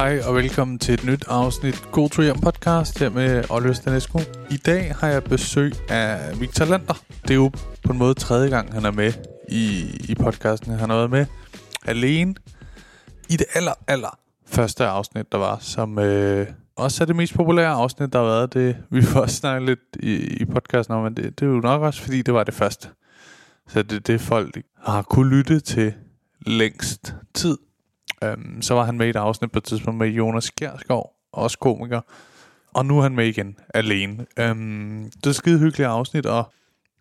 [0.00, 4.18] Hej og velkommen til et nyt afsnit God to podcast her med Oliver Stanescu.
[4.50, 7.02] I dag har jeg besøg af Victor Lander.
[7.22, 7.50] Det er jo
[7.84, 9.12] på en måde tredje gang, han er med
[9.48, 10.72] i, i podcasten.
[10.72, 11.26] Han har været med
[11.86, 12.34] alene
[13.28, 16.46] i det aller, aller første afsnit, der var, som øh,
[16.76, 18.54] også er det mest populære afsnit, der har været.
[18.54, 21.60] Det, vi får også snakket lidt i, i podcasten om, men det, det er jo
[21.60, 22.88] nok også, fordi det var det første.
[23.68, 25.94] Så det er det, folk har kunne lytte til
[26.46, 27.58] længst tid.
[28.24, 31.58] Øhm, så var han med i et afsnit på et tidspunkt med Jonas Kjærsgaard, også
[31.58, 32.00] komiker.
[32.74, 34.26] Og nu er han med igen, alene.
[34.38, 36.52] Øhm, det er et skide hyggeligt afsnit, og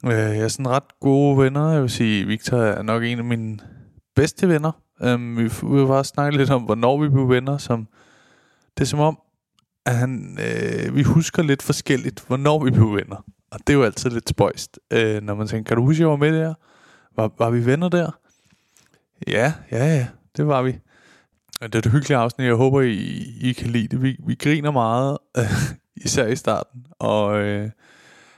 [0.05, 1.71] øh, jeg er sådan ret gode venner.
[1.71, 3.59] Jeg vil sige, Victor er nok en af mine
[4.15, 4.71] bedste venner.
[5.01, 7.57] Øhm, vi, vi vil bare snakke lidt om, hvornår vi blev venner.
[7.57, 7.87] Som,
[8.77, 9.19] det er som om,
[9.85, 13.25] at han, øh, vi husker lidt forskelligt, hvornår vi blev venner.
[13.51, 16.09] Og det er jo altid lidt spøjst, øh, når man tænker, kan du huske, jeg
[16.09, 16.53] var med der?
[17.15, 18.11] Var, var vi venner der?
[19.27, 20.79] Ja, ja, ja, det var vi.
[21.61, 22.47] Det er et hyggeligt afsnit.
[22.47, 24.03] Jeg håber, I, I kan lide det.
[24.03, 25.17] Vi, vi griner meget,
[26.05, 26.85] især i starten.
[26.99, 27.69] Og øh,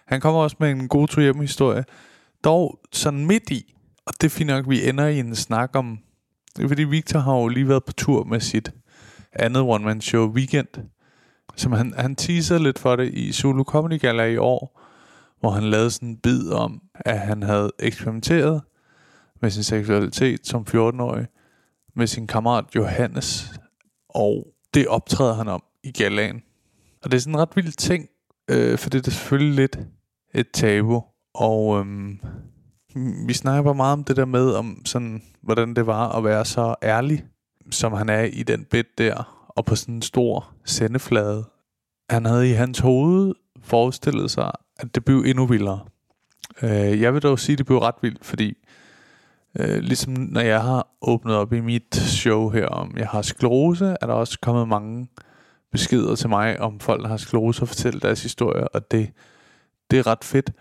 [0.05, 1.85] han kommer også med en god tur hjem historie.
[2.43, 3.73] Dog sådan midt i,
[4.05, 5.99] og det er fint nok, vi ender i en snak om...
[6.57, 8.73] Det er fordi Victor har jo lige været på tur med sit
[9.33, 10.67] andet one-man-show Weekend.
[11.55, 14.81] Som han, han teaser lidt for det i Zulu Comedy Gala i år,
[15.39, 18.61] hvor han lavede sådan en bid om, at han havde eksperimenteret
[19.41, 21.27] med sin seksualitet som 14-årig
[21.95, 23.51] med sin kammerat Johannes,
[24.09, 26.41] og det optræder han om i galaen.
[27.03, 28.09] Og det er sådan en ret vild ting,
[28.49, 29.79] øh, for det er selvfølgelig lidt
[30.33, 31.03] et tabu,
[31.33, 32.19] og øhm,
[33.27, 36.45] vi snakker bare meget om det der med, om sådan, hvordan det var at være
[36.45, 37.25] så ærlig,
[37.71, 41.49] som han er i den bed der, og på sådan en stor sendeflade.
[42.09, 45.79] Han havde i hans hoved forestillet sig, at det blev endnu vildere.
[46.61, 48.57] Øh, jeg vil dog sige, at det blev ret vildt, fordi
[49.59, 53.95] Øh, ligesom når jeg har åbnet op i mit show her om, jeg har sklerose,
[54.01, 55.07] er der også kommet mange
[55.71, 59.11] beskeder til mig om folk, der har sklerose og fortælle deres historie, og det,
[59.91, 60.51] det er ret fedt.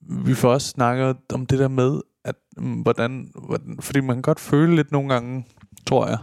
[0.00, 4.22] Vi får også snakket om det der med, at mm, hvordan, hvordan, fordi man kan
[4.22, 5.46] godt føle lidt nogle gange,
[5.86, 6.18] tror jeg,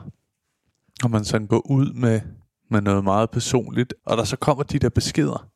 [1.01, 2.21] når man sådan går ud med,
[2.69, 5.49] med noget meget personligt, og der så kommer de der beskeder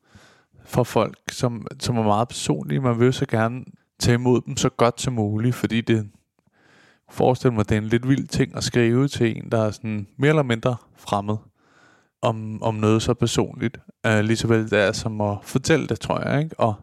[0.65, 2.81] fra folk, som, som er meget personlige.
[2.81, 3.65] Man vil så gerne
[3.99, 6.09] tage imod dem så godt som muligt, fordi det,
[7.13, 10.07] forestille mig, det er en lidt vild ting at skrive til en, der er sådan
[10.17, 11.37] mere eller mindre fremmed
[12.21, 13.77] om, om noget så personligt.
[14.07, 16.43] Uh, lige så vel det er som at fortælle det, tror jeg.
[16.43, 16.59] Ikke?
[16.59, 16.75] Og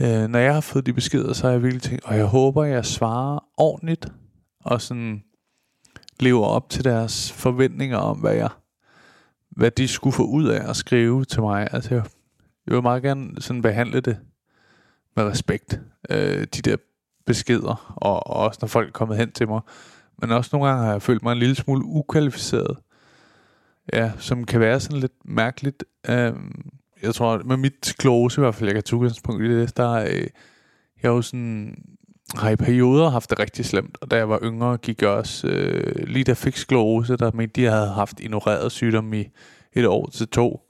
[0.00, 2.64] uh, når jeg har fået de beskeder, så har jeg virkelig tænkt, og jeg håber,
[2.64, 4.12] jeg svarer ordentligt,
[4.64, 5.22] og sådan
[6.20, 8.48] lever op til deres forventninger om, hvad jeg
[9.56, 11.68] hvad de skulle få ud af at skrive til mig.
[11.72, 12.04] Altså, jeg,
[12.66, 14.18] jeg vil meget gerne sådan behandle det
[15.16, 15.80] med respekt.
[16.10, 16.76] Øh, de der
[17.26, 19.60] beskeder, og, og også når folk er kommet hen til mig.
[20.18, 22.76] Men også nogle gange har jeg følt mig en lille smule ukvalificeret.
[23.92, 25.84] Ja, som kan være sådan lidt mærkeligt.
[26.08, 26.32] Øh,
[27.02, 29.92] jeg tror, med mit close, i hvert fald, jeg kan tage udgangspunkt i det, der
[29.92, 30.26] øh,
[31.02, 31.74] jeg jo sådan,
[32.34, 35.48] har i perioder haft det rigtig slemt, og da jeg var yngre, gik jeg også,
[35.48, 39.28] øh, lige da jeg fik sklerose, der mente de, havde haft ignoreret sygdom i
[39.72, 40.60] et år til to.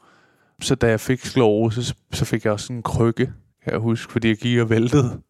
[0.60, 3.32] Så da jeg fik sklerose, så, så fik jeg også en krykke,
[3.64, 5.20] kan jeg huske, fordi jeg gik og væltede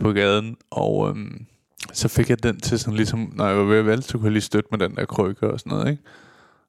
[0.00, 1.46] på gaden, og øhm,
[1.92, 4.24] så fik jeg den til sådan ligesom, når jeg var ved at vælte, så kunne
[4.24, 6.02] jeg lige støtte med den der krykke og sådan noget, ikke?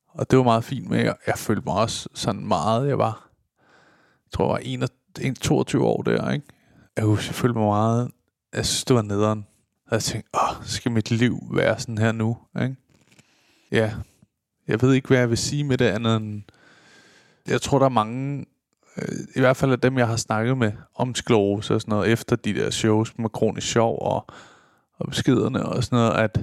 [0.08, 3.30] Og det var meget fint med, jeg, jeg følte mig også sådan meget, jeg var,
[4.26, 6.46] jeg tror jeg var 21, 22 år der, ikke?
[6.98, 8.12] Jeg husker, jeg følte mig meget,
[8.54, 9.48] jeg synes, det var nederen.
[9.88, 12.76] Og jeg tænkte, åh, skal mit liv være sådan her nu, ikke?
[13.72, 13.94] Ja,
[14.68, 16.42] jeg ved ikke, hvad jeg vil sige med det andet end,
[17.48, 18.46] jeg tror, der er mange
[18.98, 22.12] Øh, i hvert fald af dem, jeg har snakket med om sklerose og sådan noget,
[22.12, 24.26] efter de der shows med kronisk sjov og,
[24.98, 26.40] og beskederne og sådan noget, at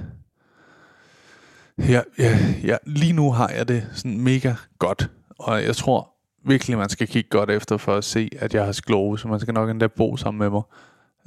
[1.77, 6.09] ja, ja, ja, lige nu har jeg det sådan mega godt, og jeg tror
[6.45, 9.27] virkelig, man skal kigge godt efter for at se, at jeg har sklerose.
[9.27, 10.61] Man skal nok endda bo sammen med mig,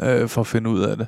[0.01, 1.07] øh, for at finde ud af det.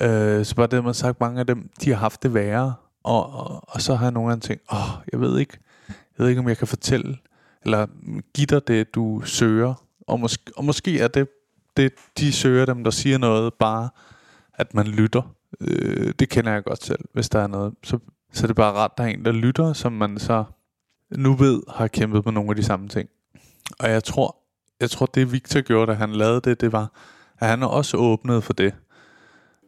[0.00, 2.74] Øh, så bare det, man har sagt, mange af dem, de har haft det værre,
[3.02, 5.58] og, og, og så har jeg nogle gange tænkt, åh, jeg ved ikke,
[5.88, 7.18] jeg ved ikke, om jeg kan fortælle
[7.64, 7.86] eller
[8.34, 9.74] give dig det, du søger.
[10.06, 11.28] Og, måske, og måske er det,
[11.76, 13.88] det, de søger dem, der siger noget, bare
[14.54, 15.34] at man lytter.
[15.60, 17.74] Øh, det kender jeg godt selv, hvis der er noget.
[17.82, 17.98] Så,
[18.32, 20.44] så det er bare ret, der er en, der lytter, som man så
[21.10, 23.08] nu ved har kæmpet med nogle af de samme ting.
[23.78, 24.36] Og jeg tror,
[24.80, 26.92] jeg tror det Victor gjorde, da han lavede det, det var,
[27.38, 28.74] at han også åbnet for det.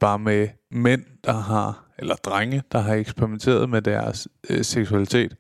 [0.00, 5.36] Bare med mænd, der har, eller drenge, der har eksperimenteret med deres øh, seksualitet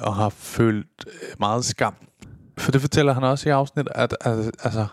[0.00, 1.94] og har følt øh, meget skam.
[2.58, 4.86] For det fortæller han også i afsnit, at, at, altså,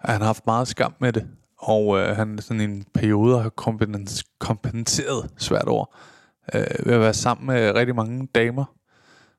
[0.00, 1.26] at han har haft meget skam med det.
[1.58, 3.48] Og øh, han sådan i en periode har
[4.38, 5.84] kompenseret, svært over,
[6.54, 8.64] øh, ved at være sammen med rigtig mange damer.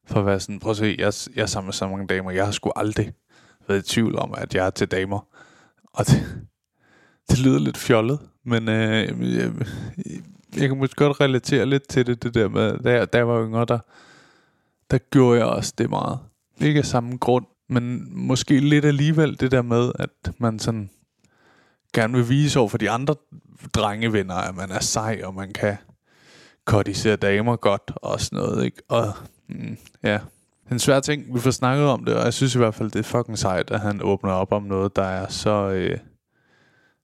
[0.05, 2.31] For at være sådan, prøv at se, jeg, jeg er sammen med så mange damer,
[2.31, 3.13] jeg har sgu aldrig
[3.67, 5.27] været i tvivl om, at jeg er til damer.
[5.93, 6.45] Og det,
[7.29, 9.51] det lyder lidt fjollet, men øh, jeg,
[10.57, 13.27] jeg kan måske godt relatere lidt til det, det der med, da jeg, da jeg
[13.27, 13.79] var yngre, der,
[14.91, 16.19] der gjorde jeg også det meget.
[16.61, 20.89] Ikke af samme grund, men måske lidt alligevel det der med, at man sådan
[21.93, 23.15] gerne vil vise over for de andre
[23.73, 25.77] drengevenner, at man er sej, og man kan
[26.65, 28.81] kodisere damer godt og sådan noget, ikke?
[28.89, 29.13] Og
[29.49, 30.19] mm, ja,
[30.71, 31.35] en svær ting.
[31.35, 33.71] Vi får snakket om det, og jeg synes i hvert fald, det er fucking sejt,
[33.71, 35.97] at han åbner op om noget, der er så, øh,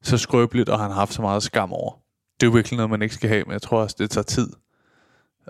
[0.04, 1.92] så skrøbeligt, og han har haft så meget skam over.
[2.40, 4.24] Det er jo virkelig noget, man ikke skal have, men jeg tror også, det tager
[4.24, 4.50] tid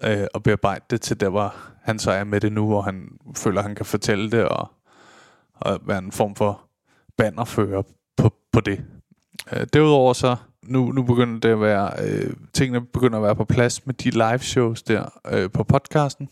[0.03, 3.09] øh, og bearbejde det til der, hvor han så er med det nu, hvor han
[3.35, 4.71] føler, han kan fortælle det, og,
[5.55, 6.61] og være en form for
[7.17, 7.81] bannerfører
[8.17, 8.85] på, på det.
[9.53, 13.45] Øh, derudover så, nu, nu begynder det at være, øh, tingene begynder at være på
[13.45, 16.29] plads med de live shows der øh, på podcasten,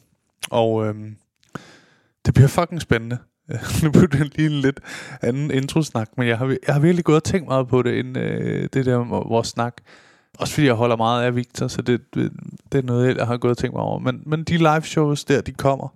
[0.52, 0.96] og øh,
[2.26, 3.18] det bliver fucking spændende.
[3.84, 4.80] nu blev det lige en lidt
[5.22, 8.18] anden introsnak, men jeg har, jeg har virkelig gået og tænkt meget på det, inden
[8.18, 8.98] øh, det der
[9.28, 9.74] vores snak.
[10.40, 12.32] Også fordi jeg holder meget af Victor, så det, det,
[12.72, 14.00] det er noget, jeg har gået og tænkt mig over.
[14.00, 15.88] Men, men de live shows der, de kommer,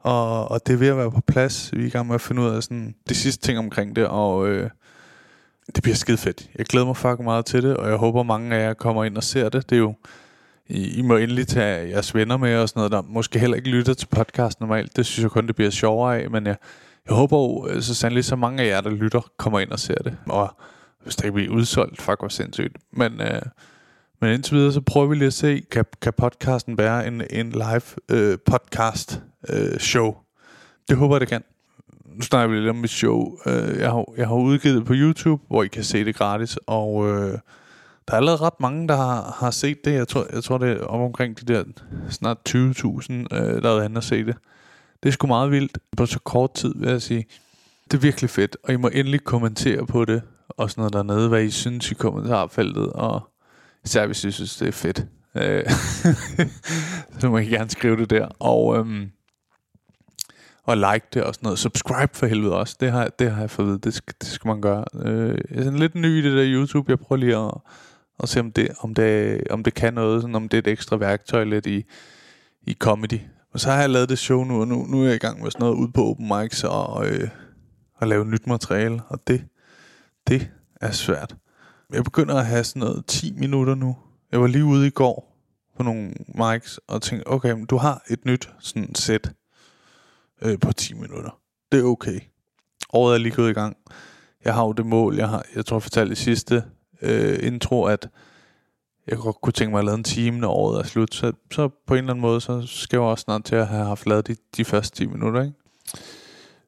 [0.00, 1.70] og, og det er ved at være på plads.
[1.72, 4.06] Vi er i gang med at finde ud af sådan, de sidste ting omkring det,
[4.06, 4.70] og øh,
[5.74, 6.50] det bliver skide fedt.
[6.58, 9.16] Jeg glæder mig fucking meget til det, og jeg håber, mange af jer kommer ind
[9.16, 9.70] og ser det.
[9.70, 9.94] Det er jo,
[10.68, 13.70] I, I må endelig tage jeres venner med og sådan noget, der måske heller ikke
[13.70, 14.96] lytter til podcast normalt.
[14.96, 16.56] Det synes jeg kun, det bliver sjovere af, men jeg,
[17.08, 19.78] jeg håber jo øh, så sandelig, så mange af jer, der lytter, kommer ind og
[19.78, 20.16] ser det.
[20.26, 20.56] Og
[21.06, 22.76] hvis det kan blive udsolgt, fuck hvor sindssygt.
[22.92, 23.42] Men, øh,
[24.20, 27.50] men indtil videre, så prøver vi lige at se, kan, kan podcasten være en, en
[27.50, 30.16] live øh, podcast øh, show.
[30.88, 31.42] Det håber jeg, det kan.
[32.14, 33.36] Nu snakker vi lidt om mit show.
[33.46, 36.58] Øh, jeg, har, jeg har udgivet det på YouTube, hvor I kan se det gratis,
[36.66, 37.38] og øh,
[38.08, 39.94] der er allerede ret mange, der har, har set det.
[39.94, 41.64] Jeg tror, jeg tror det er om omkring de der
[42.10, 44.36] snart 20.000, øh, der har været at se det.
[45.02, 47.26] Det er sgu meget vildt på så kort tid, vil jeg sige.
[47.84, 51.28] Det er virkelig fedt, og I må endelig kommentere på det og sådan noget dernede,
[51.28, 53.20] hvad I synes i kommentarfeltet, og
[53.84, 55.06] især hvis I synes, det er fedt.
[55.36, 55.64] Øh,
[57.20, 58.28] så må I gerne skrive det der.
[58.38, 59.10] Og, øhm,
[60.62, 61.58] og like det og sådan noget.
[61.58, 62.76] Subscribe for helvede også.
[62.80, 64.84] Det har, det har jeg fået det skal, det skal man gøre.
[65.04, 66.90] Øh, jeg er sådan lidt ny i det der YouTube.
[66.90, 67.52] Jeg prøver lige at,
[68.22, 70.22] at se, om det, om, det, om det kan noget.
[70.22, 71.84] Sådan, om det er et ekstra værktøj lidt i,
[72.62, 73.20] i comedy.
[73.52, 75.42] Og så har jeg lavet det show nu, og nu, nu er jeg i gang
[75.42, 77.28] med sådan noget ud på open mics og, øh,
[77.96, 79.00] og lave nyt materiale.
[79.08, 79.44] Og det,
[80.28, 80.50] det
[80.80, 81.36] er svært.
[81.92, 83.96] Jeg begynder at have sådan noget 10 minutter nu.
[84.32, 85.36] Jeg var lige ude i går
[85.76, 89.32] på nogle mics og tænkte, okay, men du har et nyt sådan sæt
[90.42, 91.40] øh, på 10 minutter.
[91.72, 92.20] Det er okay.
[92.92, 93.76] Året er lige gået i gang.
[94.44, 96.64] Jeg har jo det mål, jeg har, jeg tror jeg fortalte i sidste
[97.02, 98.08] øh, intro, at
[99.06, 101.14] jeg godt kunne tænke mig at lave en time, når året er slut.
[101.14, 103.84] Så, så på en eller anden måde, så skal jeg også snart til at have
[103.84, 105.42] haft lavet de, de første 10 minutter.
[105.42, 105.54] Ikke?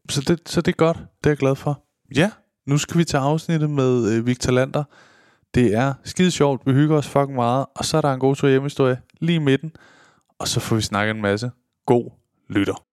[0.09, 0.97] Så, det, så det er godt.
[0.97, 1.83] Det er jeg glad for.
[2.17, 2.31] Ja,
[2.69, 4.85] nu skal vi til afsnittet med øh, Victor Lander.
[5.55, 8.37] Det er skide sjovt, vi hygger os fucking meget, og så er der en god
[8.37, 9.73] tur hjemmehistorie lige i midten,
[10.39, 11.51] og så får vi snakket en masse.
[11.87, 12.11] God
[12.49, 12.85] lytter.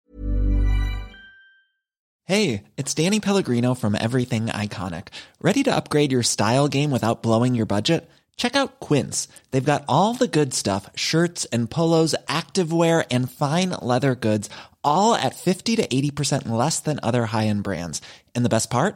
[2.27, 5.07] Hey, it's Danny Pellegrino from Everything Iconic.
[5.43, 8.01] Ready to upgrade your style game without blowing your budget?
[8.37, 9.27] Check out Quince.
[9.51, 14.49] They've got all the good stuff, shirts and polos, activewear and fine leather goods,
[14.83, 18.01] all at 50 to 80% less than other high-end brands.
[18.33, 18.95] And the best part?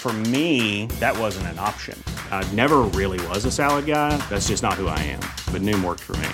[0.00, 2.00] For me, that wasn't an option.
[2.30, 4.16] I never really was a salad guy.
[4.30, 5.20] That's just not who I am.
[5.52, 6.28] But Noom worked for me.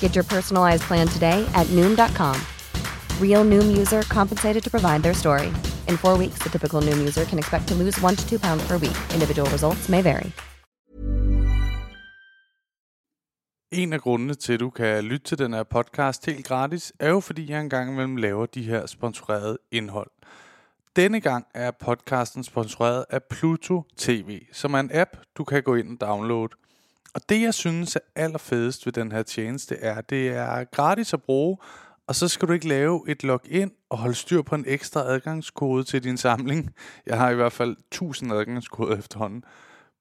[0.00, 2.36] Get your personalized plan today at Noom.com.
[3.20, 5.48] Real Noom user compensated to provide their story.
[5.88, 8.62] In four weeks, the typical Noom user can expect to lose one to two pounds
[8.68, 8.96] per week.
[9.14, 10.30] Individual results may vary.
[13.72, 17.08] En af grundene til, at du kan lytte til den her podcast helt gratis, er
[17.08, 20.10] jo fordi jeg engang imellem laver de her sponsorerede indhold.
[20.96, 25.74] Denne gang er podcasten sponsoreret af Pluto TV, som er en app, du kan gå
[25.74, 26.48] ind og downloade.
[27.14, 31.12] Og det, jeg synes er allerfedest ved den her tjeneste, er, at det er gratis
[31.12, 31.58] at bruge,
[32.06, 35.84] og så skal du ikke lave et login og holde styr på en ekstra adgangskode
[35.84, 36.74] til din samling.
[37.06, 39.44] Jeg har i hvert fald 1000 adgangskoder efterhånden.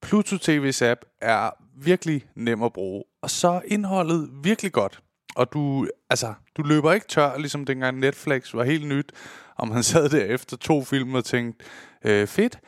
[0.01, 5.01] Pluto TV's app er virkelig nem at bruge, og så er indholdet virkelig godt
[5.35, 9.11] og du, altså, du løber ikke tør, ligesom dengang Netflix var helt nyt,
[9.55, 11.65] og man sad der efter to film og tænkte,
[12.05, 12.59] øh, fedt,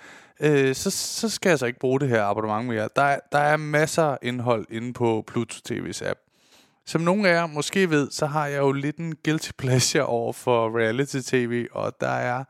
[0.42, 2.90] øh, så, så skal jeg så ikke bruge det her abonnement mere.
[2.96, 6.20] Der, er- der er masser af indhold inde på Pluto TV's app.
[6.86, 10.34] Som nogle af jer måske ved, så har jeg jo lidt en guilty pleasure over
[10.34, 12.44] for reality-tv, og der er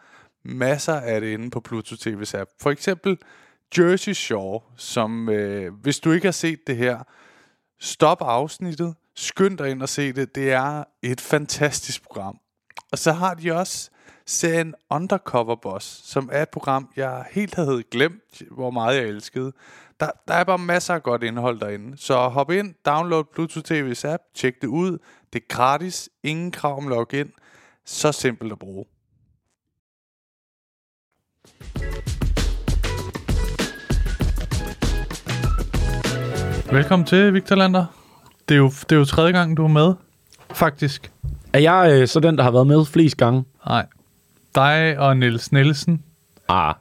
[0.46, 2.50] masser af det inde på Pluto TV's app.
[2.62, 3.18] For eksempel
[3.78, 7.00] Jersey Shore, som øh, hvis du ikke har set det her,
[7.80, 10.36] stop afsnittet, skynd dig ind og se det.
[10.36, 12.40] Det er et fantastisk program.
[12.92, 13.90] Og så har de også
[14.26, 19.54] serien Undercover Boss, som er et program, jeg helt havde glemt, hvor meget jeg elskede.
[20.00, 21.98] Der, der er bare masser af godt indhold derinde.
[21.98, 24.98] Så hop ind, download Pluto TV's app, tjek det ud.
[25.34, 27.32] Det er gratis, ingen krav om login.
[27.86, 28.86] Så simpelt at bruge.
[36.72, 38.03] Velkommen til, Victor Lander.
[38.50, 39.94] Det er jo, det er jo tredje gang, du er med,
[40.54, 41.12] faktisk.
[41.54, 43.44] Er jeg øh, så den, der har været med flest gange?
[43.68, 43.86] Nej.
[44.56, 46.04] Dig og Niels Nielsen
[46.48, 46.74] Ah,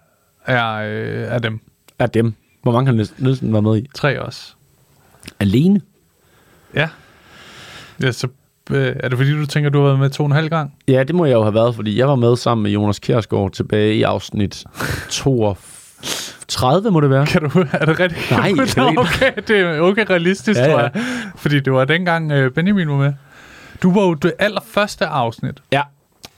[0.47, 1.61] er, øh, er dem.
[1.99, 2.35] er dem.
[2.63, 3.89] Hvor mange har Niels Nielsen været med i?
[3.95, 4.55] Tre også.
[5.41, 5.81] Alene?
[6.75, 6.89] Ja.
[8.03, 8.29] Ja, så
[8.71, 10.75] øh, er det fordi, du tænker, du har været med to og en halv gang?
[10.89, 13.53] Ja, det må jeg jo have været, fordi jeg var med sammen med Jonas Kjærsgaard
[13.53, 14.65] tilbage i afsnit
[16.53, 17.27] 32, må det være.
[17.27, 18.31] Kan du, er det rigtigt?
[18.31, 20.91] Nej, det er ikke- okay, det er okay realistisk, Ja, ja, tror jeg.
[21.37, 23.13] Fordi det var dengang øh, Benjamin var med.
[23.83, 25.63] Du var jo det allerførste afsnit.
[25.73, 25.83] Ja.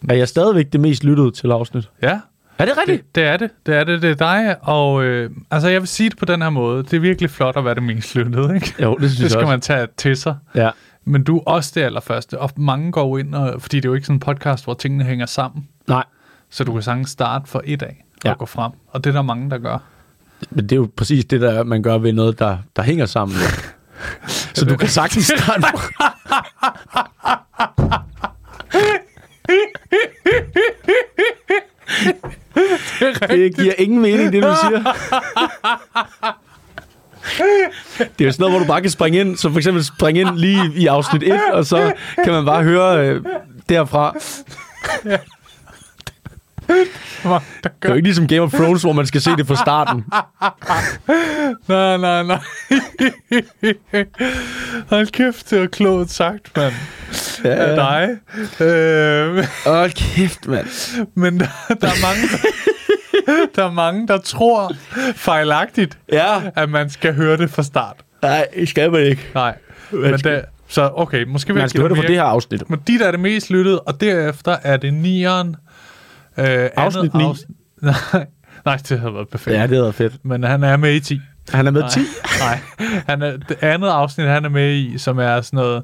[0.09, 1.89] Er jeg stadigvæk det mest lyttede til afsnit?
[2.03, 2.21] Ja,
[2.59, 3.03] Er det rigtigt?
[3.03, 3.51] det, det er det.
[3.67, 4.03] Det er det.
[4.03, 4.57] Det er dig.
[4.63, 6.83] Og øh, altså, jeg vil sige det på den her måde.
[6.83, 8.75] Det er virkelig flot at være det mest lyttede, ikke?
[8.83, 9.51] Jo, det synes Det jeg skal også.
[9.51, 10.37] man tage til sig.
[10.55, 10.71] Ja.
[11.05, 12.39] Men du er også det allerførste.
[12.41, 15.05] Og mange går ind, og, fordi det er jo ikke sådan en podcast, hvor tingene
[15.05, 15.69] hænger sammen.
[15.89, 16.05] Nej,
[16.51, 18.33] Så du kan sagtens starte for et af og Ja.
[18.39, 18.73] gå frem.
[18.89, 19.79] Og det er der mange, der gør.
[20.51, 23.37] Men det er jo præcis det, der man gør ved noget, der, der hænger sammen.
[23.37, 23.49] Ja.
[24.55, 25.67] så du kan sagtens starte...
[33.29, 34.95] det giver ingen mening, det du siger.
[37.99, 40.21] Det er jo sådan noget, hvor du bare kan springe ind, så for eksempel springe
[40.21, 41.93] ind lige i afsnit 1, og så
[42.25, 43.25] kan man bare høre øh,
[43.69, 44.17] derfra.
[46.69, 50.05] Det er jo ikke ligesom Game of Thrones, hvor man skal se det fra starten.
[51.69, 52.39] Nej, nej, nej.
[54.91, 56.73] Hold kæft, det er klogt sagt, mand.
[57.45, 57.51] Ja.
[57.51, 58.09] Af dig.
[58.67, 60.67] Øh, Åh, kæft, mand.
[61.15, 61.47] men der,
[61.81, 62.29] der, er mange,
[63.57, 64.73] der er mange, der tror
[65.15, 67.97] fejlagtigt, Ja, at man skal høre det fra start.
[68.23, 69.29] nej, det skal man ikke.
[69.35, 69.55] Nej.
[69.91, 72.71] Men skal- det, så okay, måske vil Man skal høre det fra det her afsnit.
[72.71, 75.57] Men dit er det mest lyttede, og derefter er det nieren.
[76.39, 77.25] Øh, andet Afsnit ni.
[77.25, 77.81] afsnit-
[78.13, 78.27] Nej,
[78.65, 79.57] nej, det havde været perfekt.
[79.57, 80.25] Ja, det er fedt.
[80.25, 81.21] Men han er med i 10.
[81.49, 82.01] Han er med 10.
[82.41, 82.61] Nej,
[83.07, 85.83] han er, det andet afsnit, han er med i, som er sådan noget...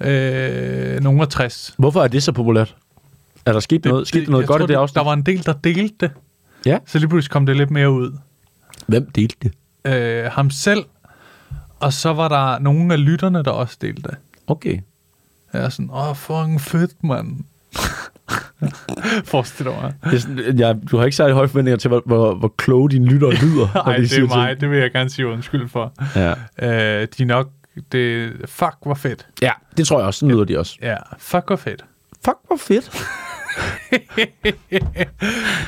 [0.00, 1.74] Øh, nogen af 60.
[1.78, 2.76] Hvorfor er det så populært?
[3.46, 4.94] Er der sket noget, sket der noget godt tror, i det afsnit?
[4.94, 6.10] Der var en del, der delte det.
[6.66, 6.78] Ja.
[6.86, 8.12] Så lige pludselig kom det lidt mere ud.
[8.86, 9.52] Hvem delte det?
[9.92, 10.84] Øh, ham selv,
[11.80, 14.16] og så var der nogle af lytterne, der også delte det.
[14.46, 14.80] Okay.
[15.52, 17.36] Jeg er sådan, åh, fucking fedt, mand.
[19.24, 19.92] Forestil dig mig.
[20.04, 22.90] Det er sådan, ja, du har ikke særlig høje forventninger til, hvor, hvor, hvor kloge
[22.90, 23.68] dine lyttere lyder.
[23.86, 24.60] Nej, de det er mig.
[24.60, 25.92] Det vil jeg gerne sige undskyld for.
[26.16, 26.30] Ja.
[27.00, 27.48] Øh, de er nok...
[27.92, 29.26] Det, fuck, hvor fedt.
[29.42, 30.18] ja, det tror jeg også.
[30.20, 30.76] Sådan lyder de også.
[30.82, 31.84] Ja, fuck, hvor fedt.
[32.24, 32.90] Fuck, hvor fedt.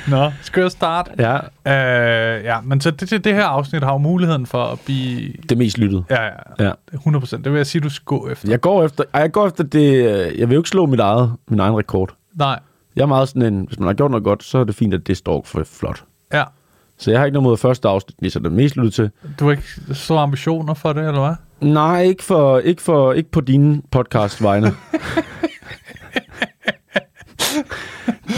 [0.09, 1.11] Nå, skal jeg starte?
[1.19, 1.37] Ja,
[1.67, 5.33] Øh, ja, men så det, det, det her afsnit har jo muligheden for at blive...
[5.49, 6.05] det mest lyttede.
[6.11, 6.31] Ja, ja,
[6.65, 6.73] Ja.
[6.93, 7.45] 100 procent.
[7.45, 8.49] Det vil jeg sige, du skal gå efter.
[8.51, 9.95] Jeg går efter, jeg går efter det...
[9.95, 12.15] øh, Jeg vil jo ikke slå mit eget, min egen rekord.
[12.35, 12.61] Nej,
[12.97, 13.65] Jeg er meget sådan en...
[13.67, 16.05] Hvis man har gjort noget godt, så er det fint, at det står for flot.
[16.33, 16.45] ja.
[16.99, 19.11] Så jeg har ikke noget mod første afsnit, lige så det mest lyttet til.
[19.41, 21.35] Du har ikke store ambitioner for det, eller hvad?
[21.73, 24.73] Nej, ikke, for, ikke, for, ikke på dine podcast vegne.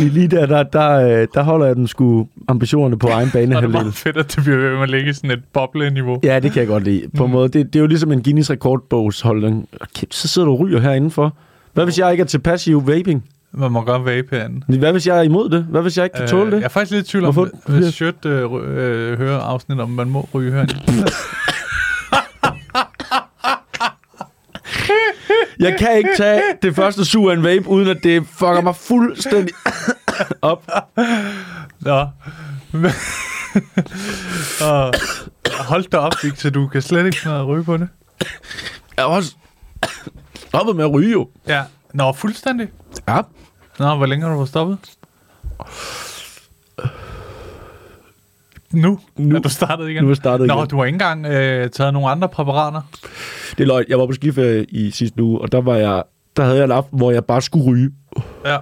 [0.00, 3.56] lige, der, der, der, øh, der holder jeg den sgu ambitionerne på egen bane.
[3.56, 6.20] Det er meget fedt, at det bliver ved med at ligge i sådan et boble-niveau.
[6.24, 7.02] Ja, det kan jeg godt lide.
[7.16, 7.48] På en måde.
[7.48, 9.68] Det, det er jo ligesom en Guinness rekordbogsholdning.
[9.94, 11.36] Kæft, så sidder du og ryger herinde for.
[11.72, 13.24] Hvad hvis jeg ikke er til passiv vaping?
[13.54, 14.78] Man må godt vape herinde.
[14.78, 15.64] Hvad hvis jeg er imod det?
[15.64, 16.56] Hvad hvis jeg ikke kan tåle Øh, det?
[16.56, 17.50] Jeg er faktisk lidt i tvivl om, Hvorfor?
[17.78, 20.74] hvis Sjøt øh, øh, hører afsnit om, man må ryge herinde.
[25.58, 28.76] Jeg kan ikke tage det første sug af en vape, uden at det fucker mig
[28.76, 29.54] fuldstændig
[30.42, 30.66] op.
[31.80, 31.98] Nå.
[34.70, 34.94] Og
[35.58, 36.50] hold da op, Victor.
[36.50, 37.88] Du kan slet ikke at ryge på det.
[38.96, 39.34] Jeg er også
[40.34, 41.28] stoppet med at ryge jo.
[41.48, 41.62] Ja.
[41.92, 42.68] Nå, fuldstændig.
[43.08, 43.20] Ja.
[43.78, 44.78] Nå, hvor længe har du været stoppet?
[48.72, 48.98] Nu?
[49.16, 49.36] Nu.
[49.36, 50.04] Er du startet igen?
[50.04, 50.68] Nu er startet Nå, igen.
[50.68, 52.80] du har ikke engang øh, taget nogle andre præparater?
[53.58, 53.84] Det er løgn.
[53.88, 56.02] Jeg var på skiferie i sidste uge, og der, var jeg,
[56.36, 57.90] der havde jeg en aften, hvor jeg bare skulle ryge.
[58.44, 58.58] Ja.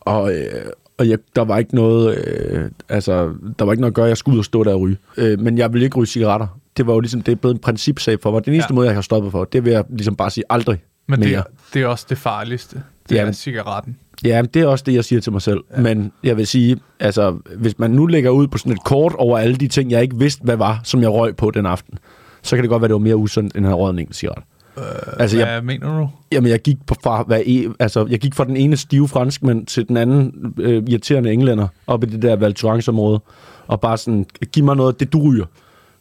[0.00, 0.64] Og, øh,
[0.98, 4.16] og jeg, der var ikke noget, øh, altså, der var ikke noget at gøre, jeg
[4.16, 4.96] skulle ud og stå der og ryge.
[5.16, 6.46] Øh, men jeg ville ikke ryge cigaretter.
[6.76, 8.44] Det var jo ligesom, det er blevet en principsag for mig.
[8.44, 8.74] Den eneste ja.
[8.74, 11.28] måde, jeg har stoppet for, det vil jeg ligesom bare sige aldrig Men mere.
[11.28, 11.42] det, er-
[11.74, 12.82] det er også det farligste.
[13.08, 13.26] Det Ja.
[13.26, 13.96] er cigaretten.
[14.24, 15.60] Ja, det er også det, jeg siger til mig selv.
[15.76, 15.80] Ja.
[15.80, 19.38] Men jeg vil sige, altså, hvis man nu lægger ud på sådan et kort over
[19.38, 21.98] alle de ting, jeg ikke vidste, hvad var, som jeg røg på den aften,
[22.42, 24.16] så kan det godt være, det var mere usundt, end at have røget en enkelt
[24.16, 24.42] cigaret.
[24.78, 24.82] Øh,
[25.18, 26.08] altså, Hvad jeg, mener du?
[26.32, 29.66] jamen, jeg gik, på, fra, hvad, e- altså, jeg gik fra den ene stive franskmand
[29.66, 33.20] til den anden øh, irriterende englænder op i det der Val Thorens-område,
[33.66, 35.46] og bare sådan, giv mig noget, det du ryger.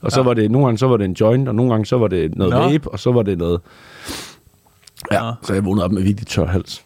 [0.01, 0.25] Og så Ja.
[0.25, 2.35] var det, nogle gange så var det en joint, og nogle gange så var det
[2.35, 2.59] noget Nå.
[2.69, 3.61] vape, og så var det noget...
[5.11, 6.81] Ja, så jeg vågnede op med virkelig tør hals.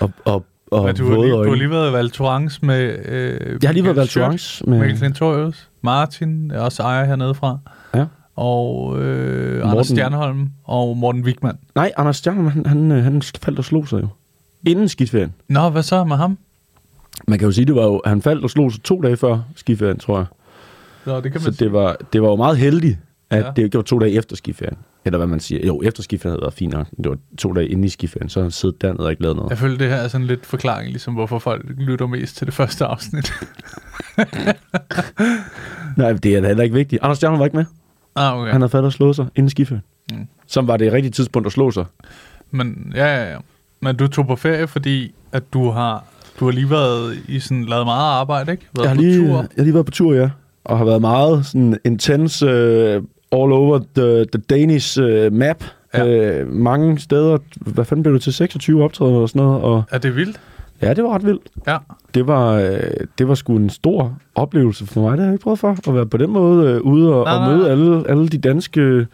[0.00, 2.98] og, og, og Men du, har lige, du har lige været i Val Thorens med...
[3.08, 4.78] Øh, Jeg har lige været Michael Val Schørt, Thorens med...
[4.78, 7.58] Mikkel Klintorius, Martin, også ejer hernede fra,
[7.94, 8.04] Ja.
[8.36, 9.84] og øh, Anders Morten.
[9.84, 11.58] Stjernholm og Morten Wigman.
[11.74, 14.08] Nej, Anders Stjerner, han, han, øh, han faldt og slog sig jo.
[14.66, 15.34] Inden skiferien.
[15.48, 16.38] Nå, hvad så med ham?
[17.28, 19.38] Man kan jo sige, det var jo, han faldt og slog sig to dage før
[19.56, 20.26] skiferien, tror jeg.
[21.06, 21.64] Nå, det kan Så man sige.
[21.64, 22.98] det var, det var jo meget heldigt,
[23.30, 23.46] at ja.
[23.56, 24.76] det, det var to dage efter skiferien.
[25.04, 25.66] Eller hvad man siger.
[25.66, 26.86] Jo, efter skiferien havde været fint nok.
[26.96, 29.50] Det var to dage inde i skiferien, så siddet dernede og ikke lavet noget.
[29.50, 32.54] Jeg føler, det her er sådan lidt forklaring, ligesom hvorfor folk lytter mest til det
[32.54, 33.32] første afsnit.
[35.96, 37.02] Nej, det er da heller ikke vigtigt.
[37.02, 37.64] Anders Stjerner var ikke med.
[38.16, 38.52] ah, okay.
[38.52, 39.82] Han havde faldet og slået sig inden skiferien.
[40.12, 40.26] Mm.
[40.46, 41.84] Som var det rigtige tidspunkt at slå sig.
[42.50, 43.36] Men, ja, ja, ja.
[43.80, 46.04] Men du tog på ferie, fordi at du har,
[46.40, 48.66] du har lige været i sådan, lavet meget arbejde, ikke?
[48.76, 50.30] Været Jeg har, lige, jeg har lige været på tur, ja.
[50.64, 52.46] Og har været meget sådan intense
[52.96, 53.04] uh,
[53.42, 55.64] all over the, the Danish uh, map.
[55.94, 56.42] Ja.
[56.42, 57.38] Uh, mange steder.
[57.60, 58.32] Hvad fanden blev det til?
[58.32, 59.62] 26 optrædener og sådan noget.
[59.62, 60.40] Og Er det vildt?
[60.82, 61.42] ja, det var ret vildt.
[61.66, 61.76] Ja.
[62.14, 62.80] Det var, øh,
[63.18, 65.10] det var sgu en stor oplevelse for mig.
[65.12, 65.70] Det har jeg ikke prøvet for.
[65.88, 67.56] At være på den måde øh, ude og, Nej, og nej.
[67.56, 69.06] møde alle, alle de danske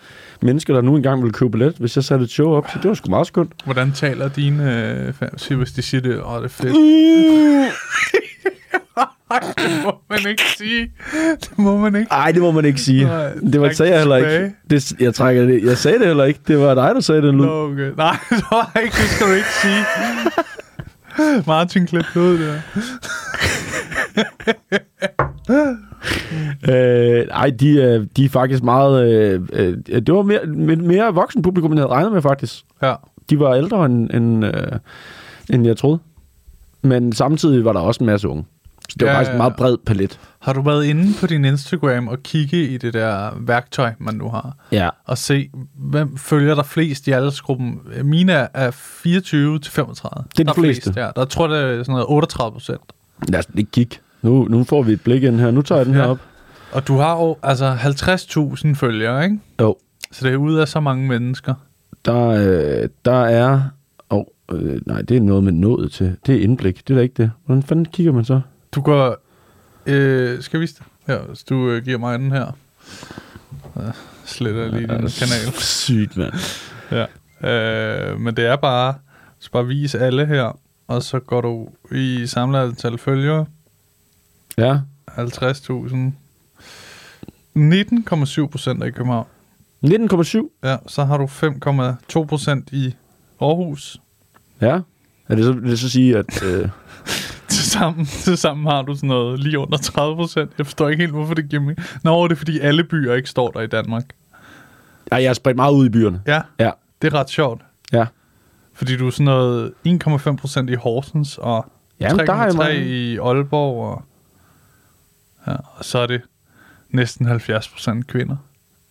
[0.42, 2.66] mennesker, der nu engang ville købe billet, hvis jeg satte et show op.
[2.72, 3.52] Så det var sgu meget skønt.
[3.64, 6.20] Hvordan taler dine øh, fans, hvis de siger det?
[6.22, 6.74] Åh, det er fedt.
[9.30, 10.90] Ej, det må man ikke sige.
[11.40, 12.08] Det må man ikke.
[12.10, 13.04] Nej, det må man ikke sige.
[13.04, 14.54] Nej, det var, træk sagde jeg heller ikke.
[14.70, 15.64] Det, jeg, trækker det.
[15.64, 16.40] jeg sagde det heller ikke.
[16.48, 17.44] Det var dig, der sagde den lyd.
[17.44, 17.90] Nå, okay.
[17.96, 19.84] Nej, det var ikke, det skal du ikke sige.
[21.46, 22.54] Martin klædte ud der.
[26.68, 29.12] Øh, nej, de, er- de er faktisk meget...
[29.12, 32.62] Øh, øh, det var mere, mere- mere voksen publikum, end jeg havde regnet med, faktisk.
[32.82, 32.94] Ja.
[33.30, 34.52] De var ældre, end, end, øh,
[35.50, 35.98] end jeg troede.
[36.82, 38.44] Men samtidig var der også en masse unge.
[38.90, 40.20] Så det var Ja, faktisk ja, en meget bred palet.
[40.38, 44.28] Har du været inde på din Instagram og kigge i det der værktøj, man nu
[44.28, 44.56] har?
[44.72, 44.88] Ja.
[45.06, 47.78] Og se, hvem følger der flest i aldersgruppen?
[48.02, 50.24] Mine er 24 til 35.
[50.36, 50.82] de der er fleste.
[50.82, 51.10] Flest, ja.
[51.16, 52.80] Der tror jeg, det er sådan noget 38 procent.
[53.28, 53.96] Lad os lige kigge.
[54.22, 55.50] Nu, nu får vi et blik ind her.
[55.50, 56.08] Nu tager jeg den her Ja.
[56.10, 56.18] op.
[56.72, 59.38] Og du har jo altså 50.000 følgere, ikke?
[59.60, 59.76] Jo.
[60.12, 61.54] Så det er ud af så mange mennesker.
[62.04, 63.60] Der, øh, der er...
[64.10, 66.16] Oh, øh, nej, det er noget med nået til.
[66.26, 66.88] Det er indblik.
[66.88, 67.30] Det er da ikke det.
[67.46, 68.40] Hvordan fanden kigger man så?
[68.72, 69.16] Du går...
[69.86, 70.82] Øh, skal jeg vise det?
[71.06, 72.56] Her, hvis du øh, giver mig den her.
[73.74, 73.92] Så
[74.24, 75.52] sletter jeg lige din kanal.
[75.84, 76.32] Sygt, mand.
[76.90, 77.06] Ja.
[77.50, 78.94] Øh, men det er bare...
[79.38, 80.58] Så bare vise alle her.
[80.88, 83.46] Og så går du i samlet antal følgere.
[84.58, 84.78] Ja.
[85.10, 85.96] 50.000.
[87.56, 89.26] 19,7 procent i København.
[89.86, 90.58] 19,7.
[90.64, 92.94] Ja, så har du 5,2 procent i
[93.40, 94.00] Aarhus.
[94.60, 94.80] Ja.
[95.28, 96.42] Er det så, vil det så sige, at...
[96.42, 96.68] Øh,
[97.60, 100.50] Tilsammen, tilsammen har du sådan noget lige under 30 procent.
[100.58, 101.76] Jeg forstår ikke helt, hvorfor det giver mig.
[102.04, 104.04] Nå, det er fordi alle byer ikke står der i Danmark.
[105.12, 106.22] ej, jeg er spredt meget ud i byerne.
[106.26, 106.70] Ja, Ja.
[107.02, 107.62] det er ret sjovt.
[107.92, 108.06] Ja.
[108.74, 112.86] Fordi du er sådan noget 1,5 procent i Horsens, og Jamen, der er 3,3 meget-
[112.86, 114.02] i Aalborg, og,
[115.46, 116.20] ja, og så er det
[116.90, 118.36] næsten 70 procent kvinder.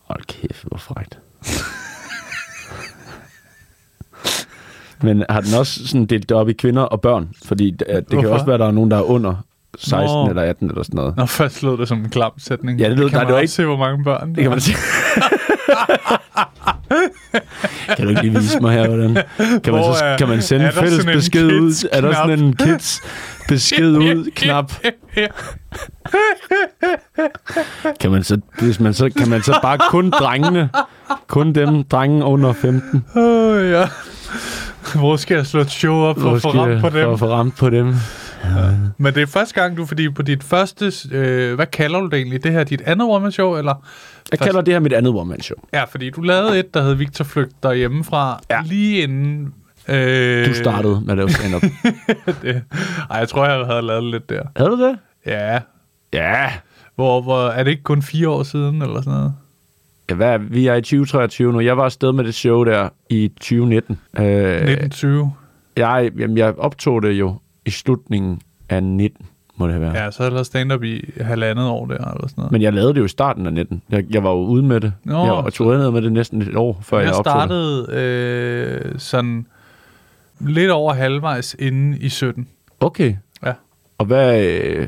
[0.03, 1.19] Hold kæft, hvor frækt.
[5.03, 7.29] Men har den også sådan delt det op i kvinder og børn?
[7.45, 9.35] Fordi det, det kan jo også være, at der er nogen, der er under
[9.77, 10.29] 16 Nå.
[10.29, 11.17] eller 18 eller sådan noget.
[11.17, 12.79] Når først lød det som en klam sætning.
[12.79, 14.59] Ja, det lød- kan nej, man det ikke- se, hvor mange børn Det kan man
[14.59, 14.77] sige.
[17.95, 19.13] kan du ikke lige vise mig her, hvordan?
[19.63, 21.88] Kan man, så, kan man sende en fælles en besked ud?
[21.91, 23.01] Er der sådan en kids
[23.47, 24.71] besked ud knap?
[27.99, 30.69] Kan man så, hvis man så, kan man så bare kun drengene,
[31.27, 33.88] kun dem, drenge under 15, Åh, ja.
[35.17, 37.04] Skal jeg slå et show op for at få Måske ramt på dem?
[37.04, 37.95] For at få ramt på dem.
[38.97, 42.13] Men det er første gang, du, fordi på dit første, øh, hvad kalder du det
[42.13, 42.43] egentlig?
[42.43, 43.73] Det her er dit andet one-man-show, eller?
[44.32, 45.58] Jeg kalder det her mit andet one-man-show.
[45.73, 48.56] Ja, fordi du lavede et, der hed Victor Flygt derhjemmefra, ja.
[48.56, 48.62] Ja.
[48.65, 49.54] lige inden...
[49.88, 51.62] Øh, Du startede med at lave stand-up.
[52.41, 52.62] det.
[53.12, 54.41] Ej, jeg tror, jeg havde lavet lidt der.
[54.58, 54.97] Havde du det?
[55.25, 55.60] Ja,
[56.13, 56.52] Ja.
[56.95, 59.34] Hvor, hvor, er det ikke kun fire år siden, eller sådan noget?
[60.15, 61.60] Hvad, vi er i 2023 nu.
[61.60, 64.00] Jeg var afsted med det show der i 2019.
[64.17, 65.32] Øh, 1920.
[65.78, 69.93] jeg, jamen, jeg optog det jo i slutningen af 19, må det have været.
[69.93, 70.12] Ja.
[70.12, 72.52] Så er der stand-up i halvandet år der, eller sådan noget.
[72.52, 73.82] Men jeg lavede det jo i starten af 19.
[73.89, 74.93] Jeg, jeg var jo ude med det.
[75.04, 77.41] Nå, jeg var turneret med det næsten et år, før jeg, jeg optog det.
[77.41, 79.45] startede øh, sådan
[80.39, 82.48] lidt over halvvejs inden i 17.
[82.80, 83.15] Okay.
[83.45, 83.54] Ja.
[83.98, 84.43] Og hvad...
[84.43, 84.88] Øh,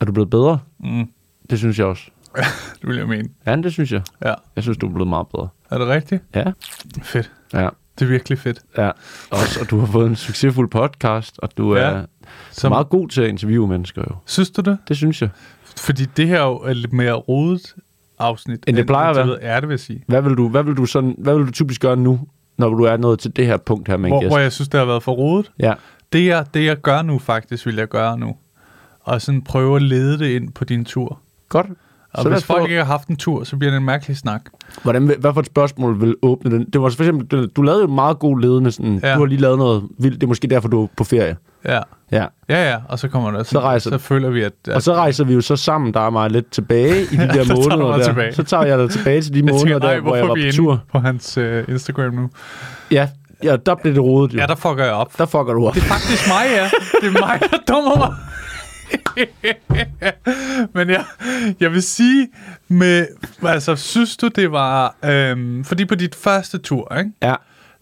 [0.00, 0.58] er du blevet bedre?
[0.80, 1.08] Mm.
[1.50, 2.10] Det synes jeg også.
[2.80, 3.28] Det vil jeg mene.
[3.46, 4.02] Ja, det synes jeg.
[4.24, 4.34] Ja.
[4.56, 5.48] Jeg synes, du er blevet meget bedre.
[5.70, 6.22] Er det rigtigt?
[6.34, 6.44] Ja.
[7.02, 7.32] Fedt.
[7.52, 7.68] Ja.
[7.98, 8.60] Det er virkelig fedt.
[8.78, 8.90] Ja.
[9.30, 12.04] Også, og du har fået en succesfuld podcast, og du er
[12.50, 14.16] så meget god til at interviewe mennesker jo.
[14.26, 14.78] Synes du det?
[14.88, 15.30] Det synes jeg.
[15.76, 17.74] Fordi det her er lidt mere rodet
[18.18, 18.64] afsnit.
[18.66, 19.38] End det plejer at være.
[19.42, 20.04] Ja, det vil jeg sige.
[20.06, 22.20] Hvad vil du, hvad vil du, sådan, hvad vil du typisk gøre nu,
[22.58, 24.30] når du er nået til det her punkt her med en Hvor, gæst?
[24.30, 25.52] hvor jeg synes, det har været for rodet.
[25.58, 25.74] Ja.
[26.12, 28.36] Det jeg, det jeg gør nu faktisk, vil jeg gøre nu.
[29.00, 31.20] Og sådan prøve at lede det ind på din tur.
[31.48, 31.66] Godt.
[32.16, 33.84] Og Så hvis os få- folk ikke har haft en tur, så bliver det en
[33.84, 34.42] mærkelig snak.
[34.82, 36.64] Hvordan, hvad for et spørgsmål vil åbne den?
[36.72, 38.72] Det var for eksempel, du, lavede jo meget god ledende.
[38.72, 39.14] Sådan, Ja.
[39.14, 40.14] Du har lige lavet noget vildt.
[40.20, 41.36] Det er måske derfor, du er på ferie.
[41.64, 41.78] Ja.
[42.12, 42.24] Ja.
[42.48, 44.94] Ja, ja, og så kommer der Så rejser så føler vi, at, at Og så
[44.94, 47.76] rejser vi jo så sammen, der er mig lidt tilbage i de der så tager
[47.76, 48.04] du måneder der.
[48.04, 48.32] tilbage.
[48.32, 50.82] Så tager jeg dig tilbage til de måneder tænker, der, hvor jeg var på tur.
[50.92, 52.28] på hans uh, Instagram nu?
[52.90, 53.08] Ja,
[53.42, 54.38] ja, der blev det rodet jo.
[54.38, 55.18] Ja, der fucker jeg op.
[55.18, 55.74] der fucker du op.
[55.74, 56.64] Det er faktisk mig, ja.
[57.00, 58.14] Det er mig, der dummer mig.
[60.74, 61.04] Men jeg,
[61.60, 62.28] jeg vil sige,
[62.68, 63.06] med,
[63.42, 64.96] altså, synes du, det var...
[65.04, 67.34] Øhm, fordi på dit første tur, ikke, Ja.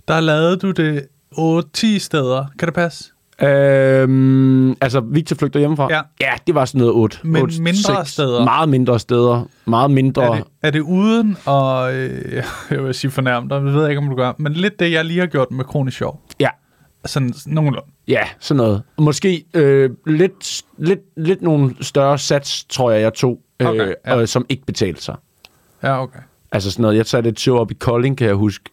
[0.09, 1.07] der lavede du det
[1.38, 2.47] 8-10 steder.
[2.59, 3.11] Kan det passe?
[3.43, 5.88] Øhm, altså, Victor flygter hjemmefra?
[5.90, 6.01] Ja.
[6.21, 7.19] ja det var sådan noget 8.
[7.25, 8.11] Men 8, mindre 6.
[8.12, 8.45] steder?
[8.45, 9.45] Meget mindre steder.
[9.64, 10.25] Meget mindre...
[10.25, 13.90] Er det, er det uden og øh, jeg vil sige fornærmt dig, det ved jeg
[13.90, 16.21] ikke, om du gør, men lidt det, jeg lige har gjort med kronisk sjov.
[16.40, 16.49] Ja.
[17.07, 17.88] Sådan nogenlunde.
[18.09, 18.83] Ja, sådan noget.
[18.99, 24.21] Måske øh, lidt, lidt, lidt nogle større sats, tror jeg, jeg tog, øh, Okay, ja.
[24.21, 25.17] øh, som ikke betalte sig.
[25.83, 26.19] Ja, okay.
[26.53, 26.97] Altså sådan noget.
[26.97, 28.64] Jeg satte et show op i Kolding, kan jeg huske,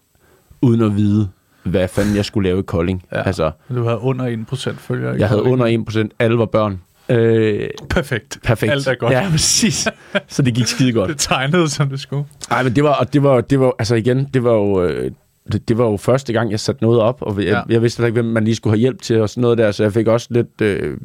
[0.61, 1.29] uden at vide,
[1.63, 3.03] hvad fanden jeg skulle lave i Kolding.
[3.11, 3.21] Ja.
[3.21, 5.15] Altså, Du havde under 1% følgere.
[5.17, 5.61] i jeg havde Kolding.
[5.87, 6.09] under 1%.
[6.19, 6.81] Alle var børn.
[7.09, 8.39] Øh, Perfekt.
[8.43, 8.71] perfekt.
[8.71, 9.13] Alt er godt.
[9.13, 9.87] Ja, præcis.
[10.27, 11.09] Så det gik skide godt.
[11.11, 12.25] Det tegnede, som det skulle.
[12.49, 15.11] Nej, men det var, og det var, det var, altså igen, det var jo, øh,
[15.51, 17.61] det, det var jo første gang, jeg satte noget op, og jeg, Ja.
[17.69, 19.83] jeg vidste ikke, hvem man lige skulle have hjælp til og sådan noget der, så
[19.83, 20.97] jeg fik også lidt øh,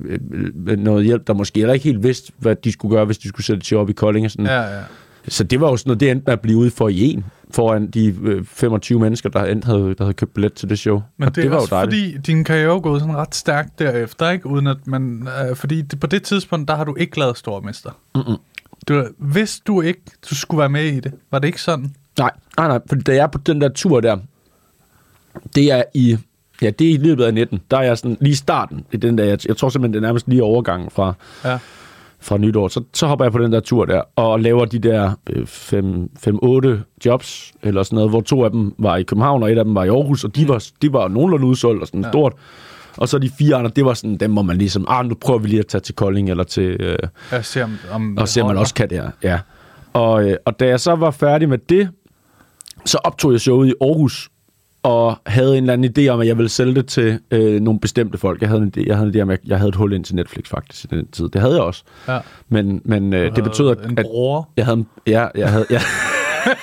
[0.69, 3.29] øh, noget hjælp, der måske heller ikke helt vidste, hvad de skulle gøre, hvis de
[3.29, 4.47] skulle sætte show op i Kolding og sådan.
[4.47, 4.61] Ja.
[4.63, 4.81] Ja.
[5.29, 7.25] Så det var jo sådan noget, det endte med at blive ude for i en,
[7.51, 11.03] foran de øh, 25 mennesker, der, endte havde, der havde købt billet til det show.
[11.17, 12.15] Men og det, det var jo dejligt.
[12.17, 14.47] fordi, din karriere er gået sådan ret stærkt derefter, ikke?
[14.47, 15.29] Uden at man...
[15.51, 17.91] Øh, fordi det, på det tidspunkt, der har du ikke lavet stormester.
[18.15, 18.37] Mm-mm.
[18.89, 21.95] Du, hvis du ikke du skulle være med i det, var det ikke sådan?
[22.19, 24.17] Nej, nej, nej, for da jeg er på den der tur der,
[25.55, 26.17] det er i,
[26.63, 29.19] ja, det er i løbet af 19, der er jeg sådan lige starten, i den
[29.19, 31.59] der, jeg, jeg tror simpelthen, det er nærmest lige overgangen fra, Ja.
[32.21, 35.13] fra nytår, så, så hopper jeg på den der tur der, og laver de der
[35.31, 39.65] 5-8 jobs, eller sådan noget, hvor to af dem var i København, og et af
[39.65, 42.11] dem var i Aarhus, og de var, de var nogenlunde udsolgt og sådan ja.
[42.11, 42.33] stort.
[42.97, 45.39] Og så de fire andre, det var sådan, dem må man ligesom, ah, nu prøver
[45.39, 46.99] vi lige at tage til Kolding, eller til, øh,
[47.33, 49.11] Jeg ser, om, om og se, om man også kan det her.
[49.23, 49.39] Ja.
[49.93, 51.89] Og, øh, og da jeg så var færdig med det,
[52.87, 54.29] så optog jeg showet i Aarhus,
[54.83, 57.81] og havde en eller anden idé om, at jeg ville sælge det til øh, nogle
[57.81, 58.41] bestemte folk.
[58.41, 60.05] Jeg havde en idé, jeg havde en idé om, at jeg havde et hul ind
[60.05, 61.29] til Netflix faktisk i den tid.
[61.29, 61.83] Det havde jeg også.
[62.09, 62.19] Ja.
[62.49, 64.49] Men, men øh, det betød, at, en at bror.
[64.57, 64.79] jeg havde...
[64.79, 65.67] en- Ja, jeg havde...
[65.71, 65.81] Ja.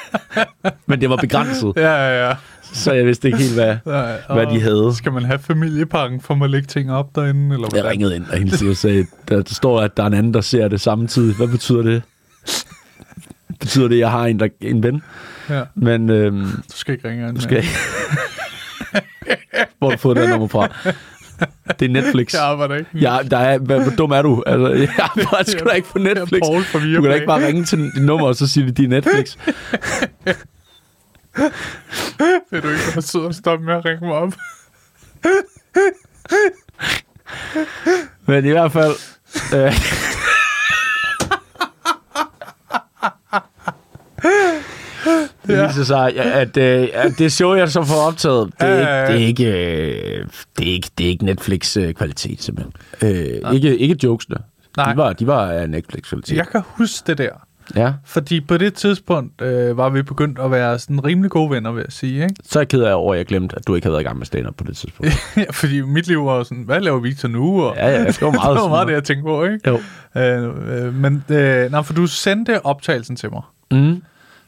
[0.87, 2.35] men det var begrænset, Ja, ja, ja.
[2.73, 4.93] så jeg vidste ikke helt, hvad, ja hvad de havde.
[4.95, 7.55] Skal man have familiepakken, for man lægge ting op derinde?
[7.55, 7.91] Eller Jeg hvordan?
[7.91, 10.33] ringede ind og hele tiden og sagde, der, der står, at der er en anden,
[10.33, 11.35] der ser det samtidig.
[11.35, 12.01] Hvad betyder det?
[13.63, 15.03] Betyder det, at jeg har en, der, en ven?
[15.49, 17.69] Ja, Men øhm, du skal ikke ringe du skal ikke...
[19.77, 20.67] Hvor har du fået det nummer fra?
[21.79, 22.33] Det er Netflix.
[22.33, 22.89] Jeg arbejder ikke.
[22.93, 24.43] Ja, der er, hvad, hvor dum er du?
[24.45, 26.41] Altså, jeg arbejder sgu da ikke på Netflix.
[26.41, 28.85] Er Du kan da ikke bare ringe til dit nummer, og så sige, at det
[28.85, 29.35] er Netflix.
[32.51, 34.33] Vil du ikke være sød og stoppe med at ringe mig op?
[38.25, 38.93] Men i hvert fald...
[39.55, 39.73] Øh,
[45.47, 49.13] det viser sig, at, øh, at det show, jeg så får optaget, det er, Ja,
[49.15, 49.61] ikke, ja, det er
[49.97, 50.25] ikke, øh,
[50.57, 52.73] det er ikke, det er ikke Netflix-kvalitet, simpelthen.
[53.01, 54.37] Øh, ikke, ikke jokesene.
[54.77, 54.91] Nej.
[54.91, 56.37] De var, de var af Netflix-kvalitet.
[56.37, 57.29] Jeg kan huske det der.
[57.75, 57.93] Ja.
[58.05, 61.81] Fordi på det tidspunkt øh, var vi begyndt at være sådan rimelig gode venner, vil
[61.81, 62.23] jeg sige.
[62.23, 62.35] Ikke?
[62.43, 64.05] Så er jeg ked af over, at jeg glemte, at du ikke havde været i
[64.05, 65.11] gang med stand på det tidspunkt.
[65.37, 67.63] Ja, fordi mit liv var sådan, hvad laver Victor nu?
[67.63, 69.69] Og Ja, ja, det var meget det var meget det, jeg tænkte på, ikke?
[69.69, 69.79] Jo.
[70.21, 73.41] Øh, øh, men, øh, nej, for du sendte optagelsen til mig.
[73.71, 74.03] Mm.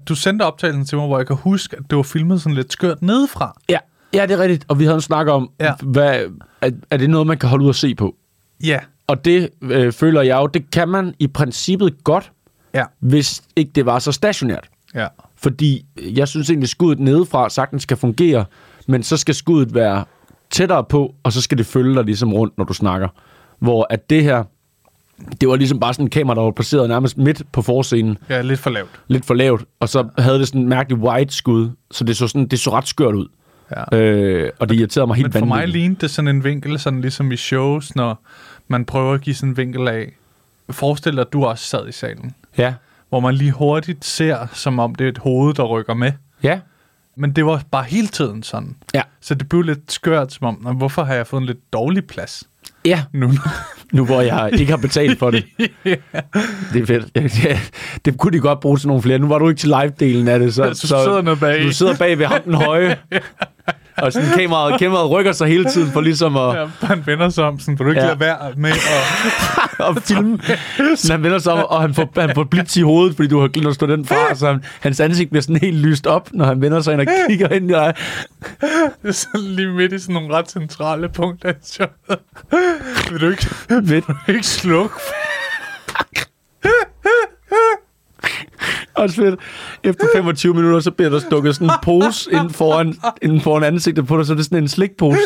[0.10, 2.72] Du sendte optagelsen til mig, hvor jeg kan huske, at det var filmet sådan lidt
[2.74, 3.62] skørt nedefra.
[3.70, 3.78] Ja.
[4.14, 4.66] ja, det er rigtigt.
[4.68, 5.74] Og vi havde en snak om, Ja.
[5.84, 6.20] hvad,
[6.62, 8.16] er, er det noget, man kan holde ud og se på?
[8.64, 12.32] Ja, Og det øh, føler jeg jo, det kan man i princippet godt,
[12.74, 12.84] Ja.
[13.00, 14.68] hvis ikke det var så stationært.
[14.96, 15.08] Ja.
[15.36, 18.46] Fordi jeg synes egentlig, skuddet nedefra sagtens skal fungere,
[18.88, 20.06] men så skal skuddet være
[20.50, 23.08] tættere på, og så skal det følge dig ligesom rundt, når du snakker.
[23.60, 24.44] Hvor at det her,
[25.42, 28.42] det var ligesom bare sådan en kamera, der var placeret nærmest midt på forscenen, Ja,
[28.42, 28.90] lidt for lavt.
[29.08, 32.28] lidt for lavt, og så havde det sådan en mærkelig wide skud, så det så,
[32.28, 33.28] sådan, det så ret skørt ud.
[33.92, 33.98] Ja.
[33.98, 35.78] Øh, og det irriterede mig helt Men for mig vanvittigt.
[35.82, 38.24] lignede det sådan en vinkel, sådan ligesom i shows, når
[38.68, 40.12] man prøver at give sådan en vinkel af.
[40.70, 42.74] Forestil dig, at du også sad i salen, Ja.
[43.10, 46.12] hvor man lige hurtigt ser, som om det er et hoved, der rykker med.
[46.44, 46.60] Ja.
[47.18, 48.76] Men det var bare hele tiden sådan.
[48.94, 49.02] Ja.
[49.22, 52.06] Så det blev lidt skørt, som om, "Nå, hvorfor har jeg fået en lidt dårlig
[52.06, 52.44] plads
[52.86, 53.32] Ja, nu?
[53.94, 55.46] nu hvor jeg ikke har betalt for det.
[56.74, 57.44] Det er fedt.
[57.46, 57.60] Ja,
[58.06, 59.20] det kunne de godt bruge til nogle flere.
[59.20, 61.64] Nu var du ikke til live-delen af det, så, Så du sidder bag.
[61.64, 62.98] Du sidder bag ved ham den høje.
[63.98, 67.44] Og sådan kameraet, kameraet rykker sig hele tiden for ligesom at, ja, han vender sig
[67.44, 68.08] om, sådan, vil du ikke Ja.
[68.08, 69.88] lade være med at...
[69.98, 70.40] at filme.
[70.96, 73.40] Så han vender sig om, og han får, han får blitz i hovedet, fordi du
[73.42, 74.36] har glemt at stå den fra.
[74.36, 77.08] Så han, hans ansigt bliver sådan helt lyst op, når han vender sig ind og
[77.30, 77.94] kigger ind i dig.
[79.02, 81.50] Det er sådan lige midt i sådan nogle ret centrale punkter.
[81.50, 82.20] i showet.
[83.12, 84.96] vil du ikke, vil du ikke slukke?
[89.04, 89.40] Også fedt.
[89.84, 94.08] Efter 25 minutter, så bliver der stukket sådan en pose inden foran, inden foran ansigtet
[94.08, 95.20] på dig, så er det sådan en slikpose.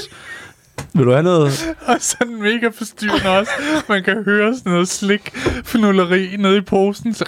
[0.93, 1.75] Vil du have noget?
[1.85, 3.51] Og sådan mega forstyrrende også.
[3.89, 5.31] Man kan høre sådan noget slik
[5.63, 7.13] fnulleri nede i posen.
[7.13, 7.25] Så...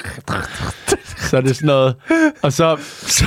[1.17, 1.95] Så er det sådan noget.
[2.41, 2.77] Og så...
[3.07, 3.25] så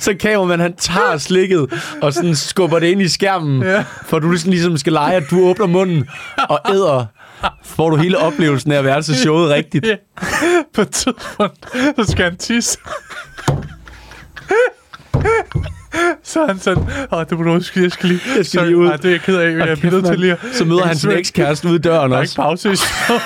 [0.00, 3.84] så kameramanden, han tager slikket og sådan skubber det ind i skærmen, Ja.
[4.06, 6.08] for du sådan ligesom skal lege, at du åbner munden
[6.48, 7.06] og æder,
[7.64, 9.86] får du hele oplevelsen af at være til showet rigtigt.
[9.86, 9.96] Ja.
[10.74, 12.78] På et tidspunkt, så skal han tisse.
[16.22, 18.20] Så han sådan, åh, det må du huske, jeg skal lige...
[18.36, 18.86] Jeg skal lige ud.
[18.88, 20.36] Ej, det er jeg ked af, jeg er kæft, nødt til lige.
[20.52, 22.36] Så møder han sin ekskæreste ude i døren Der er ikke også.
[22.36, 23.22] pause i showet.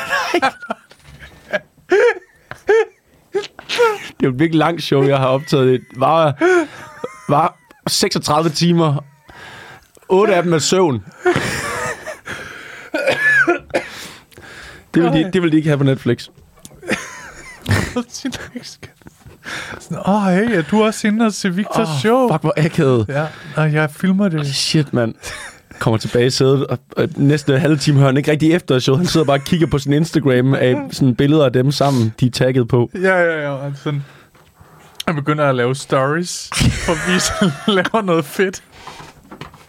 [3.93, 5.67] Det er jo et virkelig langt show, jeg har optaget.
[5.81, 6.35] Det var,
[7.29, 7.57] var
[7.89, 9.05] 36 timer.
[10.09, 11.05] 8 af dem er søvn.
[14.95, 16.29] Det vil, de, det vil de ikke have på Netflix.
[19.81, 22.29] Sådan, åh, hey, er du også inde og se Victors Åh, show?
[22.33, 23.07] Fuck, hvor akavet.
[23.09, 23.27] Ja,
[23.57, 24.47] og jeg filmer det.
[24.47, 25.15] Shit, mand.
[25.79, 28.99] Kommer tilbage i sædet, og, og næste halve time hører han ikke rigtig efter showet.
[28.99, 32.27] Han sidder bare og kigger på sin Instagram af sådan billeder af dem sammen, de
[32.27, 32.91] er tagget på.
[32.95, 33.51] Ja, ja, ja.
[33.51, 34.05] Og sådan,
[35.07, 38.63] jeg begynder at lave stories, for at vise, at han laver noget fedt.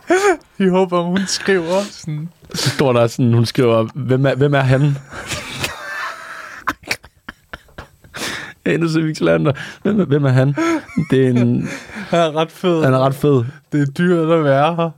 [0.59, 4.59] Jeg håber, hun skriver sådan, Så står der sådan, hun skriver, hvem er, hvem er
[4.61, 4.97] han?
[8.65, 9.51] Hendes Victor Lander.
[9.83, 10.55] Hvem er, hvem er han?
[11.11, 11.69] Det er en,
[12.09, 12.83] han er ret fed.
[12.83, 13.43] han er ret fed.
[13.71, 14.89] Det er dyrt at være her.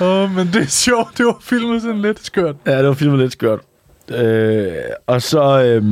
[0.00, 1.18] Åh, oh, men det er sjovt.
[1.18, 2.56] Det var filmet sådan lidt skørt.
[2.66, 3.60] Ja, det var filmet lidt skørt.
[4.08, 4.72] Øh,
[5.06, 5.62] og så...
[5.62, 5.84] Øhm,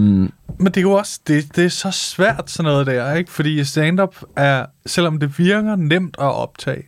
[0.58, 3.32] Men det er jo også, det, det er så svært sådan noget der, ikke?
[3.32, 6.82] Fordi stand-up er, selvom det virker nemt at optage,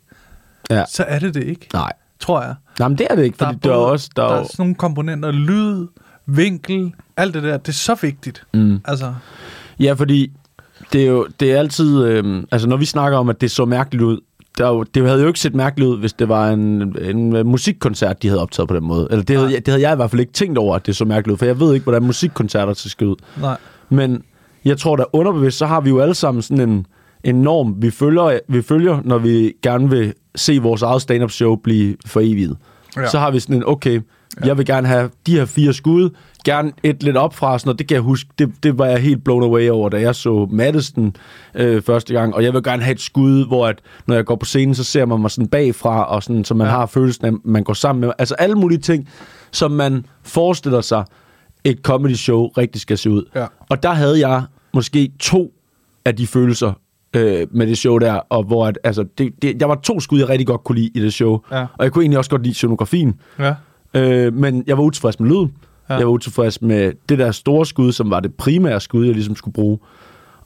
[0.71, 1.93] ja, så er det det ikke, nej.
[2.21, 2.55] tror jeg.
[2.79, 4.11] Nej, men det er det ikke, Der fordi er, der er både, også...
[4.17, 5.87] Der der er er sådan nogle komponenter, lyd,
[6.27, 8.43] vinkel, alt det der, det er så vigtigt.
[8.55, 8.81] mm.
[8.85, 9.15] Altså,
[9.81, 10.33] Ja, fordi
[10.93, 12.05] det er jo det er altid...
[12.05, 14.21] Øhm, altså, når vi snakker om, at det så mærkeligt ud,
[14.59, 17.37] der er jo, det havde jo ikke set mærkeligt ud, hvis det var en, en
[17.37, 19.09] øh, musikkoncert, de havde optaget på den måde.
[19.11, 20.97] Eller det havde, jeg- det havde jeg i hvert fald ikke tænkt over, at det
[20.97, 23.17] så mærkeligt ud, for jeg ved ikke, hvordan musikkoncerter skal ud.
[23.41, 23.57] nej.
[23.89, 24.23] Men
[24.65, 26.87] jeg tror, da underbevidst, så har vi jo alle sammen sådan en,
[27.25, 31.57] en norm, vi følger, vi følger, når vi gerne vil se vores eget stand-up show
[31.57, 32.53] blive for evigt.
[32.97, 33.09] Ja.
[33.09, 33.95] Så har vi sådan en, okay,
[34.41, 34.47] ja.
[34.47, 36.11] jeg vil gerne have de her fire skud,
[36.45, 38.99] gerne et lidt op fra, sådan, og det kan jeg huske, det, det var jeg
[38.99, 41.17] helt blown away over, da jeg så Madison
[41.55, 44.37] øh, første gang, og jeg vil gerne have et skud, hvor at, når jeg går
[44.37, 46.73] på scenen, så ser man mig sådan bagfra, og sådan, så man ja.
[46.73, 46.79] Ja.
[46.79, 49.09] har følelsen af, at man går sammen med, altså alle mulige ting,
[49.51, 51.05] som man forestiller sig,
[51.65, 53.25] et comedy show rigtig skal se ud.
[53.35, 53.47] Ja.
[53.71, 54.43] Og der havde jeg
[54.75, 55.53] måske to
[56.05, 56.73] af de følelser
[57.17, 60.19] øh, med det show der, og hvor at, altså, det, det, der var to skud,
[60.19, 61.39] jeg rigtig godt kunne lide i det show.
[61.53, 61.67] Ja.
[61.79, 63.21] Og jeg kunne egentlig også godt lide scenografien.
[63.39, 63.55] Ja.
[63.95, 65.53] Øh, men jeg var utilfreds med lyden.
[65.91, 65.95] Ja.
[65.95, 69.37] Jeg var utilfreds med det der store skud, som var det primære skud, jeg ligesom
[69.37, 69.79] skulle bruge.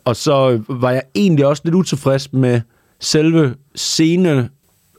[0.04, 2.60] Og så var jeg egentlig også lidt utilfreds med
[3.00, 4.48] selve scene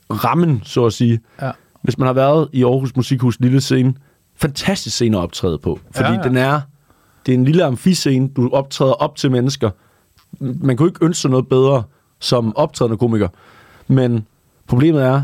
[0.10, 1.20] rammen, så at sige.
[1.42, 1.52] Ja.
[1.82, 3.94] Hvis man har været i Aarhus Musikhus lille scene,
[4.36, 5.80] fantastisk scene at optræde på.
[5.96, 6.16] Fordi ja.
[6.16, 6.22] ja.
[6.24, 6.62] den er,
[7.26, 9.70] det er en lille amfiscene, du optræder op til mennesker.
[10.40, 11.84] Man kunne ikke ønske sig noget bedre
[12.20, 13.28] som optrædende komiker.
[13.88, 14.28] Men
[14.68, 15.22] problemet er,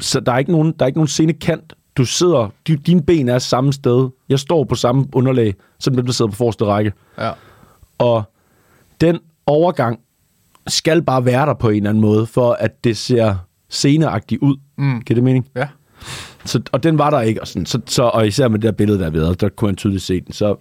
[0.00, 1.74] så der er ikke nogen, der er ikke nogen scenekant.
[1.96, 4.08] Du sidder, di- dine ben er samme sted.
[4.28, 6.92] Jeg står på samme underlag, som dem, der sidder på forreste række.
[7.18, 7.30] Ja.
[7.98, 8.22] Og
[9.00, 10.00] den overgang
[10.66, 13.36] skal bare være der på en eller anden måde, for at det ser
[13.68, 14.56] sceneagtig ud.
[14.78, 15.00] Mm.
[15.02, 15.46] Giver det mening?
[15.56, 15.68] Ja.
[16.44, 18.72] Så, og den var der ikke, og, sådan, så, så, og især med det der
[18.72, 20.32] billede, der er ved, der kunne man tydeligt se den.
[20.32, 20.56] Så,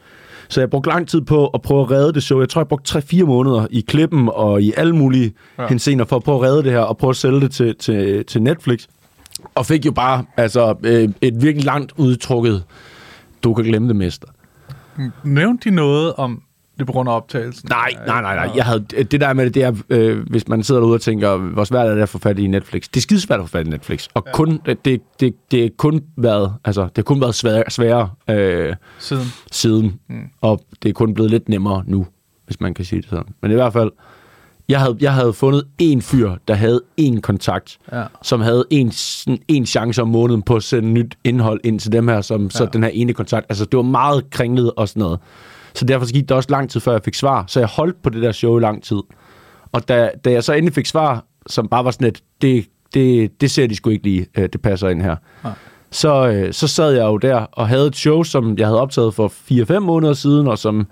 [0.49, 2.39] så jeg brugte lang tid på at prøve at redde det show.
[2.39, 5.67] Jeg tror, jeg brugte 3-4 måneder i klippen og i alle mulige ja.
[5.67, 8.25] hensener for at prøve at redde det her og prøve at sælge det til, til,
[8.25, 8.87] til Netflix.
[9.55, 12.63] Og fik jo bare altså, øh, et virkelig langt udtrukket,
[13.43, 14.27] du kan glemme det, mester.
[15.23, 16.41] Nævnte de noget om
[16.79, 17.69] det på grund af optagelsen?
[17.69, 18.51] Nej, nej, nej, nej.
[18.55, 21.37] Jeg havde, det der med det, det er, øh, hvis man sidder derude og tænker,
[21.37, 22.83] hvor svært er det at få fat i Netflix?
[22.83, 24.07] Det er skidesvært at få fat i Netflix.
[24.13, 24.31] Og ja.
[24.31, 28.75] kun, det, det, det, er kun været, altså, det har kun været sværere, sværere øh,
[28.99, 29.25] Siden.
[29.51, 29.99] siden.
[30.09, 30.15] Mm.
[30.41, 32.07] Og det er kun blevet lidt nemmere nu,
[32.45, 33.33] hvis man kan sige det sådan.
[33.41, 33.91] Men i hvert fald,
[34.69, 38.03] jeg havde, jeg havde fundet en fyr, der havde en kontakt, Ja.
[38.23, 38.91] som havde en,
[39.47, 42.49] en chance om måneden på at sende nyt indhold ind til dem her, som ja.
[42.49, 43.45] så den her ene kontakt.
[43.49, 45.19] Altså, det var meget kringlet og sådan noget.
[45.73, 47.43] Så derfor gik det også lang tid, før jeg fik svar.
[47.47, 48.99] Så jeg holdt på det der show i lang tid.
[49.71, 53.41] Og da, da jeg så endelig fik svar, som bare var sådan et, det, det,
[53.41, 55.15] det ser de sgu ikke lige, øh, det passer ind her.
[55.43, 55.53] Nej.
[55.91, 59.13] Så, øh, så sad jeg jo der og havde et show, som jeg havde optaget
[59.13, 60.87] for 4-5 måneder siden, og som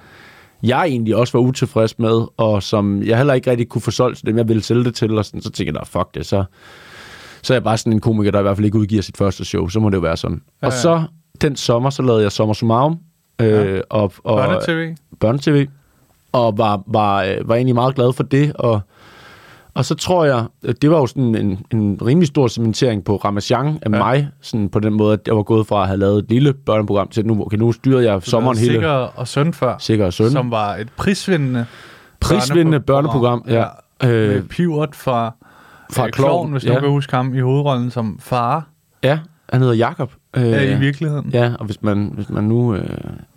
[0.63, 4.17] jeg egentlig også var utilfreds med, og som jeg heller ikke rigtig kunne få solgt
[4.17, 6.25] til dem, jeg ville sælge det til, og sådan, så tænkte jeg, "Nå, fuck det,
[6.25, 6.43] så,
[7.43, 9.45] så er jeg bare sådan en komiker, der i hvert fald ikke udgiver sit første
[9.45, 10.41] show, så må det jo være sådan.
[10.61, 11.03] Ja, Ja, og så
[11.41, 12.97] den sommer, så lavede jeg Sommer Summarum,
[13.41, 13.82] øh, Ja.
[13.89, 14.95] og, og, Børne-TV?
[15.19, 15.67] børne-tv,
[16.32, 18.82] og var, var, øh, var egentlig meget glad for det, og,
[19.73, 23.15] og så tror jeg, at det var jo sådan en, en rimelig stor cementering på
[23.15, 23.97] Ramachan af Ja.
[23.97, 24.04] ja.
[24.04, 26.54] mig, sådan på den måde, at jeg var gået fra at have lavet et lille
[26.54, 28.71] børneprogram til, at nu, okay, nu styrede jeg sommeren hele...
[28.73, 29.76] Sikker og Søn før.
[29.80, 30.32] Sikker og Søn.
[30.32, 31.65] Som var et prisvindende
[32.19, 33.60] Prisvindende børneprogram, ja.
[33.62, 33.65] Øh,
[34.04, 35.34] Øh, med Pivot fra,
[35.91, 36.73] fra øh, Klovn, hvis ja.
[36.76, 38.67] du kan huske ham i hovedrollen som far
[39.04, 39.19] ja,
[39.50, 40.12] han hedder Jakob.
[40.38, 41.30] Øh, øh, i virkeligheden.
[41.34, 42.89] Ja, og hvis man, hvis man nu, øh,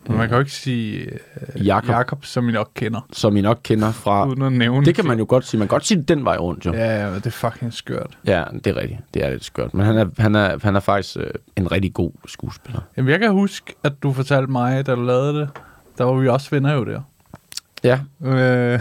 [0.08, 1.08] Men man kan jo ikke sige
[1.56, 4.26] øh, Jakob, Jakob, som I nok kender, som I nok kender fra...
[4.26, 5.58] uden at nævne Det kan man jo godt sige.
[5.58, 6.72] Man kan godt sige den vej rundt, jo.
[6.72, 8.18] Ja, ja, det er fucking skørt.
[8.26, 9.00] Ja, det er rigtigt.
[9.14, 9.74] Det er lidt skørt.
[9.74, 12.80] Men han er, han er, han er faktisk øh, en rigtig god skuespiller.
[12.96, 15.48] Jamen, jeg kan huske, at du fortalte mig, da du lavede det,
[15.98, 17.00] der var vi også venner jo der.
[17.84, 18.80] Ja, Øh,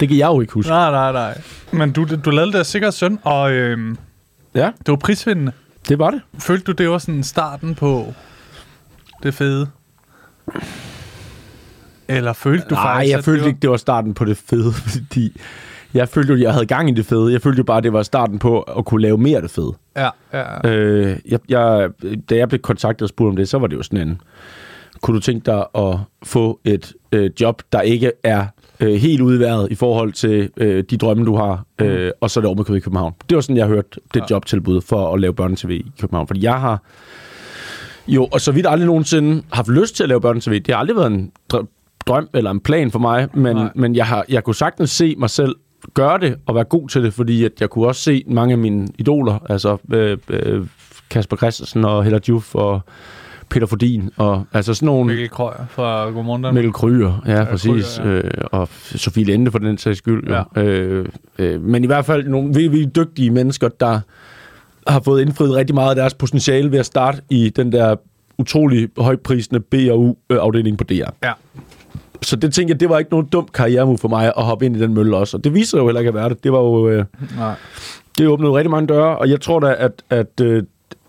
[0.00, 0.70] det kan jeg jo ikke huske.
[0.70, 1.40] nej, nej, nej.
[1.72, 3.96] Men du, du lavede det sikkert søn, og øh,
[4.54, 5.52] Ja, det var prisvindende.
[5.88, 6.20] Det var det.
[6.38, 8.14] Følte du, det var sådan starten på
[9.22, 9.68] det fede?
[12.08, 13.48] Eller følte du Nej, faktisk, jeg følte det var...
[13.48, 15.40] ikke, det var starten på det fede, fordi
[15.94, 17.32] jeg følte jo, jeg havde gang i det fede.
[17.32, 19.72] Jeg følte jo bare, det var starten på at kunne lave mere af det fede.
[19.96, 20.70] Ja, ja, ja.
[20.70, 21.90] Øh, jeg, jeg,
[22.30, 24.20] da jeg blev kontaktet og spurgt om det, så var det jo sådan en,
[25.00, 28.46] kunne du tænke dig at få et øh, job, der ikke er
[28.80, 32.44] øh, helt udværet i forhold til øh, de drømme, du har, øh, og så er
[32.44, 33.14] det med i København.
[33.28, 34.24] Det var sådan, jeg hørte det Ja.
[34.30, 36.26] jobtilbud for at lave børnetv i København.
[36.26, 36.82] Fordi jeg har
[38.08, 40.52] jo, og så vidt aldrig nogensinde haft lyst til at lave børnetv.
[40.52, 41.68] Det har aldrig været en drøm,
[42.06, 43.70] drøm eller en plan for mig, men, Nej.
[43.74, 45.54] men jeg, har, jeg kunne sagtens se mig selv
[45.94, 48.58] gøre det og være god til det, fordi at jeg kunne også se mange af
[48.58, 50.66] mine idoler, altså øh, øh,
[51.10, 52.80] Kasper Christensen og Hella Juf og
[53.48, 55.06] Peter Fordin, og altså sådan nogle...
[55.06, 56.54] Mikkel Krøyer fra Godmorgen Danmark.
[56.54, 57.98] Mikkel Kryger, ja, ja præcis.
[58.02, 60.28] Kryger, Øh, og Sofie Linde for den sags skyld.
[60.28, 60.42] Ja.
[60.56, 60.62] Ja.
[60.62, 64.00] Øh, øh, men i hvert fald nogle virkelig, dygtige mennesker, der
[64.86, 67.96] har fået indfriet rigtig meget af deres potentiale ved at starte i den der
[68.38, 70.94] utrolig højprisende B&U-afdeling på DR.
[71.24, 71.32] Ja.
[72.22, 74.76] Så det tænkte jeg, det var ikke nogen dum karrieremove for mig at hoppe ind
[74.76, 75.36] i den mølle også.
[75.36, 76.44] Og det viser jo heller ikke at være det.
[76.44, 76.88] Det var jo...
[76.88, 77.04] Øh,
[77.36, 77.54] Nej.
[78.18, 80.62] det åbnede rigtig mange døre, og jeg tror da, at, at øh,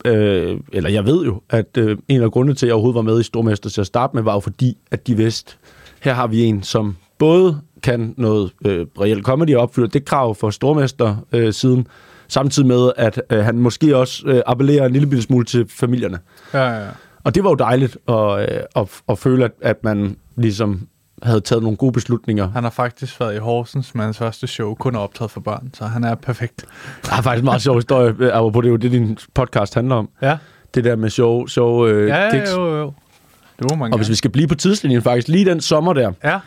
[0.05, 3.01] øh, eller jeg ved jo, at øh, en af grundene til, at jeg overhovedet var
[3.01, 5.55] med i Stormester til at starte med, var jo fordi, at de vidste,
[6.01, 10.35] her har vi en, som både kan noget øh, reelt comedy og opfylder det krav
[10.35, 11.87] for Stormester øh, siden,
[12.27, 16.19] samtidig med, at øh, han måske også øh, appellerer en lille smule til familierne.
[16.53, 16.87] Ja, ja.
[17.23, 20.87] Og det var jo dejligt at, øh, at, at føle, at, at man ligesom
[21.23, 22.49] havde taget nogle gode beslutninger.
[22.53, 25.69] Han har faktisk været i Horsens med hans første show, kun er optaget for børn,
[25.73, 26.65] så han er perfekt.
[27.05, 29.95] Der er faktisk en meget sjov historie, apropos det er jo det, din podcast handler
[29.95, 30.09] om.
[30.21, 30.37] Ja,
[30.75, 32.51] Det der med sjov, sjov øh, ja, gigs.
[32.51, 32.93] jo, jo.
[33.59, 36.11] Det må man Og hvis vi skal blive på tidslinjen faktisk, lige den sommer der,
[36.23, 36.39] Ja,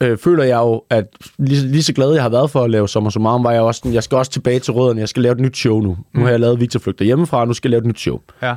[0.00, 1.04] øh, føler jeg jo, at
[1.38, 3.78] lige, lige så glad jeg har været for at lave Sommer Summarum, var jeg også
[3.78, 5.96] sådan, jeg skal også tilbage til rødderne, jeg skal lave et nyt show nu.
[6.12, 8.20] Nu har jeg lavet Victor Flygter hjemmefra, og nu skal jeg lave et nyt show.
[8.42, 8.54] ja.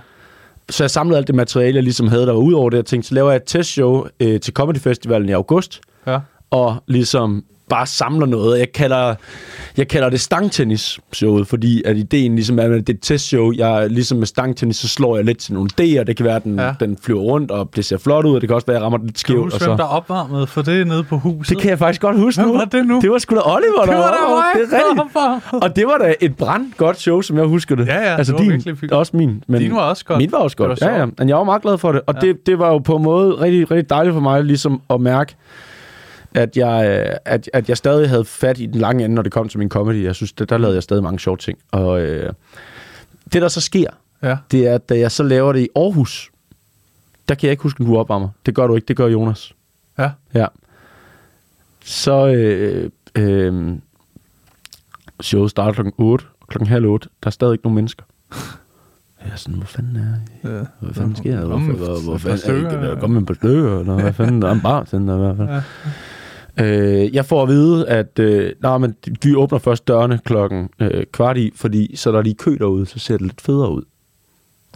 [0.69, 2.77] Så jeg samlede alt det materiale, jeg ligesom havde, der var ud over det.
[2.77, 6.19] Jeg tænkte, så laver jeg et testshow øh, til Comedy Festivalen i august, ja.
[6.51, 8.59] og ligesom bare samler noget.
[8.59, 9.15] Jeg kalder,
[9.77, 13.51] jeg kalder det stangtennis-showet, fordi at ideen ligesom er, at det er et testshow.
[13.55, 16.03] Jeg, ligesom med stangtennis, så slår jeg lidt til nogle D'er.
[16.03, 16.73] Det kan være, at den, Ja.
[16.79, 18.85] den flyver rundt, og det ser flot ud, og det kan også være, at jeg
[18.85, 19.53] rammer den lidt Kan du skævt.
[19.53, 19.83] huske, og hvem så...
[19.83, 21.49] der opvarmede for det nede på huset?
[21.55, 22.57] Det kan jeg faktisk godt huske Hvem nu.
[22.57, 22.99] var det nu?
[23.01, 24.43] Det var sgu da Oliver, det der var da mig!
[24.67, 24.77] Det er
[25.49, 25.63] rigtigt.
[25.63, 27.87] Og det var da et brand godt show, som jeg husker det.
[27.87, 28.91] Ja, ja, altså det var din, virkelig fint.
[28.91, 29.43] Også min.
[29.47, 30.17] Men Din var også godt.
[30.17, 31.05] Min var også Det godt, var ja, ja.
[31.17, 32.01] Men jeg var meget glad for det.
[32.07, 32.27] Og ja.
[32.27, 35.35] det, det var jo på en måde rigtig, rigtig dejligt for mig, ligesom at mærke,
[36.35, 39.31] at jeg, øh, at, at jeg stadig havde fat i den lange ende, når det
[39.31, 40.03] kom til min comedy.
[40.03, 41.57] Jeg synes, der, der lavede jeg stadig mange sjove ting.
[41.71, 42.33] Og øh,
[43.33, 43.87] det, der så sker,
[44.23, 44.37] Ja.
[44.51, 46.31] det er, at da jeg så laver det i Aarhus,
[47.29, 48.29] der kan jeg ikke huske, at du opvarmer.
[48.45, 49.53] Det gør du ikke, det gør Jonas.
[49.97, 50.11] Ja.
[50.33, 50.45] Ja.
[51.83, 53.75] Så øh, øh,
[55.21, 58.03] showet starter klokken 8, og klokken halv 8, der er stadig ikke nogen mennesker.
[59.25, 60.51] Jeg er sådan, hvor fanden er jeg?
[60.57, 60.65] Ja.
[60.79, 61.45] Hvad fanden sker der?
[61.45, 62.87] Hvor, hvor, hvor fanden er ja.
[62.87, 62.99] der?
[62.99, 64.41] Kom med par stykker, eller hvad fanden?
[64.41, 65.61] Der er en bartender i hvert fald.
[66.59, 71.05] Øh, jeg får at vide, at øh, nej, men de åbner først dørene klokken øh,
[71.11, 73.83] kvart i, fordi så er der lige kø derude, så ser det lidt federe ud.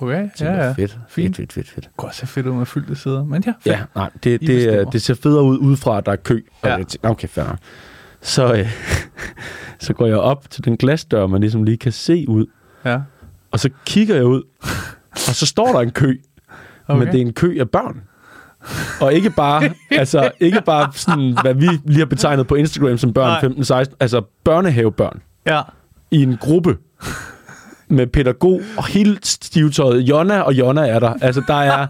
[0.02, 0.72] Okay, Så ja, ja.
[0.72, 1.36] Fedt, Fint.
[1.36, 1.86] fedt, fedt, fedt, fedt.
[1.86, 3.66] Det også se fedt ud med fyldte sider, men ja, fedt.
[3.66, 4.84] Ja, nej, det, I det, bestemmer.
[4.84, 6.42] det, det ser federe ud udefra, at der er kø.
[6.66, 6.78] Ja.
[7.04, 7.58] okay, fair nok.
[8.22, 8.68] Så, øh,
[9.86, 12.46] så går jeg op til den glasdør, man ligesom lige kan se ud,
[12.86, 13.00] ja.
[13.52, 14.44] og så kigger jeg ud,
[15.12, 16.18] og så står der en kø,
[16.88, 17.00] okay.
[17.00, 18.02] men det er en kø af børn.
[19.02, 23.14] Og ikke bare, altså, ikke bare sådan, hvad vi lige har betegnet på Instagram som
[23.14, 23.84] børn Nej.
[23.84, 25.62] 15-16, altså børnehavebørn Ja.
[26.12, 26.78] i en gruppe
[27.88, 30.02] med pædagog og helt stivtøjet.
[30.02, 31.14] Jonna og Jonna er der.
[31.22, 31.88] Altså, der er,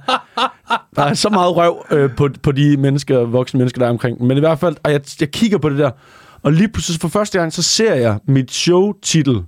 [0.96, 4.24] der er så meget røv øh, på, på de mennesker, voksne mennesker, der er omkring.
[4.24, 5.92] Men i hvert fald, og jeg, jeg kigger på det der,
[6.44, 9.42] og lige pludselig for første gang, så ser jeg mit show-titel,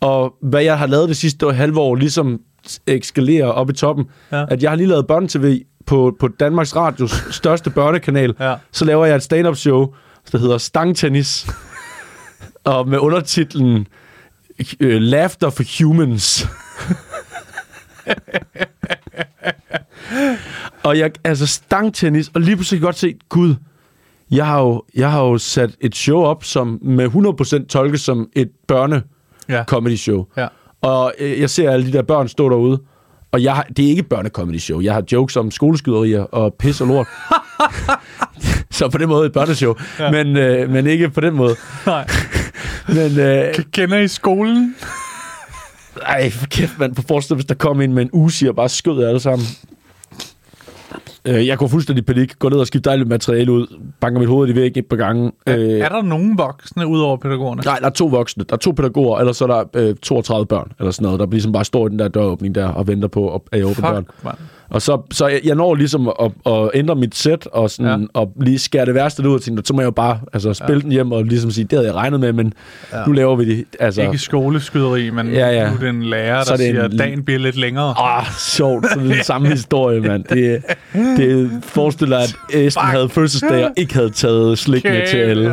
[0.00, 2.40] og hvad jeg har lavet det sidste halve år, ligesom
[2.86, 4.04] ekskalerer op i toppen.
[4.32, 4.44] Ja.
[4.48, 8.34] At jeg har lige lavet børne-tv på, på Danmarks Radios største børnekanal.
[8.40, 8.54] Ja.
[8.72, 9.94] Så laver jeg et stand-up show,
[10.32, 11.46] der hedder Stangtennis.
[12.64, 13.86] og med undertitlen
[14.80, 16.48] øh, Laughter for Humans.
[20.84, 23.54] og jeg, altså stangtennis, og lige pludselig kan jeg godt se, gud,
[24.30, 28.28] jeg har jo, jeg har jo sat et show op, som med 100% tolkes som
[28.36, 29.02] et børne
[29.48, 29.64] Ja.
[29.64, 30.26] comedy show.
[30.36, 30.46] Ja.
[30.82, 32.80] Og øh, jeg ser alle de der børn stå derude,
[33.32, 34.80] og jeg har, det er ikke et børne-comedy show.
[34.80, 37.06] Jeg har jokes om skoleskyderier og pis og lort.
[38.70, 39.74] Så på den måde et børneshow.
[39.98, 40.10] Ja.
[40.10, 41.56] Men, øh, men ikke på den måde.
[41.86, 42.06] Nej.
[42.88, 44.74] Men, øh, Kender I skolen?
[46.02, 46.94] ej, for kæft, man.
[46.94, 49.46] På forestil hvis der kom en med en usi og bare skød alle sammen.
[51.26, 53.66] Øh, jeg går fuldstændig panik, går ned og skifter alt materiale ud,
[54.00, 55.32] banker mit hoved i væggen et par gange.
[55.46, 55.54] Øh.
[55.60, 57.62] Øh, Er der nogen voksne ud over pædagogerne?
[57.64, 58.44] Nej, der er to voksne.
[58.48, 61.26] Der er to pædagoger, eller så er der øh, 32 børn, eller sådan noget, der
[61.26, 64.06] ligesom bare står i den der døråbning der og venter på, at jeg åbner døren.
[64.24, 64.36] Mand.
[64.70, 68.06] Og så, så jeg, jeg når ligesom at, at ændre mit sæt og, sådan, ja.
[68.20, 70.74] og lige skære det værste ud og tænke, så må jeg jo bare altså, spille
[70.74, 70.82] ja.
[70.82, 72.52] den hjem og ligesom sige, det havde jeg regnet med, men
[72.92, 73.04] ja.
[73.06, 73.64] nu laver vi det.
[73.80, 75.68] Altså, Ikke skoleskyderi, men Ja, ja.
[75.68, 77.94] nu er det en lærer, Så der er siger, at dagen bliver lidt længere.
[77.98, 78.86] Ah, sjovt.
[78.92, 80.24] Så det er den samme historie, mand.
[80.24, 80.62] Det,
[81.16, 85.46] det forestiller at Esben havde fødselsdag og ikke havde taget slik med til alle.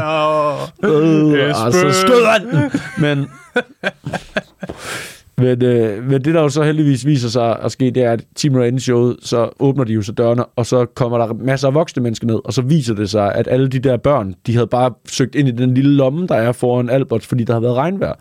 [0.84, 2.72] Øh, og så skød han.
[2.98, 3.28] Men,
[5.38, 8.24] men, øh, men det, der jo så heldigvis viser sig at ske, det er, at
[8.36, 11.68] 10 minutter inden showet, så åbner de jo så dørene, og så kommer der masser
[11.68, 14.54] af voksne mennesker ned, og så viser det sig, at alle de der børn, de
[14.54, 17.60] havde bare søgt ind i den lille lomme, der er foran Albert, fordi der har
[17.60, 18.14] været regnvejr.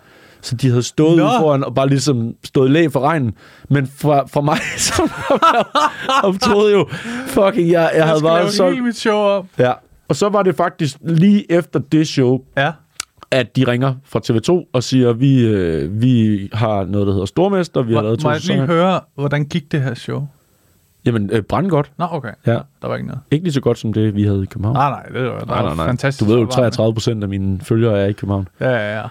[0.44, 1.22] Så de havde stået Nå.
[1.22, 3.32] ude foran og bare ligesom stået i læg for regnen.
[3.70, 4.58] Men fra, fra mig,
[4.88, 5.10] som
[6.24, 6.86] og troede jo,
[7.26, 8.74] fucking, jeg, jeg, Jeg havde skal bare lave solgt.
[8.74, 9.46] hele mit show op.
[9.58, 9.72] Ja.
[10.08, 12.70] Og så var det faktisk lige efter det show, Ja.
[13.32, 17.82] At de ringer fra TV2 og siger, vi, øh, vi har noget, der hedder Stormester,
[17.82, 20.26] vi har Må, lavet må to jeg lige høre, hvordan gik det her show?
[21.04, 21.90] Jamen, øh, brandgodt.
[21.98, 22.32] Nå, okay.
[22.46, 22.58] Ja.
[22.82, 23.20] Der var ikke noget.
[23.30, 24.76] Ikke lige så godt som det, vi havde i København.
[24.76, 25.86] Nej, nej, det var, nej, nej, nej.
[25.86, 26.20] fantastisk.
[26.20, 26.70] Du ved jo, opvarmende.
[26.76, 28.48] 33 procent af mine følgere er i København.
[28.60, 29.06] Ja, ja, ja.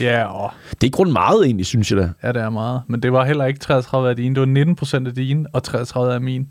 [0.00, 2.10] Ja, og, Det er grund meget egentlig, synes jeg da.
[2.22, 2.82] ja, det er meget.
[2.86, 4.34] Men det var heller ikke 33 af dine.
[4.34, 6.46] Det var 19 procent af dine, og 33 af mine.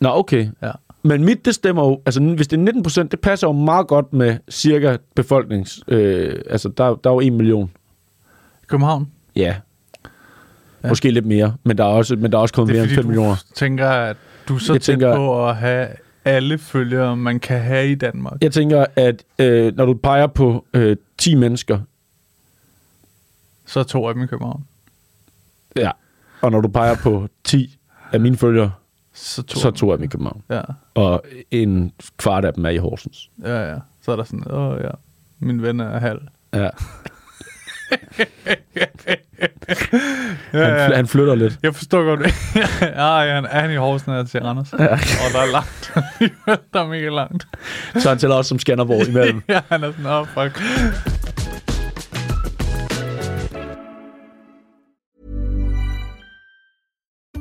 [0.00, 0.48] Nå, okay.
[0.62, 0.70] Ja.
[1.02, 3.86] Men mit, det stemmer jo, altså hvis det er 19 procent, det passer jo meget
[3.86, 7.70] godt med cirka befolknings, øh, altså der, der er jo en million.
[8.66, 9.10] København.
[9.36, 9.56] Ja.
[10.84, 10.88] Ja.
[10.88, 12.90] Måske lidt mere, men der er også, men der er også kommet er mere end
[12.90, 13.36] fordi, 5 millioner.
[13.54, 14.16] tænker, at
[14.48, 15.88] du er så Jeg tæt tænker- på at have
[16.24, 18.42] alle følgere, man kan have i Danmark.
[18.42, 21.78] Jeg tænker, at øh, når du peger på øh, 10 mennesker,
[23.66, 24.64] Så er to af dem i København.
[25.76, 25.90] ja,
[26.42, 27.78] og når du peger på 10
[28.12, 28.72] af mine følgere,
[29.18, 29.58] Så to.
[29.60, 30.42] så er to af dem i København.
[30.50, 30.60] Ja,
[30.94, 33.30] Og en kvart af dem er i Horsens.
[33.44, 33.76] ja, ja.
[34.04, 34.90] Så er der sådan, åh ja,
[35.38, 36.20] min ven er halv.
[36.54, 36.68] Ja.
[40.52, 41.58] Han, fl- han flytter lidt.
[41.62, 42.20] Jeg forstår godt.
[42.82, 44.72] ja, ja, han er han i Horsens er til Randers.
[44.78, 44.86] Ja.
[44.92, 45.92] Og der er langt.
[46.74, 47.46] der er mega langt.
[47.96, 49.42] Så han tæller også som Skanderborg imellem.
[49.48, 50.62] ja, han er sådan, åh, oh, fuck.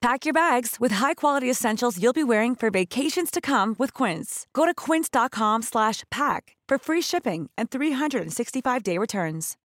[0.00, 4.46] Pack your bags with high-quality essentials you'll be wearing for vacations to come with Quince.
[4.54, 9.56] Go to quince.com slash pack for free shipping and 365-day returns.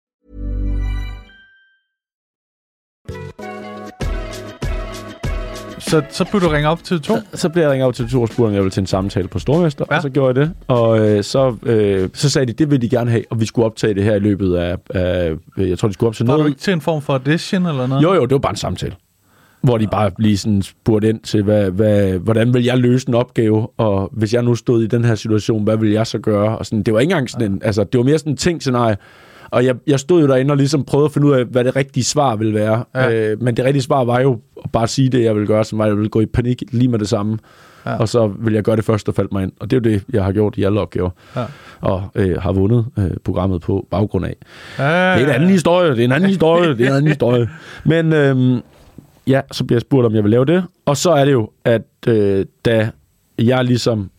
[5.78, 7.14] Så, så blev du ringe op til to.
[7.34, 9.28] Så blev jeg ringet op til to og spurgte, om jeg ville til en samtale
[9.28, 9.96] på Stormester, Ja.
[9.96, 10.54] og så gjorde jeg det.
[10.68, 13.66] Og øh, så, øh, så sagde de, det ville de gerne have, og vi skulle
[13.66, 16.38] optage det her i løbet af, af jeg tror, de skulle op til Var du
[16.38, 16.50] noget.
[16.50, 18.02] ikke til en form for audition eller noget?
[18.02, 18.94] Jo, jo, det var bare en samtale.
[19.64, 23.14] Hvor de bare lige sådan spurgte ind til, hvad, hvad, hvordan vil jeg løse en
[23.14, 26.58] opgave, og hvis jeg nu stod i den her situation, hvad vil jeg så gøre?
[26.58, 28.60] Og sådan, det var ikke engang sådan en, altså, det var mere sådan en ting
[28.60, 28.96] scenarie.
[29.50, 31.76] Og jeg, jeg stod jo derinde og ligesom prøvede at finde ud af, hvad det
[31.76, 32.84] rigtige svar ville være.
[32.94, 33.30] Ja.
[33.30, 35.78] Øh, men det rigtige svar var jo at bare sige det, jeg ville gøre, som
[35.78, 37.38] var, at jeg ville gå i panik lige med det samme.
[37.86, 37.96] Ja.
[37.96, 39.52] Og så vil jeg gøre det første, der faldt mig ind.
[39.60, 41.10] Og det er jo det, jeg har gjort i alle opgaver.
[41.36, 41.44] Ja.
[41.80, 44.36] Og øh, har vundet øh, programmet på baggrund af.
[44.78, 47.08] Ja, Det er en anden historie, det er en anden historie, det er en anden
[47.14, 47.48] historie.
[47.84, 48.60] Men øhm,
[49.26, 50.64] ja, så bliver jeg spurgt, om jeg vil lave det.
[50.86, 52.90] Og så er det jo, at øh, da
[53.38, 54.10] jeg ligesom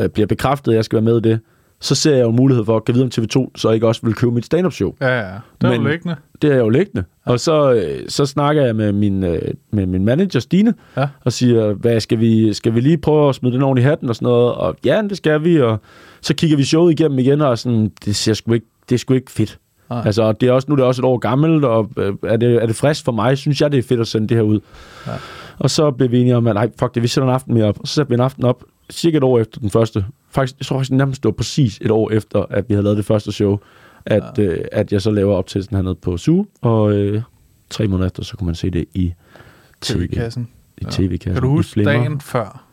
[0.00, 1.40] øh, bliver bekræftet, at jeg skal være med i det,
[1.82, 4.14] så ser jeg jo mulighed for at kan vide, om TV2 så ikke også vil
[4.14, 4.94] købe mit stand-up show.
[5.00, 5.22] Ja, ja.
[5.60, 6.16] Det er jo Men- liggende.
[6.42, 7.04] Det er jeg jo liggende.
[7.24, 11.08] Og så, øh, så snakker jeg med min, øh, med min manager, Stine, Ja.
[11.24, 14.08] og siger, hvad skal vi, skal vi lige prøve at smide den oven i hatten
[14.08, 14.54] og sådan noget?
[14.54, 15.60] Og ja, det skal vi.
[15.60, 15.78] Og
[16.20, 19.14] så kigger vi showet igennem igen, og sådan, det, ser sgu ikke, det er sgu
[19.14, 19.58] ikke fedt.
[19.90, 20.02] Nej.
[20.06, 22.62] Altså, det er også, nu er det også et år gammelt, og øh, er, det,
[22.62, 23.38] er det frisk for mig?
[23.38, 24.60] Synes jeg, det er fedt at sende det her ud?
[25.06, 25.12] Ja.
[25.58, 27.64] Og så blev vi enige om, at nej, fuck det, vi sætter en aften mere
[27.64, 27.80] op.
[27.80, 30.04] Og så sætter vi en aften op, cirka et år efter den første.
[30.30, 32.96] Faktisk, jeg tror faktisk nærmest, det var præcis et år efter, at vi havde lavet
[32.96, 33.58] det første show,
[34.06, 34.42] at, ja.
[34.42, 37.22] øh, at jeg så laver optagelsen hernede på SU, og øh,
[37.70, 39.14] tre måneder efter, så kunne man se det i
[39.80, 40.48] tv, TV-kassen.
[40.78, 41.32] i tv-kassen.
[41.32, 42.64] Kan du huske dagen før?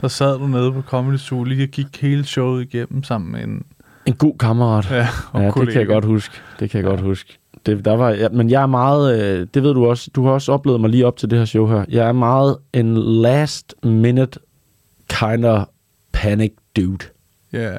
[0.00, 3.44] Der sad du nede på Comedy Zoo lige og gik hele showet igennem sammen med
[3.44, 3.62] en
[4.10, 4.90] En god kammerat.
[4.90, 6.34] ja, og Ja, det kan jeg godt huske.
[6.60, 6.90] Det kan jeg ja.
[6.90, 7.38] godt huske.
[7.66, 10.30] Det, der var, ja, men jeg er meget, øh, det ved du også, du har
[10.32, 11.84] også oplevet mig lige op til det her show her.
[11.88, 14.40] Jeg er meget en last minute
[15.08, 15.66] kind of
[16.12, 17.04] panic dude.
[17.52, 17.72] Ja.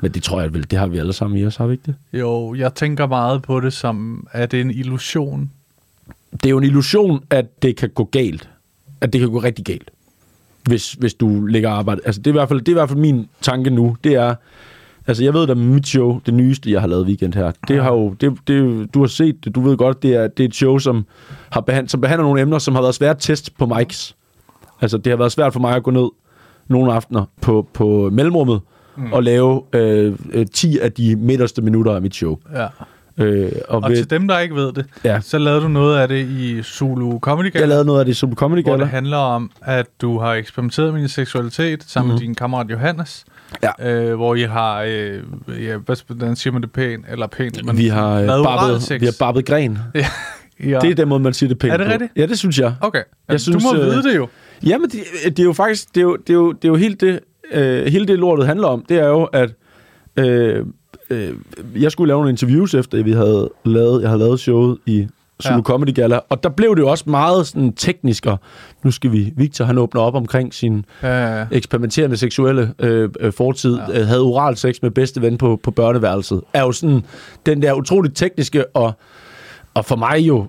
[0.00, 1.82] Men det tror jeg vel, det har vi alle sammen i os, har vi ikke
[1.86, 1.94] det?
[2.12, 5.50] Jo, jeg tænker meget på det som, at det er en illusion.
[6.32, 8.48] Det er jo en illusion, at det kan gå galt.
[9.00, 9.90] At det kan gå rigtig galt.
[10.62, 12.00] Hvis, hvis du lægger arbejde.
[12.04, 13.96] Altså, det er, i hvert fald, det er i hvert fald min tanke nu.
[14.04, 14.34] Det er,
[15.08, 17.92] altså jeg ved, at mit show, det nyeste, jeg har lavet weekend her, det har
[17.92, 20.54] jo, det, det, du har set det, du ved godt, det er, det er et
[20.54, 21.06] show, som,
[21.50, 24.16] har behand, som behandler nogle emner, som har været svært at teste på mics.
[24.80, 26.08] Altså, det har været svært for mig at gå ned
[26.68, 28.60] nogle aftener på, på mellemrummet
[28.96, 29.12] mm.
[29.12, 32.38] og lave øh, øh, 10 af de midterste minutter af mit show.
[32.54, 32.66] Ja.
[33.24, 35.20] Øh, og Og ved, til dem, der ikke ved det, Ja.
[35.20, 38.16] så lavede du noget af det i Zulu Comedy Gala, jeg lavede noget af det
[38.16, 38.82] som comedy hvor gala.
[38.84, 42.14] det handler om, at du har eksperimenteret med din seksualitet sammen mm.
[42.14, 43.24] med din kammerat Johannes.
[43.62, 43.90] Ja.
[43.92, 45.22] Øh, hvor I har, øh,
[45.64, 49.06] ja, hvad, hvordan siger man det pænt, eller pænt, men Vi har, øh, barbet, vi
[49.06, 49.78] har barbet gren.
[49.94, 50.06] ja.
[50.64, 50.78] Ja.
[50.80, 51.92] Det er den måde, man siger det pænt Er det på.
[51.92, 52.12] rigtigt?
[52.16, 52.74] Ja, det synes jeg.
[52.80, 54.28] Okay, Jeg synes, synes, du må øh, vide det jo.
[54.66, 56.74] Jamen, det, det er jo faktisk, det er jo, det er jo, det er jo
[56.76, 57.20] helt det,
[57.52, 59.50] øh, hele det lortet handler om, det er jo, at
[60.16, 60.64] øh,
[61.10, 61.32] øh,
[61.76, 65.06] jeg skulle lave nogle interviews, efter vi havde lavet, jeg havde lavet showet i
[65.42, 65.56] Zulu Ja.
[65.56, 65.62] ja.
[65.62, 68.40] Comedy Gala, og der blev det jo også meget sådan teknisk, og
[68.82, 71.46] nu skal vi, Victor han åbner op omkring sin Ja, ja.
[71.50, 73.92] eksperimenterende seksuelle øh, øh, fortid, Ja.
[73.92, 74.00] ja.
[74.00, 77.04] øh, havde oral sex med bedste ven på, på børneværelset, er jo sådan
[77.46, 78.92] den der utroligt tekniske, og,
[79.74, 80.48] og for mig jo,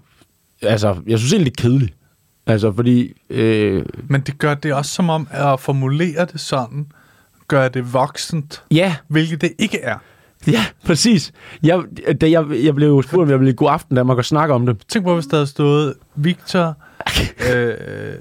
[0.62, 1.94] altså, jeg synes egentlig kedeligt.
[2.48, 3.14] Altså, fordi...
[3.30, 6.88] Øh, Men det gør det også som om, at formulere det sådan,
[7.48, 9.96] gør det voksent, ja, hvilket det ikke er.
[10.48, 11.32] ja, præcis.
[11.64, 11.84] Jeg,
[12.22, 14.66] da jeg, jeg blev spurgt, om jeg ville gå aften, da man kan snakke om
[14.66, 14.78] det.
[14.88, 16.78] Tænk på, hvis der havde stået, Victor
[17.54, 17.74] øh,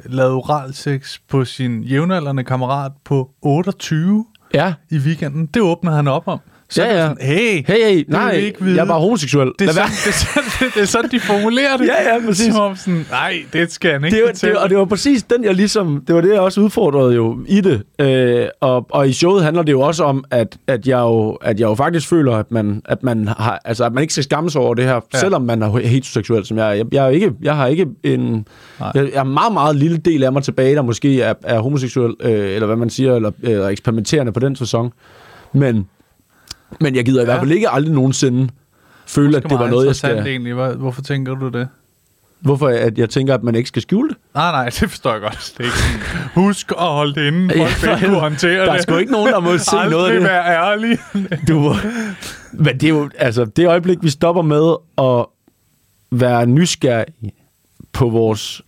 [0.04, 5.46] lavede oralsex på sin jævnaldrende kammerat på 28 Ja, i weekenden.
[5.46, 6.40] Det åbner han op om.
[6.70, 7.00] Så Ja, ja.
[7.08, 8.76] sådan, hey, Hey, hey, nej, ikke vide.
[8.76, 9.52] jeg er bare homoseksuel.
[9.58, 11.86] det er, sådan, det, er sådan, det er sådan, de formulerer det.
[12.06, 12.54] Ja, ja, præcis.
[12.54, 14.60] Som om sådan, nej, det skal han ikke det, var, det, fortælle.
[14.60, 16.02] og det var præcis den, jeg ligesom...
[16.06, 17.82] Det var det, jeg også udfordrede jo i det.
[17.98, 21.60] Øh, og, og i showet handler det jo også om, at, at, jeg, jo, at
[21.60, 24.50] jeg jo faktisk føler, at man, at man, har, altså, at man ikke skal skamme
[24.50, 25.18] sig over det her, Ja.
[25.18, 26.72] selvom man er heteroseksuel, som jeg er.
[26.72, 28.46] Jeg, jeg, er ikke, jeg har ikke en...
[28.80, 28.90] Nej.
[28.94, 31.58] Jeg, jeg er en meget, meget lille del af mig tilbage, der måske er, er
[31.60, 34.92] homoseksuel, øh, eller hvad man siger, eller, eller eksperimenterende på den sæson.
[35.52, 35.86] Men,
[36.80, 37.24] men jeg gider i Ja.
[37.24, 38.48] hvert fald ikke aldrig nogensinde
[39.06, 40.26] føle, at det var noget, jeg skal...
[40.26, 40.52] Egentlig.
[40.54, 41.68] Hvor- Hvorfor tænker du det?
[42.40, 44.16] Hvorfor at jeg tænker, at man ikke skal skjule det?
[44.34, 45.52] Nej, nej, det forstår jeg godt.
[45.58, 48.82] Det er ikke husk at holde det inde, folk Ja, kunne håndtere der er det.
[48.82, 50.22] sgu ikke nogen, der må se noget af det.
[50.22, 50.98] være ærlig.
[51.48, 51.74] Du.
[52.52, 55.26] Men det er jo, altså, det øjeblik, vi stopper med at
[56.20, 57.32] være nysgerrige
[57.92, 58.62] på vores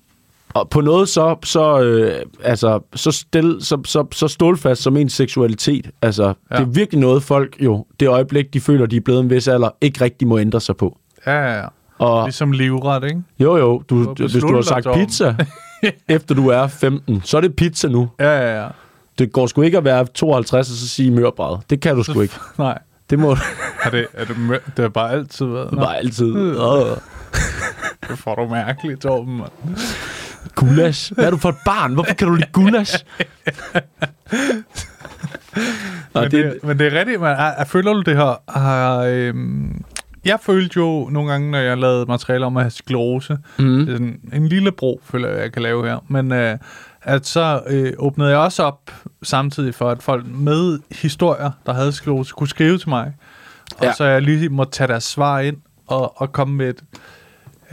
[0.55, 5.13] og på noget så så øh, altså så stil, så, så, så stålfast som ens
[5.13, 5.91] seksualitet.
[6.03, 6.57] Altså, ja.
[6.57, 9.49] Det er virkelig noget folk jo det øjeblik de føler de er blevet en vis
[9.49, 10.99] alder ikke rigtig må ændre sig på.
[11.27, 11.65] Ja, ja, ja.
[11.99, 13.23] Og Ligesom livret, ikke?
[13.39, 15.07] jo jo, du, På hvis du har sagt beslutningsdagsordenen.
[15.07, 15.35] pizza
[16.17, 18.09] efter du er 15, så er det pizza nu.
[18.21, 18.69] Ja, ja, ja.
[19.19, 21.57] Det går sgu ikke at være 52 og så sige mørbræd.
[21.71, 22.35] Det kan du sgu ikke.
[22.59, 22.79] Nej.
[23.11, 23.31] Det må
[23.85, 25.71] Er det, er det, mør- det har bare altid været.
[25.77, 26.35] Bare altid.
[28.09, 29.37] Det får du mærkeligt, Torben.
[29.37, 29.51] mand.
[30.55, 31.15] Gulasch.
[31.15, 31.95] Hvad er du for et barn?
[31.95, 33.05] Hvorfor kan du lide gulasch?
[36.15, 37.31] Og Men, det, men det er rigtigt, man.
[37.31, 38.43] Jeg, jeg føler du det her?
[38.59, 39.85] Har, øhm,
[40.25, 43.69] jeg følte jo nogle gange, når jeg lavede materiale om at have sklerose, Mhm.
[43.69, 43.87] mm.
[43.87, 46.59] det sådan en lille bro, føler jeg, jeg kan lave her, men øh,
[47.03, 48.91] at så øh, åbnede jeg også op
[49.23, 53.13] samtidig for, at folk med historier, der havde sklerose, kunne skrive til mig,
[53.79, 53.93] og Ja.
[53.93, 56.83] så jeg lige måtte tage deres svar ind og, og komme med et...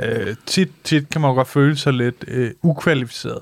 [0.04, 3.42] Øh, tit, tit kan man jo godt føle sig lidt øh, ukvalificeret.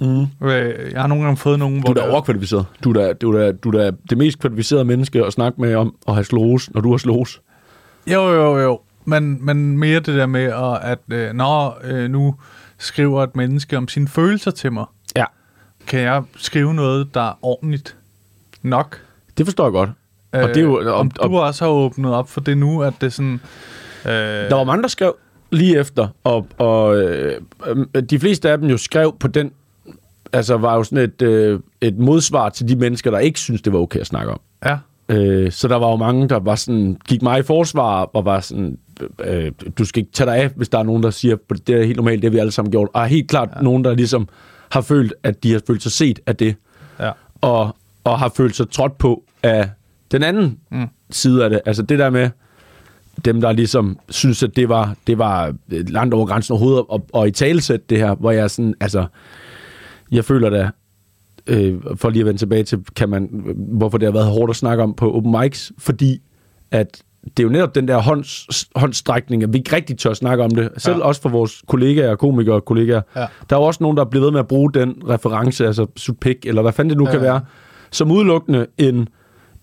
[0.00, 0.22] Mm.
[0.46, 2.66] Øh, Jeg har nogle gange fået nogen, Du hvor er da overkvalificeret.
[2.84, 5.60] Du er da, du er da, du er da det mest kvalificerede menneske at snakke
[5.60, 7.40] med om at have slås, når du har slås.
[8.06, 8.80] Jo, jo, jo.
[9.04, 12.34] Men, men mere det der med, at, at øh, når øh, nu
[12.78, 14.84] skriver et menneske om sine følelser til mig,
[15.16, 15.24] Ja.
[15.86, 17.96] kan jeg skrive noget, der er ordentligt
[18.62, 19.00] nok.
[19.38, 19.90] Det forstår jeg godt.
[20.32, 22.82] Og det er jo, Øh, om og, du også har åbnet op for det nu,
[22.82, 23.40] at det sådan...
[24.04, 25.16] Øh, der var mange, der skrev
[25.54, 27.40] lige efter, og, og øh,
[28.10, 29.50] de fleste af dem jo skrev på den,
[30.32, 33.72] altså var jo sådan et, øh, et modsvar til de mennesker, der ikke synes det
[33.72, 34.40] var okay at snakke om.
[34.64, 34.78] Ja,
[35.08, 38.40] Øh, så der var jo mange, der var sådan, gik mig i forsvar og var
[38.40, 38.78] sådan,
[39.20, 41.36] øh, du skal ikke tage dig af, hvis der er nogen, der siger,
[41.66, 42.88] det er helt normalt, det har vi alle sammen gjort.
[42.92, 43.62] Og helt klart ja.
[43.62, 44.28] nogen, der ligesom
[44.70, 46.56] har følt, at de har følt sig set af det,
[47.00, 47.10] ja.
[47.40, 49.70] og, og har følt sig trådt på af
[50.12, 50.86] den anden mm.
[51.10, 51.60] side af det.
[51.66, 52.30] Altså det der med
[53.24, 57.28] dem, der ligesom synes, at det var, det var langt over grænsen overhovedet, og, og
[57.28, 59.06] i talesæt det her, hvor jeg sådan, altså,
[60.12, 60.70] jeg føler da,
[61.46, 64.56] øh, for lige at vende tilbage til, kan man, hvorfor det har været hårdt at
[64.56, 66.20] snakke om på open mics, fordi
[66.70, 70.44] at det er jo netop den der hånds, håndstrækning, at vi ikke rigtig tør snakke
[70.44, 70.70] om det.
[70.76, 71.02] Selv ja.
[71.02, 73.00] også for vores kollegaer, komikere og kollegaer.
[73.16, 73.26] Ja.
[73.50, 75.86] Der er jo også nogen, der er blevet ved med at bruge den reference, altså
[75.96, 77.10] Supik, eller hvad fanden det nu ja.
[77.10, 77.40] kan være,
[77.90, 79.08] som udelukkende en,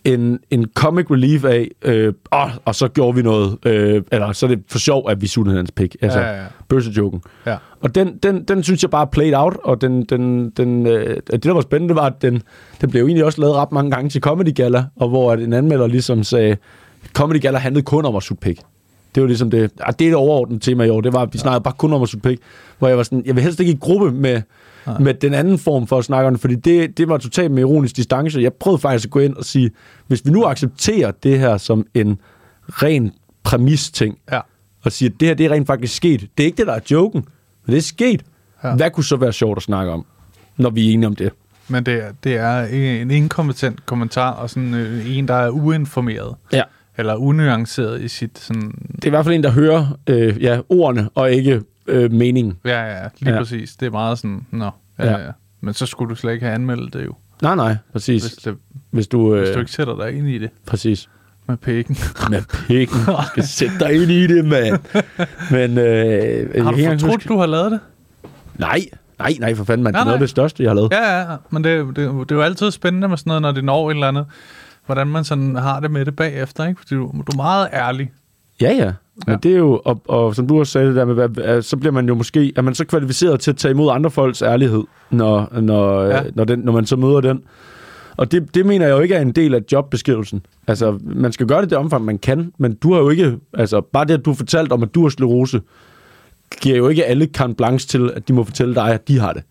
[0.05, 4.45] en, en comic relief af, øh, åh, og så gjorde vi noget, øh, eller så
[4.45, 5.95] er det for sjov, at vi suttede hans pik.
[6.01, 6.45] Altså, Ja, ja, ja.
[6.69, 7.21] bøssejoken.
[7.45, 7.55] Ja.
[7.81, 11.43] Og den, den, den synes jeg bare played out, og den, den, den, øh, det,
[11.43, 12.41] der var spændende, var, at den,
[12.81, 15.53] den blev egentlig også lavet ret mange gange til Comedy Gala, og hvor at en
[15.53, 16.57] anmelder ligesom sagde,
[17.13, 18.59] Comedy Gala handlede kun om at sutte pik.
[19.15, 21.37] Det var ligesom det, ah, det er det overordnede tema i år, det var, vi
[21.37, 22.39] snakkede bare kun om at pik,
[22.79, 24.41] hvor jeg var sådan, jeg vil helst ikke i gruppe med,
[24.99, 27.59] med den anden form for at snakke om det, fordi det, det var totalt med
[27.61, 28.39] ironisk distance.
[28.41, 29.71] Jeg prøvede faktisk at gå ind og sige,
[30.07, 32.17] hvis vi nu accepterer det her som en
[32.69, 33.11] ren
[33.43, 34.39] præmis-ting, Ja.
[34.83, 36.21] og siger, at det her det er rent faktisk sket.
[36.37, 37.25] Det er ikke det, der er joken,
[37.65, 38.23] men det er sket.
[38.63, 38.75] Ja.
[38.75, 40.05] Hvad kunne så være sjovt at snakke om,
[40.57, 41.31] når vi er enige om det?
[41.67, 42.63] Men det er, det er
[43.01, 46.35] en inkompetent kommentar, og sådan øh, en, der er uinformeret.
[46.53, 46.61] Ja.
[47.01, 48.71] Eller unuanceret i sit sådan...
[48.95, 52.57] Det er i hvert fald en, der hører øh, ja, ordene, og ikke øh, meningen.
[52.65, 53.39] Ja, ja, lige ja.
[53.39, 53.75] Præcis.
[53.75, 55.17] Det er meget sådan, nå, ja, Ja.
[55.25, 55.31] ja.
[55.61, 58.21] Men så skulle du slet ikke have anmeldt det jo, Nej, nej, præcis.
[58.23, 58.55] hvis, det,
[58.91, 59.35] Hvis du...
[59.35, 61.09] Øh, hvis du ikke sætter dig ind i det Præcis.
[61.47, 61.97] med pikken.
[62.29, 62.97] Med pikken.
[63.07, 64.79] Du skal sætte dig ind i det, mand.
[65.51, 65.77] Men...
[65.77, 67.79] Øh, har du fortrudt, huske- du har lavet det?
[68.57, 68.79] Nej,
[69.19, 69.93] nej, nej, for fanden, mand.
[69.95, 70.23] Det er Nej, noget af nej.
[70.23, 70.91] det største, jeg har lavet.
[70.91, 73.63] Ja, ja, men det, det, det er jo altid spændende med sådan noget, når det
[73.63, 74.25] når et eller andet.
[74.91, 76.79] Hvordan man sådan har det med det bagefter, ikke?
[76.79, 78.11] Fordi du, du er meget ærlig.
[78.61, 78.91] Ja, ja.
[79.15, 79.37] Men Ja.
[79.43, 82.07] det er jo, og, og som du også sagde det der med, så bliver man
[82.07, 86.03] jo måske, er man så kvalificeret til at tage imod andre folks ærlighed, når, når,
[86.03, 86.15] Ja.
[86.17, 86.23] ja.
[86.35, 87.41] når, den, når man så møder den.
[88.17, 90.45] Og det, det mener jeg jo ikke er en del af jobbeskrivelsen.
[90.67, 93.37] Altså, man skal gøre det i det omfang, man kan, men du har jo ikke,
[93.53, 95.61] altså, bare det, at du har fortalt om, at du har sklerose,
[96.61, 99.33] giver jo ikke alle carte blanche til, at de må fortælle dig, at de har
[99.33, 99.43] det.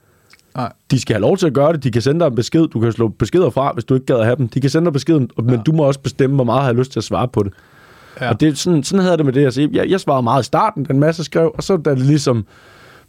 [0.57, 0.73] Nej.
[0.91, 1.85] De skal have lov til at gøre det.
[1.85, 2.69] De kan sende dig en besked.
[2.69, 4.49] Du kan slå beskeder fra, hvis du ikke gad at have dem.
[4.49, 5.57] De kan sende dig beskeden, men Ja.
[5.57, 7.53] du må også bestemme, hvor meget har lyst til at svare på det.
[8.21, 8.29] Ja.
[8.31, 9.45] Og det, sådan, sådan havde det med det.
[9.45, 12.47] Altså, jeg, jeg svarede meget i starten, den masse skrev, og så da det ligesom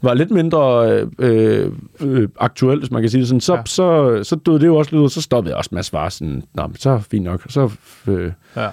[0.04, 3.58] var lidt mindre øh, øh, aktuelt, hvis man kan sige det sådan, så, Ja.
[3.60, 3.64] ja.
[3.66, 6.12] så, så døde det jo også lidt ud, så stoppede jeg også med at svare
[6.12, 7.42] sådan, Nå, men så fint nok.
[7.50, 7.70] Så,
[8.08, 8.68] øh, Ja.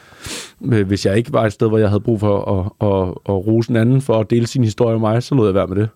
[0.65, 3.47] øh, hvis jeg ikke var et sted, hvor jeg havde brug for at, at, at
[3.47, 5.77] rose en anden for at dele sin historie med mig, så lod jeg være med
[5.77, 5.89] det.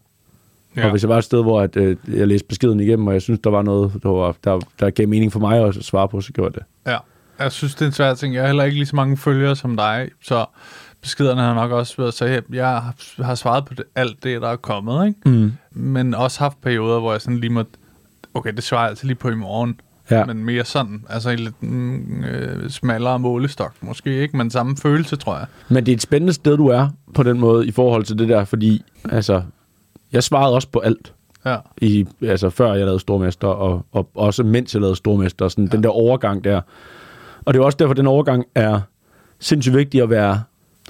[0.76, 0.84] Ja.
[0.84, 3.22] Og hvis jeg var et sted, hvor at, øh, jeg læste beskeden igennem, og jeg
[3.22, 6.20] synes, der var noget, der, var, der, der gav mening for mig at svare på,
[6.20, 6.92] så gjorde jeg det.
[6.92, 6.98] Ja,
[7.44, 8.34] jeg synes, det er en svær ting.
[8.34, 10.44] Jeg har heller ikke lige så mange følgere som dig, så
[11.02, 12.82] beskederne har nok også været, så jeg, jeg
[13.22, 15.18] har- svaret på det, alt det, der er kommet, ikke?
[15.38, 15.52] Mm.
[15.70, 17.64] Men også haft perioder, hvor jeg sådan lige må,
[18.34, 20.24] okay, det svarer jeg altid lige på i morgen, Ja.
[20.24, 24.36] men mere sådan, altså i lidt mm, øh, smallere målestok måske, ikke?
[24.36, 25.46] Men samme følelse, tror jeg.
[25.68, 28.28] Men det er et spændende sted, du er på den måde i forhold til det
[28.28, 29.42] der, fordi altså,
[30.12, 31.14] jeg svarede også på alt.
[31.46, 35.64] Ja, i, altså før jeg lavede Stormester, og, og også mens jeg lavede Stormester, sådan
[35.64, 35.70] ja.
[35.70, 36.60] den der overgang der.
[37.44, 38.80] Og det er også derfor, den overgang er
[39.40, 40.42] sindssygt vigtig at være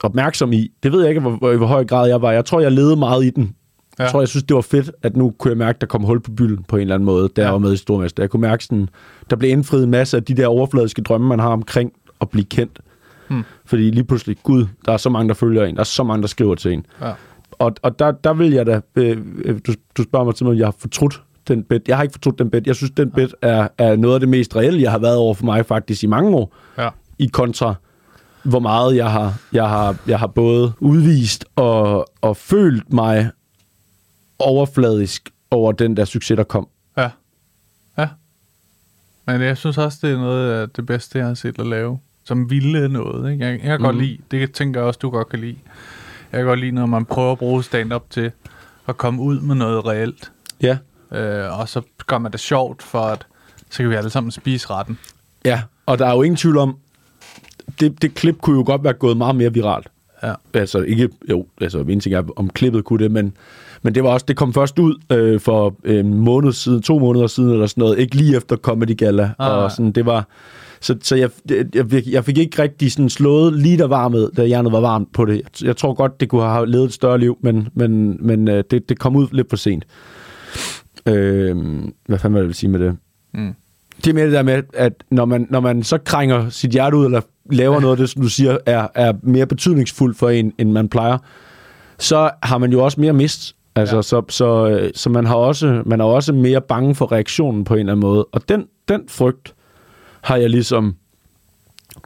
[0.03, 0.73] opmærksom i.
[0.83, 2.33] Det ved jeg ikke, hvor, hvor, hvor høj grad jeg var.
[2.33, 3.55] Jeg tror, jeg levede meget i den.
[3.99, 4.03] Ja.
[4.03, 6.03] Jeg tror, jeg synes, det var fedt, at nu kunne jeg mærke, at der kom
[6.03, 7.51] hul på bylden på en eller anden måde, da ja.
[7.51, 8.23] var med i Stormester.
[8.23, 8.89] Jeg kunne mærke, sådan,
[9.31, 12.45] der blev indfriet en masse af de der overfladiske drømme, man har omkring at blive
[12.45, 12.81] kendt.
[13.29, 13.43] Hmm.
[13.65, 15.75] Fordi lige pludselig, gud, der er så mange, der følger en.
[15.75, 16.87] Der er så mange, der skriver til en.
[17.01, 17.13] ja.
[17.59, 18.81] Og, og der, der vil jeg da...
[18.97, 21.89] Øh, øh, du, du spørger mig til, om jeg har fortrudt den bet.
[21.89, 22.67] Jeg har ikke fortrudt den bet.
[22.67, 25.35] Jeg synes, den bet er, er noget af det mest reelle, jeg har været over
[25.35, 26.55] for mig faktisk i mange år.
[26.79, 26.89] ja.
[27.19, 27.75] I kontra,
[28.43, 33.31] hvor meget jeg har, jeg har, jeg har både udvist og, og følt mig
[34.39, 36.69] overfladisk over den der succes, der kom.
[36.97, 37.11] Ja.
[37.99, 38.09] Ja.
[39.27, 41.99] Men jeg synes også, det er noget af det bedste, jeg har set at lave.
[42.25, 43.45] Som ville noget, ikke?
[43.45, 43.85] Jeg, jeg kan mm.
[43.85, 44.05] godt Mhm.
[44.05, 45.57] lide, det tænker jeg også, du godt kan lide.
[46.33, 48.31] Jeg kan godt lide, når man prøver at bruge stand-up til
[48.89, 50.33] at komme ud med noget reelt.
[50.63, 50.79] Ja.
[51.13, 53.27] Øh, og så gør man det sjovt, for at
[53.71, 54.99] så kan vi alle sammen spise retten.
[55.45, 56.77] Ja, og der er jo ingen tvivl om,
[57.81, 59.87] det, det klip kunne jo godt være gået meget mere viralt.
[60.23, 60.35] Ja.
[60.55, 63.37] Altså ikke, jo, altså en ting er, om klippet kunne det, men,
[63.83, 67.27] men det var også, det kom først ud øh, for en måned siden, to måneder
[67.27, 70.27] siden eller sådan noget, ikke lige efter Comedy Gala, Ah, og sådan, det var,
[70.83, 71.31] så, så jeg,
[71.75, 75.13] jeg, fik, jeg fik ikke rigtig sådan slået lige der varmet, da hjernet var varmt
[75.13, 75.35] på det.
[75.35, 78.65] Jeg, jeg tror godt, det kunne have levet et større liv, men, men, men øh,
[78.71, 79.85] det, det kom ud lidt for sent.
[81.07, 81.57] Øh,
[82.07, 82.97] hvad fanden var det, jeg ville sige med det?
[83.35, 83.55] Mm.
[83.97, 86.97] Det er mere det der med, at når man, når man så krænger sit hjerte
[86.97, 87.21] ud, eller
[87.51, 90.89] laver noget af det, som du siger, er, er mere betydningsfuldt for en, end man
[90.89, 91.19] plejer,
[91.99, 93.57] så har man jo også mere mist.
[93.75, 93.99] Altså, Ja.
[93.99, 94.03] ja.
[94.03, 97.75] så, så, øh, så man har også man er også mere bange for reaktionen på
[97.75, 98.25] en eller anden måde.
[98.25, 99.55] Og den, den frygt
[100.23, 100.97] har jeg ligesom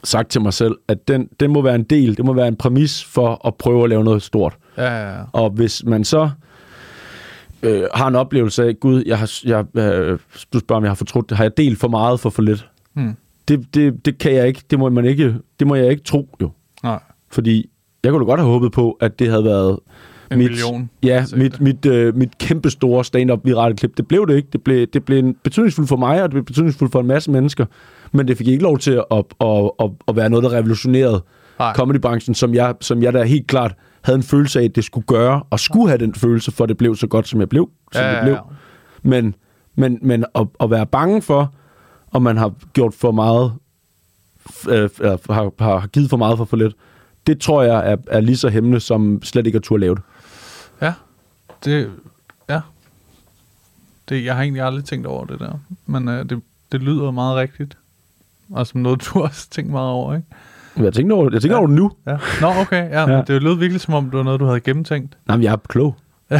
[0.03, 2.55] sagt til mig selv, at den, den må være en del, det må være en
[2.55, 4.57] præmis for at prøve at lave noget stort.
[4.77, 5.23] Ja, ja, ja.
[5.31, 6.29] Og hvis man så
[7.63, 10.19] øh, har en oplevelse af, gud, jeg har, jeg, øh,
[10.53, 12.69] du spørger, om jeg har fortrudt det, har jeg delt for meget for for lidt?
[12.93, 13.15] Hmm.
[13.47, 16.29] Det, det, det kan jeg ikke, det må man ikke, det må jeg ikke tro
[16.41, 16.51] jo.
[16.83, 16.99] Nej.
[17.29, 17.69] Fordi
[18.03, 19.79] jeg kunne da godt have håbet på, at det havde været
[20.31, 20.89] En mit, million.
[21.03, 23.97] Ja, Altså, mit, mit, øh, mit kæmpe store stand-up virale klip.
[23.97, 24.47] Det blev det ikke.
[24.53, 27.31] Det blev, det blev en betydningsfuldt for mig, og det blev betydningsfuldt for en masse
[27.31, 27.65] mennesker.
[28.11, 31.23] Men det fik ikke lov til at, at, at, at, at være noget, der revolutionerede
[31.59, 31.73] Nej.
[31.73, 35.07] comedybranchen, som jeg, som jeg da helt klart havde en følelse af, at det skulle
[35.07, 37.69] gøre, og skulle have den følelse, for det blev så godt, som jeg blev.
[37.91, 38.33] Som Ja, det ja, blev.
[38.33, 38.39] ja.
[39.03, 39.35] Men,
[39.75, 41.53] men, men at, at være bange for,
[42.11, 43.53] om man har gjort for meget,
[44.69, 46.73] øh, eller har, har givet for meget for for lidt,
[47.27, 50.03] det tror jeg er, er lige så hæmmende, som slet ikke at turde lave det.
[50.81, 50.93] Ja,
[51.65, 51.91] det,
[52.49, 52.59] ja.
[54.09, 57.35] Det, jeg har egentlig aldrig tænkt over det der, men øh, det, det lyder meget
[57.35, 57.77] rigtigt.
[58.51, 60.27] Og som noget, du også tænkt meget over, ikke?
[60.77, 61.59] Jeg tænker over, jeg tænker Ja.
[61.59, 61.91] over det nu.
[62.07, 62.17] Ja.
[62.41, 62.89] Nå, okay.
[62.89, 63.21] Ja, Ja.
[63.27, 65.17] Det lød virkelig som om, det var noget, du havde gennemtænkt.
[65.27, 65.95] Nej, men jeg er klog.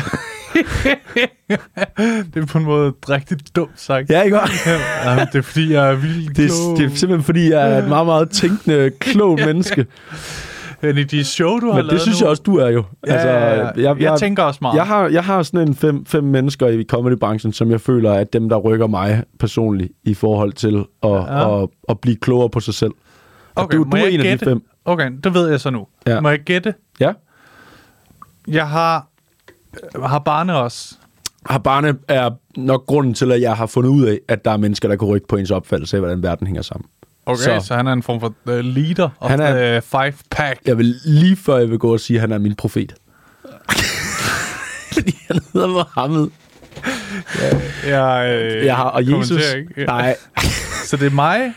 [2.34, 4.10] det er på en måde rigtig dumt sagt.
[4.10, 4.38] Ja, ikke
[5.06, 6.78] ja, det er fordi, jeg er vildt det, klog.
[6.78, 9.86] det er simpelthen fordi, jeg er et meget, meget tænkende, klog menneske.
[10.82, 12.70] Men i de show, du har Men lavet det synes nu, jeg også, du er
[12.70, 12.84] jo.
[13.08, 13.94] Altså, Ja, ja, ja.
[14.00, 14.76] Jeg tænker også meget.
[14.76, 18.24] Jeg har, jeg har sådan en fem, fem mennesker i comedybranchen, som jeg føler er
[18.24, 21.16] dem, der rykker mig personligt i forhold til at, Ja.
[21.40, 21.64] ja.
[21.64, 22.92] at, at blive klogere på sig selv.
[23.56, 24.46] Og Okay, du, du er jeg en af gætte?
[24.46, 24.62] de fem.
[24.86, 25.88] Okay, det ved jeg så nu.
[26.08, 26.20] Ja.
[26.22, 26.74] Må jeg gætte?
[27.00, 27.12] Ja.
[28.48, 29.08] Jeg har,
[30.04, 30.96] har barne også.
[31.46, 34.58] Har barne er nok grunden til, at jeg har fundet ud af, at der er
[34.58, 36.90] mennesker, der kan rykke på ens opfattelse af, hvordan verden hænger sammen.
[37.28, 40.14] Okay, så, Så- han er en form for uh, leader of Han er- the five
[40.32, 40.60] pack.
[40.66, 42.94] Jeg vil lige før jeg vil gå og sige, at han er min profet.
[44.94, 46.28] Fordi han hedder Mohammed.
[47.88, 49.42] Jeg, øh, Jeg har, og Jesus...
[49.56, 49.86] Ikke.
[49.86, 50.16] Nej.
[50.90, 51.54] Så det er mig,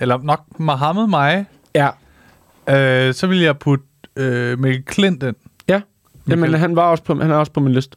[0.00, 1.46] eller nok Mohammed mig.
[1.74, 1.88] Ja.
[2.68, 3.84] Øh, så vil jeg putte
[4.16, 5.36] øh, Mikkel Klint ind.
[5.68, 5.80] Ja.
[6.28, 6.58] Jamen, Michael.
[6.58, 7.96] han, var også på, han er også på min liste.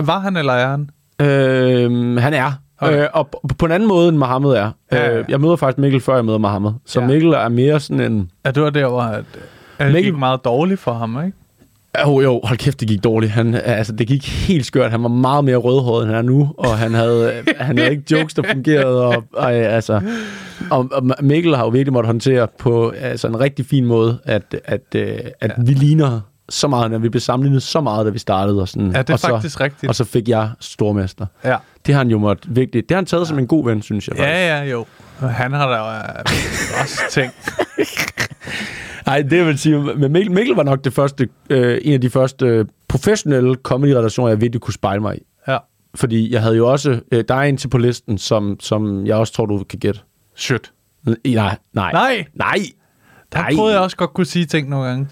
[0.00, 0.90] Var han, eller er han?
[1.20, 2.52] Øh, han er.
[2.78, 3.02] Okay.
[3.02, 4.70] Øh, og på, på en anden måde, end Mohammed er.
[4.92, 5.18] Ja, ja, ja.
[5.18, 6.70] Øh, jeg møder faktisk Mikkel, før jeg møder Mohammed.
[6.86, 7.06] Så Ja.
[7.06, 8.30] Mikkel er mere sådan en...
[8.46, 9.24] Ja, det var der, hvor at,
[9.78, 11.36] at Mikkel- gik meget dårligt for ham, ikke?
[12.06, 13.32] Jo, jo, hold kæft, det gik dårligt.
[13.32, 14.90] Han, altså, det gik helt skørt.
[14.90, 18.04] Han var meget mere rødhåret, end han er nu, og han havde, han havde ikke
[18.10, 19.06] jokes, der fungerede.
[19.06, 20.00] Og, og, altså,
[20.70, 24.42] og, og Mikkel har jo virkelig måttet håndtere på altså, en rigtig fin måde, at,
[24.64, 25.62] at, øh, at ja.
[25.66, 28.60] vi ligner så meget, når vi blev sammenlignet så meget, da vi startede.
[28.60, 29.88] Og sådan, Ja, det er og så, faktisk rigtigt.
[29.88, 31.26] Og så fik jeg stormester.
[31.44, 31.56] Ja.
[31.86, 32.82] Det har han jo måttet virkelig...
[32.82, 33.28] Det har han taget ja.
[33.28, 34.16] som en god ven, synes jeg.
[34.16, 34.28] faktisk.
[34.28, 34.84] Ja, ja, jo.
[35.20, 37.34] Han har da øh, også tænkt.
[39.06, 42.10] Nej, det vil sige, men Mikkel, Mikkel var nok det første, øh, en af de
[42.10, 45.20] første øh, professionelle comedy-relationer, jeg virkelig kunne spejle mig i.
[45.48, 45.58] Ja.
[45.94, 49.16] Fordi jeg havde jo også, øh, der er en til på listen, som, som jeg
[49.16, 50.00] også tror, du kan gætte.
[50.36, 50.72] Shit.
[51.04, 51.92] Nej, nej.
[51.92, 52.24] Nej.
[52.34, 52.58] Nej.
[53.32, 55.08] Der troede jeg også godt kunne sige ting nogle gange.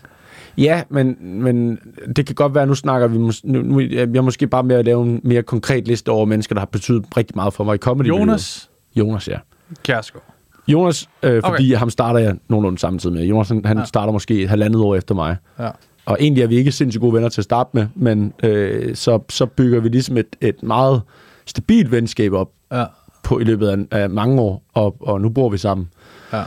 [0.58, 1.78] Ja, men, men
[2.16, 4.76] det kan godt være, nu snakker vi, mås- nu, nu, jeg er måske bare med
[4.76, 7.74] at lave en mere konkret liste over mennesker, der har betydet rigtig meget for mig
[7.74, 9.36] i comedy Jonas Jonas, ja.
[9.82, 10.24] Kjærsgaard.
[10.68, 11.76] Jonas, øh, fordi Okay.
[11.78, 13.24] ham starter jeg nogenlunde samtidig med.
[13.24, 13.84] Jonas, han, han ja.
[13.84, 15.36] starter måske et halvandet år efter mig.
[15.58, 15.70] Ja.
[16.06, 19.20] Og egentlig er vi ikke sindssygt gode venner til at starte med, men øh, så,
[19.28, 21.02] så bygger vi ligesom et, et meget
[21.46, 22.84] stabilt venskab op Ja.
[23.22, 25.88] på i løbet af, af mange år, og, og nu bor vi sammen
[26.32, 26.42] Ja.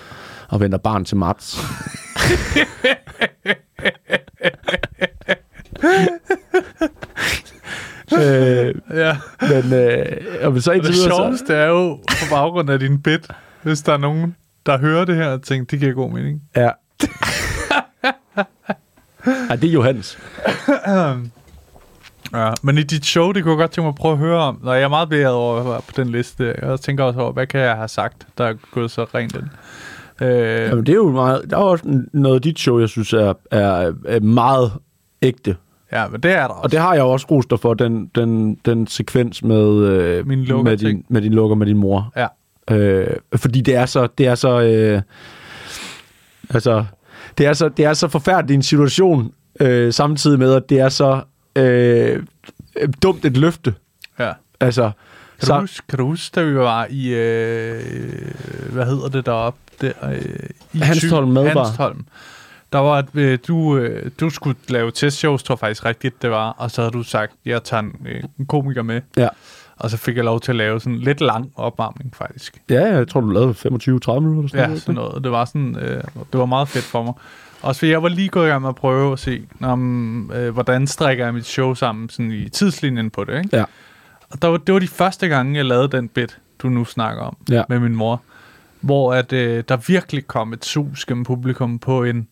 [0.49, 1.57] og venter barn til marts.
[8.19, 9.17] øh, ja.
[9.41, 10.05] men øh,
[10.41, 13.27] og så Og indtil det videre, så, sjoveste er jo på baggrund af din bit,
[13.63, 16.41] hvis der er nogen, der hører det her og tænker, det giver god mening.
[16.55, 16.69] ja.
[19.49, 20.17] Ej, det er Johannes.
[22.33, 24.37] Ja, men i dit show, det kunne jeg godt tænke mig at prøve at høre
[24.39, 24.59] om.
[24.63, 26.55] Og jeg er meget beæret over at være på den liste.
[26.61, 29.43] Jeg tænker også over, hvad kan jeg have sagt, der er gået så rent ind.
[30.21, 30.29] Øh,
[30.69, 33.33] Jamen, det er jo meget, der er også noget af dit show, jeg synes er,
[33.51, 34.71] er, er meget
[35.21, 35.55] ægte.
[35.91, 36.61] ja, men det er der også.
[36.63, 40.39] Og det har jeg også rost dig for, den, den, den sekvens med, øh, Min
[40.39, 40.97] med, lukker-ting.
[40.97, 42.13] din, med din lukker med din mor.
[42.17, 42.27] Ja.
[42.75, 45.01] Øh, fordi det er så, det er så, øh,
[46.49, 46.85] altså,
[47.37, 50.89] det er så, det er så forfærdelig en situation, øh, samtidig med, at det er
[50.89, 51.21] så
[51.55, 52.23] øh,
[53.03, 53.73] dumt et løfte.
[54.19, 54.31] ja.
[54.59, 54.91] Altså,
[55.39, 57.81] Kan, så, du huske, kan du huske, da vi var i, øh,
[58.71, 59.59] hvad hedder det deroppe?
[59.81, 60.19] Der, øh,
[60.73, 61.63] i Hanstholm Thy- Madbar.
[61.63, 62.05] Hanstholm.
[62.73, 66.31] Der var, at øh, du, øh, du skulle lave testshows, tror jeg faktisk rigtigt, det
[66.31, 66.49] var.
[66.57, 69.01] Og så havde du sagt, jeg tager en, øh, en komiker med.
[69.17, 69.27] ja.
[69.77, 72.61] Og så fik jeg lov til at lave sådan en lidt lang opvarmning, faktisk.
[72.69, 74.49] ja, jeg tror, du lavede 25-30 minutter.
[74.49, 74.81] Sådan Ja, noget.
[74.81, 75.23] sådan noget.
[75.23, 77.13] Det var, sådan, øh, det var meget fedt for mig.
[77.61, 80.53] Også fordi jeg var lige gået i gang med at prøve at se, om, øh,
[80.53, 83.37] hvordan strikker jeg mit show sammen sådan i tidslinjen på det.
[83.37, 83.57] Ikke?
[83.57, 83.63] Ja.
[84.31, 87.23] Og der var, det var de første gange, jeg lavede den bit, du nu snakker
[87.23, 87.63] om, Ja.
[87.69, 88.21] med min mor.
[88.85, 92.27] Hvor at, øh, der virkelig kom et sus gennem publikum på en,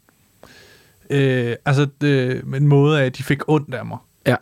[1.09, 3.97] øh, altså, øh, en måde af, at de fik ondt af mig.
[4.27, 4.35] Ja.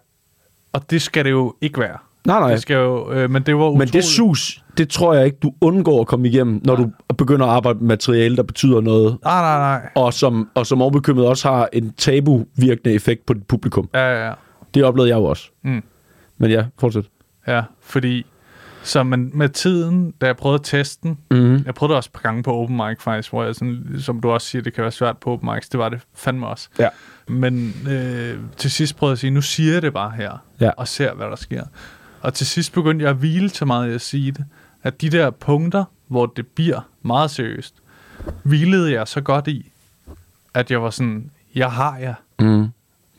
[0.73, 1.97] Og det skal det jo ikke være.
[2.25, 2.51] Nej, nej.
[2.51, 3.93] Det skal jo, øh, men det var Men utroligt.
[3.93, 7.51] det sus, det tror jeg ikke, du undgår at komme igennem, når du begynder at
[7.51, 9.89] arbejde med materiale, der betyder noget, Nej, nej, nej.
[9.95, 13.89] og som, og som overbekymret også har en tabu-virkende effekt på dit publikum.
[13.93, 14.33] Ja, ja, ja.
[14.73, 15.49] Det oplevede jeg jo også.
[15.63, 15.83] Mm.
[16.37, 17.05] Men ja, fortsæt.
[17.47, 18.25] Ja, fordi
[18.83, 21.63] så man, med tiden, da jeg prøvede at teste den, Mm-hmm.
[21.65, 24.29] jeg prøvede også et par gange på open mic faktisk, hvor jeg sådan, som du
[24.31, 26.69] også siger, det kan være svært på open mics, det var det fandme også.
[26.79, 26.87] Ja.
[27.27, 30.69] Men øh, til sidst prøvede jeg at sige, nu siger jeg det bare her, Ja.
[30.77, 31.63] og ser, hvad der sker.
[32.21, 34.45] Og til sidst begyndte jeg at hvile så meget i at sige det,
[34.83, 37.75] at de der punkter, hvor det bliver meget seriøst,
[38.43, 39.71] hvilede jeg så godt i,
[40.53, 42.13] at jeg var sådan, jeg har jer.
[42.39, 42.67] Mm.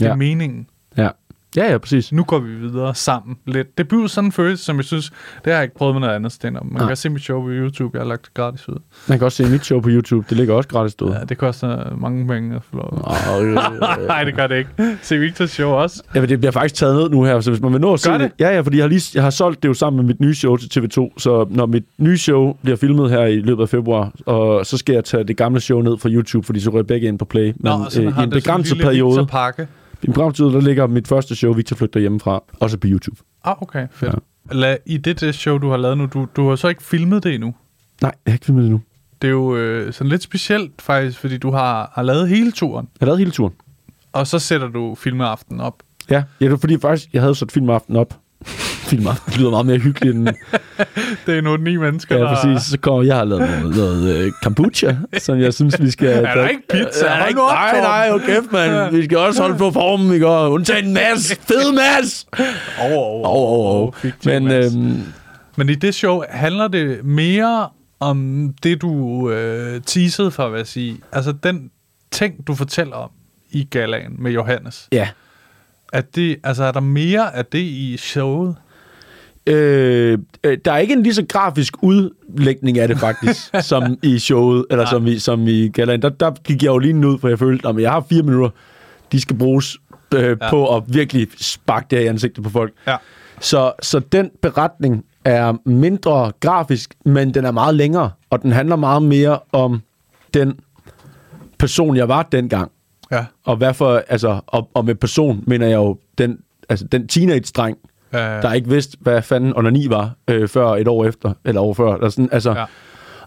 [0.00, 0.14] Det er Ja.
[0.14, 0.66] meningen.
[0.96, 1.08] Ja.
[1.56, 2.12] Ja, ja, præcis.
[2.12, 3.78] Nu går vi videre sammen lidt.
[3.78, 6.14] Det bliver sådan en følelse, som jeg synes, det har jeg ikke prøvet med noget
[6.14, 6.86] andet stand Man Nej.
[6.86, 8.76] kan se mit show på YouTube, jeg har lagt det gratis ud.
[9.08, 10.26] Man kan også se mit show på YouTube.
[10.28, 11.18] Det ligger også gratis derude.
[11.18, 13.08] Ja, det koster mange penge at få lov.
[14.06, 14.70] Nej, det gør det ikke.
[15.02, 16.02] Se Victors show også.
[16.14, 18.00] ja, men det bliver faktisk taget ned nu her, så hvis man vil nå at
[18.00, 18.30] se Gør det?
[18.40, 20.34] Ja, ja, fordi jeg har, lige, jeg har solgt det jo sammen med mit nye
[20.34, 24.12] show til TV2, så når mit nye show bliver filmet her i løbet af februar,
[24.26, 26.86] og så skal jeg tage det gamle show ned fra YouTube, fordi så rører jeg
[26.86, 27.44] begge ind på Play.
[27.44, 29.66] Men Nå, så øh, har i en det begrænset periode, Victor-pakke.
[30.04, 33.16] I periode, der ligger mit første show, Victor flygter hjemmefra, også på YouTube.
[33.44, 34.12] Ah, okay, fedt.
[34.12, 34.54] Ja.
[34.54, 37.34] Lad, I det, show, du har lavet nu, du, du har så ikke filmet det
[37.34, 37.54] endnu.
[38.02, 38.80] Nej, jeg har ikke filmet det nu.
[39.22, 42.88] Det er jo øh, sådan lidt specielt faktisk, fordi du har, har lavet hele turen,
[43.00, 43.52] Jeg har lavet hele turen.
[44.12, 45.82] og så sætter du filmeaften op.
[46.10, 48.18] Ja, ja det var fordi faktisk, jeg havde sat filmaften op.
[48.46, 50.28] filmaften det lyder meget mere hyggeligt end...
[51.26, 52.68] Det er nogle ni mennesker, Ja, præcis.
[52.68, 56.08] Så kommer jeg har lavet noget, noget uh, kombucha, som jeg synes, vi skal...
[56.08, 57.06] Er der ikke pizza?
[57.06, 57.40] Er der ikke?
[57.40, 58.96] Nej, nej, jo kæft, mand.
[58.96, 60.28] Vi skal også holde på formen, ikke?
[60.28, 61.36] Og undtage en masse.
[61.40, 62.26] Fed masse.
[62.84, 63.92] Åh, åh, åh.
[63.94, 65.02] Fiktiv Men øhm,
[65.56, 67.68] Men i det show handler det mere
[68.00, 70.98] om det, du øh, teasede for, hvad jeg sige.
[71.12, 71.70] Altså den
[72.10, 73.10] ting, du fortæller om
[73.50, 74.88] i galaen med Johannes.
[74.92, 75.08] ja.
[75.92, 78.56] Er, det, altså, er der mere af det i showet?
[79.46, 83.40] Øh, øh, der er ikke en lige så grafisk udlægning af det faktisk,
[83.70, 86.02] som i showet, eller som i, som i Gallaen.
[86.02, 88.48] Der, der gik jeg jo lige ud, for jeg følte, at jeg har fire minutter,
[89.12, 89.78] de skal bruges
[90.14, 90.50] øh, ja.
[90.50, 92.72] på at virkelig sparke det her i ansigtet på folk.
[92.86, 92.96] Ja.
[93.40, 98.76] Så, så den beretning er mindre grafisk, men den er meget længere, og den handler
[98.76, 99.82] meget mere om
[100.34, 100.60] den
[101.58, 102.70] person, jeg var dengang.
[103.12, 103.24] Ja.
[103.44, 106.38] Og hvad for, altså, og, og med person mener jeg jo den,
[106.68, 107.78] altså den teenage-dreng,
[108.12, 111.74] Ja, der ikke vidste, hvad fanden onani var, øh, før et år efter, eller år
[111.74, 111.94] før.
[111.94, 112.64] Eller sådan, altså, Ja.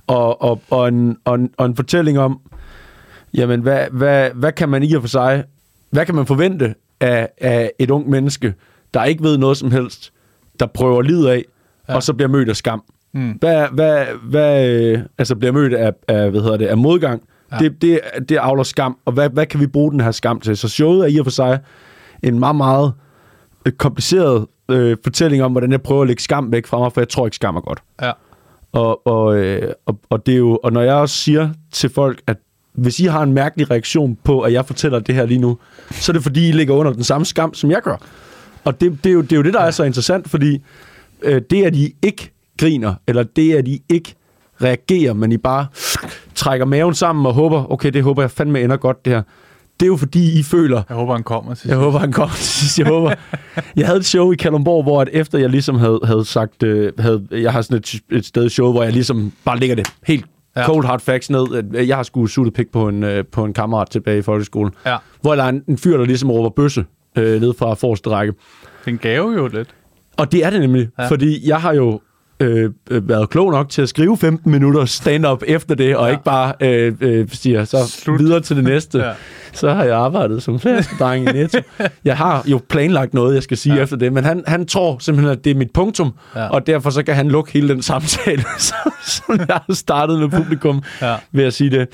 [0.07, 2.39] og, og, og, en, og, en, og en fortælling om,
[3.33, 5.43] jamen, hvad, hvad, hvad kan man i og for sig,
[5.89, 8.53] hvad kan man forvente af, af et ung menneske,
[8.93, 10.13] der ikke ved noget som helst,
[10.59, 11.43] der prøver livet af,
[11.89, 11.95] ja.
[11.95, 12.83] og så bliver mødt af skam.
[13.13, 13.31] Mm.
[13.31, 17.21] Hvad, hvad, hvad, øh, altså bliver mødt af, af, hvad hedder det, af modgang.
[17.51, 17.57] Ja.
[17.57, 20.57] Det, det, det avler skam, og hvad, hvad kan vi bruge den her skam til?
[20.57, 21.59] Så showet er i og for sig
[22.23, 22.93] en meget, meget
[23.65, 27.01] øh, kompliceret øh, fortælling om, hvordan jeg prøver at lægge skam væk fra mig, for
[27.01, 27.83] jeg tror ikke, skam er godt.
[28.01, 28.11] Ja.
[28.71, 32.21] Og, og, øh, og, og, det er jo, og når jeg også siger til folk,
[32.27, 32.37] at
[32.73, 35.57] hvis I har en mærkelig reaktion på, at jeg fortæller det her lige nu,
[35.91, 37.97] så er det fordi, I ligger under den samme skam, som jeg gør.
[38.63, 40.61] Og det, det, er, jo, det er jo det, der er så interessant, fordi
[41.21, 44.15] øh, det, at I ikke griner, eller det, at I ikke
[44.61, 45.67] reagerer, men I bare
[46.35, 49.21] trækker maven sammen og håber, okay, det håber jeg fandme ender godt, det her.
[49.79, 52.35] Det er jo fordi, I føler, Jeg håber, han kommer til jeg håber, han kommer
[52.35, 52.79] til sidst.
[52.79, 53.13] Jeg håber.
[53.75, 56.93] Jeg havde et show i Kalundborg, hvor at efter jeg ligesom havde, havde sagt, øh,
[56.99, 60.25] havde, jeg har sådan et, et sted show, hvor jeg ligesom bare lægger det helt
[60.57, 60.65] Ja.
[60.65, 61.63] cold hard facts ned.
[61.75, 64.73] Øh, Jeg har sgu suttet pik på en, øh, på en kammerat tilbage i folkeskolen.
[64.85, 64.97] Ja.
[65.21, 66.85] Hvor der er en, en fyr, der ligesom råber bøsse
[67.17, 68.33] øh, ned fra forreste række.
[68.33, 69.67] Det er en gave jo lidt.
[70.17, 71.07] Og det er det nemlig, ja.
[71.07, 71.99] fordi jeg har jo
[72.39, 76.11] øh, øh, været klog nok til at skrive 15 minutter stand-up efter det, og Ja.
[76.11, 78.19] ikke bare øh, øh, siger så Slut.
[78.19, 78.97] Videre til det næste.
[79.05, 79.11] Ja.
[79.53, 81.59] Så har jeg arbejdet som flaskedreng i Netto.
[82.05, 83.81] Jeg har jo planlagt noget, jeg skal sige Ja.
[83.81, 86.47] efter det, men han, han tror simpelthen, at det er mit punktum, Ja.
[86.47, 88.43] og derfor så kan han lukke hele den samtale,
[89.15, 91.15] som jeg har startet med publikum Ja.
[91.31, 91.87] ved at sige det.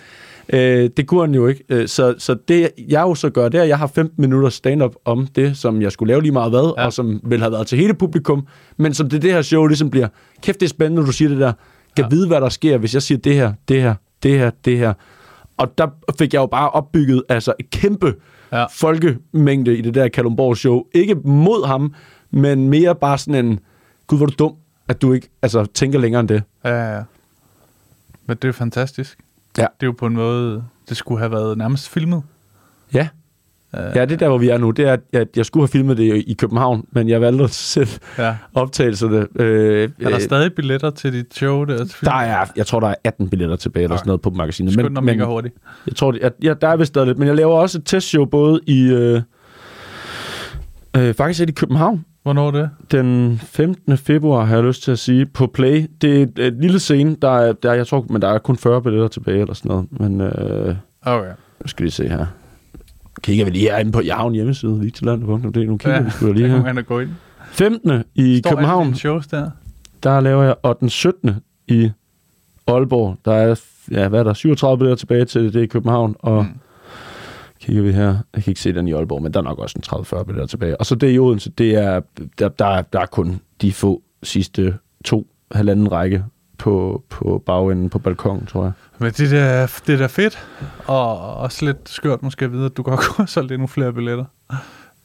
[0.54, 1.64] Øh, det kunne han jo ikke.
[1.70, 4.50] Øh, Så, så det, jeg jo så gør, det er, at jeg har 15 minutter
[4.50, 6.86] stand-up om det, som jeg skulle lave lige meget hvad, Ja.
[6.86, 8.48] og som vil have været til hele publikum,
[8.78, 10.08] men som det, det her show ligesom bliver,
[10.42, 11.54] kæft, det er spændende, når du siger det der.
[11.96, 12.10] Kan ja.
[12.10, 14.94] vide, hvad der sker, hvis jeg siger det her, det her, det her, det her.
[15.58, 15.88] Og der
[16.20, 18.14] fik jeg jo bare opbygget altså et kæmpe
[18.54, 18.66] Ja.
[18.66, 20.84] folkemængde i det der Kalundborg show.
[20.94, 21.94] Ikke mod ham,
[22.32, 23.60] men mere bare sådan en,
[24.08, 24.54] gud, hvor er du dum,
[24.88, 26.44] at du ikke altså, tænker længere end det.
[26.66, 27.04] Ja, ja, ja.
[28.26, 29.18] Men det er fantastisk.
[29.58, 29.62] Ja.
[29.62, 32.24] Det er jo på en måde, det skulle have været nærmest filmet.
[32.94, 33.08] Ja.
[33.74, 34.72] Ja, det er der, hvor vi er nu.
[34.72, 38.00] Det er, at jeg skulle have filmet det i- København, men jeg valgte at sætte
[38.18, 38.36] Ja.
[38.54, 39.28] optagelserne.
[39.36, 41.96] Øh, Er der øh, stadig billetter til dit show der?
[42.04, 44.00] der er, jeg tror, der er 18 billetter tilbage, eller Okay.
[44.00, 44.74] sådan noget på magasinet.
[44.74, 45.56] Skynd dig mega hurtigt.
[45.88, 47.18] Jeg tror, det, jeg, ja, der er vist stadig lidt.
[47.18, 48.82] Men jeg laver også et testshow både i...
[48.84, 49.22] Øh,
[50.98, 52.06] øh, faktisk det i København.
[52.24, 52.70] Hvornår er det?
[52.92, 53.98] Den 15.
[53.98, 55.86] februar, har jeg lyst til at sige, på Play.
[56.02, 58.38] Det er et, et lille scene, der er, der, er- jeg tror, men der er
[58.38, 59.88] kun 40 billetter tilbage, eller sådan noget.
[59.92, 61.30] Men øh, Okay.
[61.62, 62.26] nu skal vi se her.
[63.22, 65.28] Kigger vi lige herinde på, jeg har en hjemmeside, vigtiland.dk.
[65.44, 66.74] Nu kigger Ja, vi sgu lige kan her.
[66.74, 67.10] da gå ind.
[67.52, 68.04] 15.
[68.16, 69.50] i Står København, shows der?
[70.04, 71.32] der laver jeg, og den 17.
[71.68, 71.92] i
[72.68, 73.62] Aalborg, der er,
[73.92, 76.50] ja, hvad er der, 37 billetter tilbage til det i København, og mm.
[77.62, 79.76] Kigger vi her, jeg kan ikke se den i Aalborg, men der er nok også
[79.78, 80.78] en 30-40 billetter tilbage.
[80.78, 82.02] Og så det i Odense, det er,
[82.40, 86.24] der, der, er, der er kun de få sidste to, halvanden række
[86.58, 88.72] på, på bagenden på balkongen, tror jeg.
[89.00, 90.48] Men det er, det er da fedt,
[90.86, 93.94] og også lidt skørt måske at vide, at du godt kunne have solgt endnu flere
[93.94, 94.26] billetter.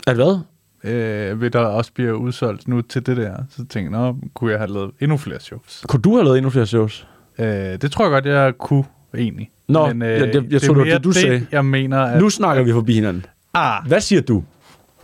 [0.07, 0.39] Er det hvad?
[0.85, 3.37] Øh, ved der også bliver udsolgt nu til det der.
[3.51, 5.85] Så tænkte jeg, kunne jeg have lavet endnu flere shows?
[5.89, 7.09] Kunne du have lavet endnu flere shows?
[7.39, 8.85] Øh, det tror jeg godt, jeg kunne
[9.19, 9.51] egentlig.
[9.69, 11.47] Nå, Men, øh, jeg- jeg- jeg det tror, det var det, du sagde.
[11.53, 12.21] Jeg mener, at...
[12.23, 13.25] Nu snakker vi forbi hinanden.
[13.55, 14.43] Ah, Hvad siger du?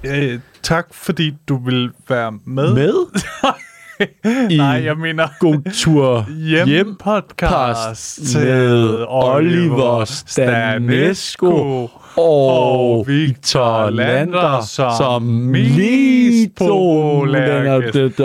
[0.04, 2.74] øh, tak, fordi du vil være med.
[2.74, 2.94] Med?
[4.50, 14.60] I Nej, jeg mener god tur hjem, hjem podcast med Oliver Stanesco og Victor Lander
[14.98, 17.82] som mest populære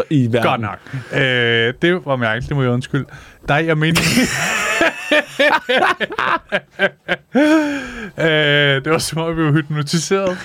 [0.10, 0.44] i verden.
[0.44, 0.80] Godt nok.
[1.22, 3.06] Øh, det var mærkeligt, det må jeg undskylde.
[3.48, 4.00] Nej, jeg mener...
[8.18, 10.38] øh, det var som om, vi var hypnotiseret.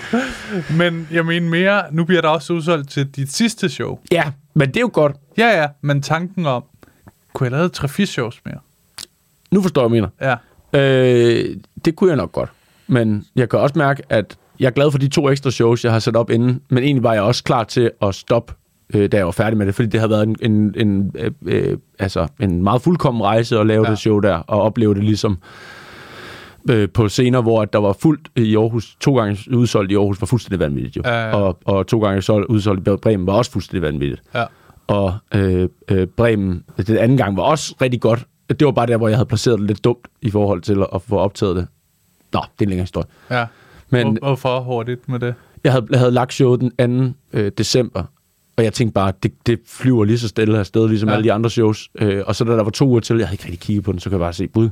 [0.79, 3.99] Men jeg mener mere, nu bliver der også udsolgt til dit sidste show.
[4.13, 4.25] Ja,
[4.55, 5.17] men det er jo godt.
[5.39, 6.65] Ja, ja, men tanken om,
[7.33, 8.59] kunne jeg lave tre shows mere?
[9.51, 10.09] Nu forstår jeg, mener.
[10.21, 10.37] Ja.
[10.81, 12.51] Øh, det kunne jeg nok godt.
[12.87, 15.93] Men jeg kan også mærke, at jeg er glad for de to ekstra shows, jeg
[15.93, 16.63] har sat op inden.
[16.69, 18.55] Men egentlig var jeg også klar til at stoppe,
[18.95, 19.75] øh, da jeg var færdig med det.
[19.75, 23.67] Fordi det har været en, en, en, øh, øh, altså en meget fuldkommen rejse at
[23.67, 23.91] lave Ja.
[23.91, 24.35] det show der.
[24.35, 25.39] Og opleve det ligesom
[26.71, 28.97] øh, på scener, hvor at der var fuldt i Aarhus.
[29.01, 31.03] To gange udsolgt i Aarhus var fuldstændig vanvittigt jo.
[31.05, 31.35] Ja, ja.
[31.35, 34.23] Og, og to gange solgt, udsolgt i Bremen var også fuldstændig vanvittigt.
[34.35, 34.45] Ja.
[34.87, 38.25] og øh, øh, Bremen den anden gang var også rigtig godt.
[38.49, 41.03] Det var bare der, hvor jeg havde placeret det lidt dumt i forhold til at
[41.03, 41.67] få optaget det.
[42.33, 43.07] Nå, det er en længere historie.
[43.31, 43.47] Ja.
[43.91, 45.35] Men Hvor- Hvorfor hurtigt med det?
[45.65, 47.39] jeg havde, jeg havde lagt showet den 2.
[47.39, 48.03] Øh, december,
[48.57, 51.15] og jeg tænkte bare, det, det flyver lige så stille afsted, ligesom Ja.
[51.15, 51.89] alle de andre shows.
[51.99, 53.93] Øh, og så da der var to uger til, jeg havde ikke rigtig kigget på
[53.93, 54.69] den, så kan jeg bare se, bud,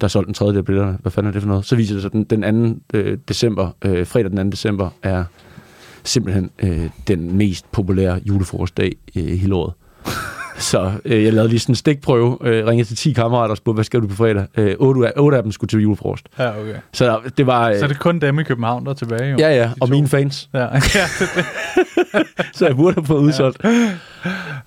[0.00, 0.98] der er solgt den tredje af billetterne.
[1.02, 1.64] Hvad fanden er det for noget?
[1.64, 2.98] Så viser det sig, at den, den 2.
[2.98, 4.50] Øh, december, øh, fredag den 2.
[4.50, 5.24] december, er
[6.04, 9.72] simpelthen øh, den mest populære julefrokostdag øh, i hele året.
[10.58, 13.74] Så øh, jeg lavede lige sådan en stikprøve, øh, ringede til 10 kammerater og spurgte,
[13.76, 14.46] hvad skal du på fredag?
[14.56, 16.28] Øh, 8, af, 8 af dem skulle til julefrokost.
[16.38, 16.74] Ja, okay.
[16.92, 17.68] Så det var...
[17.68, 19.36] Øh, Så er det kun dem i København, der er tilbage, jo?
[19.38, 19.94] ja, ja, og to.
[19.94, 20.48] mine fans.
[20.54, 20.68] Ja, ja,
[21.18, 21.44] det, det.
[22.56, 23.64] Så jeg burde have fået udsolgt.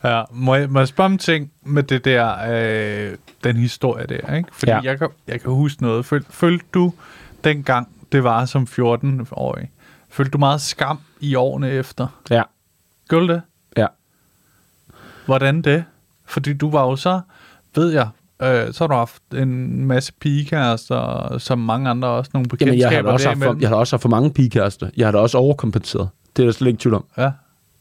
[0.04, 0.24] ja.
[0.32, 2.36] Må, jeg, må jeg spørge om ting med det der,
[3.12, 4.50] øh, den historie der, ikke?
[4.54, 4.78] Fordi ja.
[4.84, 4.90] Ja.
[4.90, 6.06] jeg, kan, jeg kan huske noget.
[6.06, 6.94] Føl, følte du
[7.44, 9.70] dengang, det var som 14-årig,
[10.10, 12.08] følte du meget skam i årene efter?
[12.30, 12.42] Ja.
[13.10, 13.42] Gjorde det?
[15.32, 15.84] Hvordan det?
[16.26, 17.20] Fordi du var jo så,
[17.76, 18.08] ved jeg,
[18.42, 22.90] øh, så har du haft en masse pigekærester, som mange andre også, nogle Jamen, jeg
[22.90, 24.90] har, bekendtskaber også haft for, jeg har også haft for mange pigekærester.
[24.98, 26.10] Jeg har da også overkompenseret.
[26.38, 27.06] Det er der slet ikke tvivl om.
[27.18, 27.30] Ja.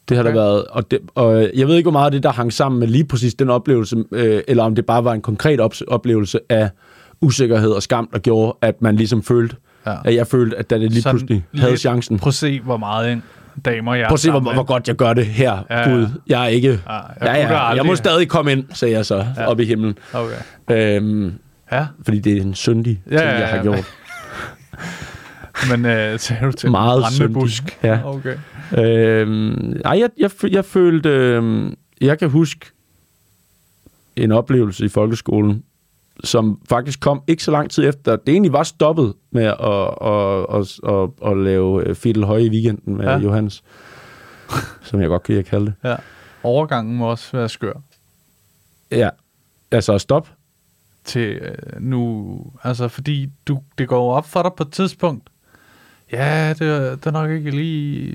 [0.09, 0.34] Det har Okay.
[0.34, 0.64] der været.
[0.64, 3.05] Og, det, og jeg ved ikke, hvor meget af det, der hang sammen med lige
[3.05, 6.70] præcis den oplevelse, øh, eller om det bare var en konkret op- oplevelse af
[7.20, 9.96] usikkerhed og skam, der gjorde, at man ligesom følte, Ja.
[10.05, 12.18] at jeg følte, at da det lige Sådan pludselig havde chancen.
[12.18, 13.22] Prøv at se, hvor meget en
[13.64, 15.64] damer jeg Prøv at se, hvor, hvor godt jeg gør det her.
[15.70, 15.94] Ja, Ja, ja.
[15.94, 16.68] Gud, jeg er ikke...
[16.68, 19.24] Ja, Ja, jeg ja, ja, jeg må stadig komme ind, sagde jeg så, Ja.
[19.36, 19.46] ja.
[19.46, 19.98] op i himlen.
[20.12, 20.96] Okay.
[20.96, 21.32] Øhm,
[21.72, 23.62] Ja, fordi det er en syndig Ja, ting, ja, jeg har ja.
[23.62, 23.84] gjort.
[25.70, 27.78] men øh, sagde du til Meget busk?
[27.82, 27.98] Ja.
[28.05, 28.36] Okay.
[28.78, 31.09] Øhm, ej, jeg, jeg, jeg følte...
[31.09, 32.66] Øh, jeg kan huske
[34.16, 35.62] en oplevelse i folkeskolen,
[36.24, 38.16] som faktisk kom ikke så lang tid efter.
[38.16, 42.50] Det egentlig var stoppet med at, at, at, at, at lave øh, Fidel Høje i
[42.50, 43.18] weekenden med Ja.
[43.18, 43.62] Johannes.
[44.82, 45.74] Som jeg godt kan lide at kalde det.
[45.84, 45.96] Ja.
[46.42, 47.72] Overgangen må også være skør
[48.90, 49.08] Ja,
[49.70, 50.28] altså stop.
[51.04, 55.28] til øh, nu, altså fordi du, det går op for dig på et tidspunkt.
[56.12, 58.10] Ja, det, det er nok ikke lige...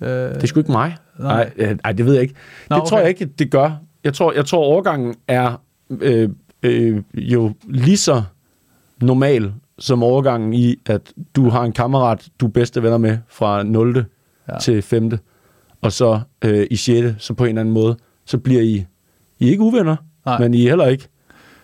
[0.00, 0.96] Øh, Det er sgu ikke mig.
[1.18, 1.50] Nej.
[1.56, 2.34] Nej, øh, det ved jeg ikke.
[2.70, 3.02] Nå, det tror okay.
[3.02, 3.70] jeg ikke, det gør.
[4.04, 6.28] Jeg tror, jeg tror overgangen er øh,
[6.62, 8.22] øh, jo lige så
[9.00, 13.62] normal som overgangen i, at du har en kammerat, du er bedste venner med fra
[13.62, 14.04] 0.
[14.48, 14.58] Ja.
[14.58, 15.18] Til 5.
[15.80, 17.14] Og så øh, i 6.
[17.18, 18.86] så på en eller anden måde, så bliver I,
[19.38, 19.96] I ikke uvenner.
[20.26, 20.38] Nej.
[20.38, 21.08] men I er heller ikke.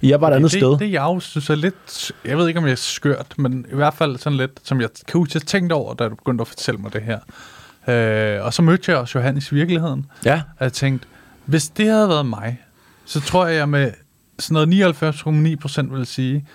[0.01, 0.79] I er bare et andet det, sted.
[0.79, 3.75] Det jeg jo synes er lidt, jeg ved ikke om jeg er skørt, men i
[3.75, 6.49] hvert fald sådan lidt, som jeg kan huske, jeg tænkte over, da du begyndte at
[6.49, 7.19] fortælle mig det her.
[7.89, 11.07] Øh, og så mødte jeg også Johannes i virkeligheden, Ja, og jeg tænkte,
[11.45, 12.59] hvis det havde været mig,
[13.05, 13.91] så tror jeg, jeg med
[14.39, 14.95] sådan noget
[15.87, 16.47] 99,9% ville sige,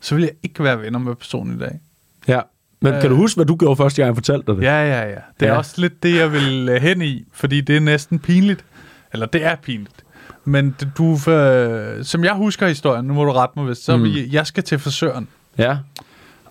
[0.00, 1.80] så ville jeg ikke være venner med personen i dag.
[2.28, 2.40] ja.
[2.82, 3.00] Men Øh.
[3.00, 4.62] kan du huske, hvad du gjorde første gang, jeg fortalte dig det?
[4.62, 5.14] Ja, ja, ja.
[5.40, 5.58] Det er Ja.
[5.58, 8.64] også lidt det, jeg vil øh, hen i, fordi det er næsten pinligt.
[9.12, 10.04] Eller det er pinligt.
[10.44, 14.04] Men du, øh, som jeg husker historien, nu må du rette mig, hvis så mm.
[14.04, 15.28] vi, jeg skal til frisøren.
[15.58, 15.76] ja.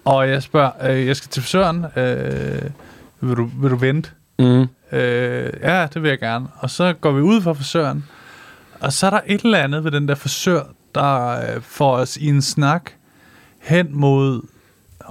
[0.06, 2.62] Og jeg spørger, øh, jeg skal til frisøren, øh,
[3.22, 4.10] vil, du, vil du vente?
[4.40, 4.68] Mm.
[4.92, 6.48] Øh, ja, det vil jeg gerne.
[6.60, 8.06] Og så går vi ud fra frisøren,
[8.82, 10.64] og så er der et eller andet ved den der frisør,
[10.96, 12.92] der øh, får os i en snak
[13.60, 14.42] hen mod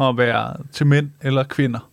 [0.01, 1.91] at være til mænd eller kvinder.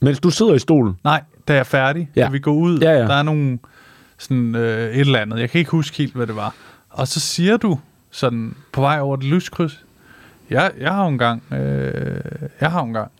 [0.00, 0.94] Mens du sidder i stolen.
[1.04, 2.26] Nej, da jeg er færdig, ja.
[2.26, 2.98] Og vi går ud, Ja, ja.
[2.98, 3.58] der er nogle
[4.18, 5.38] sådan øh, et eller andet.
[5.40, 6.54] Jeg kan ikke huske helt, hvad det var.
[6.90, 7.78] Og så siger du
[8.10, 9.84] sådan på vej over det lyskryds,
[10.50, 12.20] jeg, jeg har jo engang, øh,
[12.60, 13.10] jeg har jo engang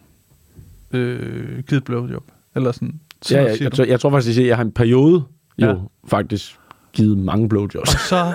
[0.93, 2.25] øh, givet blowjob.
[2.55, 3.01] Eller sådan.
[3.23, 3.77] Så Ja, ja, jeg, du.
[3.77, 5.25] tror, jeg tror faktisk, at jeg har en periode
[5.59, 5.75] jo ja.
[6.09, 6.59] faktisk
[6.97, 7.91] givet mange blowjobs.
[8.09, 8.33] Så,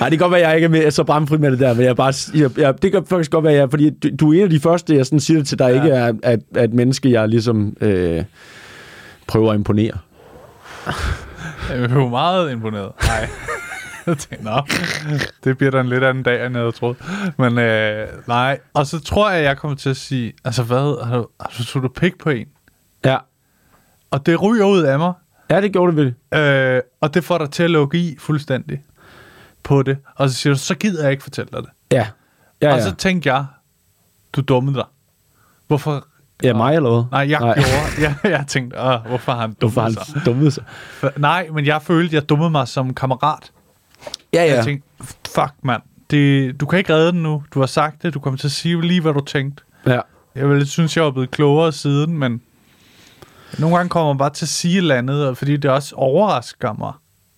[0.00, 1.74] Nej, det kan godt være, at jeg ikke er med, så bramfri med det der,
[1.74, 4.36] men jeg bare, jeg, jeg, det kan faktisk godt være, jeg, fordi du, du er
[4.36, 5.74] en af de første, jeg sådan siger det til, der Ja.
[5.74, 8.24] ikke er, at, at menneske, jeg ligesom øh,
[9.26, 9.92] prøver at imponere.
[11.70, 12.92] jeg er jo meget imponeret.
[13.06, 13.28] Nej.
[14.06, 14.60] Jeg tænkte, Nå,
[15.44, 16.96] det bliver da en lidt anden dag, end jeg havde troet.
[17.38, 21.16] Men øh, nej, og så tror jeg, jeg kommer til at sige, altså hvad, har
[21.18, 21.26] du,
[21.72, 22.46] har du pik på en?
[23.04, 23.16] Ja,
[24.10, 25.12] Og det ryger ud af mig,
[25.50, 26.40] ja det gjorde det vel.
[26.40, 28.82] Øh, og det får dig til at lukke i fuldstændig
[29.62, 29.98] på det.
[30.16, 31.70] Og så siger du, så gider jeg ikke fortælle dig det.
[31.92, 32.06] Ja.
[32.62, 32.84] Ja, Og ja.
[32.84, 33.44] så tænkte jeg,
[34.32, 34.84] du dummede dig.
[35.66, 36.06] Hvorfor?
[36.42, 37.04] ja mig eller hvad?
[37.10, 37.54] Nej, jeg Nej.
[37.54, 38.02] gjorde.
[38.24, 40.14] Jeg, jeg tænkte, Åh, hvorfor har han dummet Hvorfor sig?
[40.14, 40.64] han dummet sig?
[40.90, 43.52] For, nej, men jeg følte, jeg dummede mig som kammerat.
[44.34, 44.54] Ja, ja.
[44.54, 44.88] Jeg tænkte,
[45.34, 47.42] fuck mand, det, du kan ikke redde den nu.
[47.54, 49.62] Du har sagt det, du kommer til at sige lige, hvad du tænkte.
[49.86, 50.00] ja.
[50.34, 52.40] Jeg ville synes, jeg var blevet klogere siden, men
[53.58, 55.94] nogle gange kommer man bare til at sige et eller andet, og fordi det også
[55.96, 56.92] overrasker mig.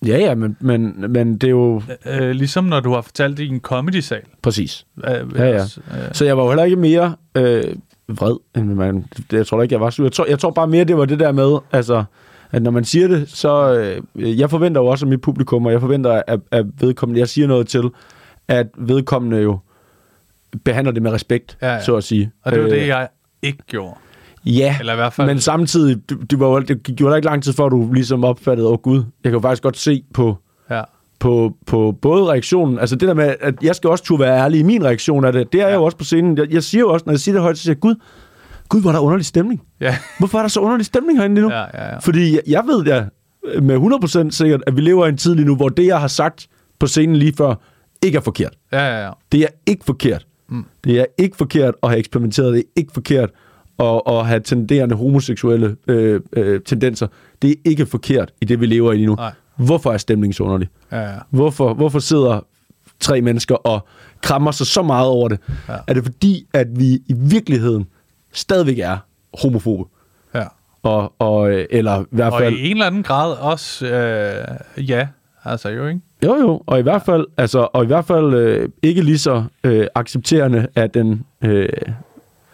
[0.06, 3.44] Ja, ja, men, men, men det er jo Øh, ligesom når du har fortalt det
[3.44, 4.22] i en comedy-sal.
[4.42, 4.86] præcis.
[5.04, 5.54] Øh, Ja, ja.
[5.62, 5.64] øh,
[6.12, 7.64] Så jeg var jo heller ikke mere øh,
[8.08, 9.04] vred, end man...
[9.32, 9.94] Jeg tror ikke, jeg var.
[10.02, 12.04] Jeg tror, jeg tror bare mere, det var det der med, altså,
[12.52, 13.74] at når man siger det, så...
[14.14, 17.28] Øh, jeg forventer jo også af mit publikum, og jeg forventer, at, at vedkommende, jeg
[17.28, 17.82] siger noget til,
[18.48, 19.58] at vedkommende jo
[20.64, 21.82] behandler det med respekt, Ja, ja.
[21.84, 22.30] så at sige.
[22.44, 23.08] Og det var Øh, det, jeg
[23.42, 23.94] ikke gjorde.
[24.44, 27.26] Ja, Eller i hvert fald- men samtidig, det, det, var, jo- det gik jo ikke
[27.26, 30.36] lang tid før, du ligesom opfattede, åh oh, gud, jeg kan faktisk godt se på,
[30.70, 30.82] Ja.
[31.20, 34.60] på, på både reaktionen, altså det der med, at jeg skal også turde være ærlig
[34.60, 35.68] i min reaktion af det, det er ja.
[35.70, 36.38] jeg jo også på scenen.
[36.38, 37.94] Jeg, jeg siger jo også, når jeg siger det højt, så siger jeg, gud,
[38.68, 39.62] gud, hvor er der underlig stemning.
[39.80, 39.96] Ja.
[40.18, 41.52] Hvorfor er der så underlig stemning herinde lige nu?
[41.54, 41.98] Ja, ja, ja.
[41.98, 43.04] Fordi jeg, jeg ved ja,
[43.60, 43.76] med
[44.26, 46.46] 100% sikkert, at vi lever i en tid lige nu, hvor det, jeg har sagt
[46.78, 47.54] på scenen lige før,
[48.02, 48.52] ikke er forkert.
[48.72, 49.10] Ja, ja, ja.
[49.32, 50.26] Det er ikke forkert.
[50.48, 50.64] Mm.
[50.84, 52.52] Det er ikke forkert at have eksperimenteret.
[52.52, 53.30] Det er ikke forkert
[53.78, 57.06] at, at have tenderende homoseksuelle øh, øh, tendenser.
[57.42, 59.14] Det er ikke forkert i det, vi lever i lige nu.
[59.14, 59.32] Nej.
[59.56, 60.68] Hvorfor er stemningen så underlig?
[60.92, 61.14] Ja, ja.
[61.30, 62.40] Hvorfor, hvorfor sidder
[63.00, 63.86] tre mennesker og
[64.22, 65.38] krammer sig så meget over det?
[65.68, 65.74] Ja.
[65.86, 67.86] Er det fordi, at vi i virkeligheden
[68.32, 68.98] stadigvæk er
[69.42, 69.84] homofobe?
[70.34, 70.44] ja.
[70.82, 72.54] Og, og, øh, eller i hvert Og fald...
[72.54, 75.08] i en eller anden grad også, øh, ja,
[75.44, 76.00] altså jo, ikke?
[76.24, 79.44] Jo, jo, og i hvert fald, altså, og i hvert fald øh, ikke lige så
[79.64, 81.68] øh, accepterende af den, øh,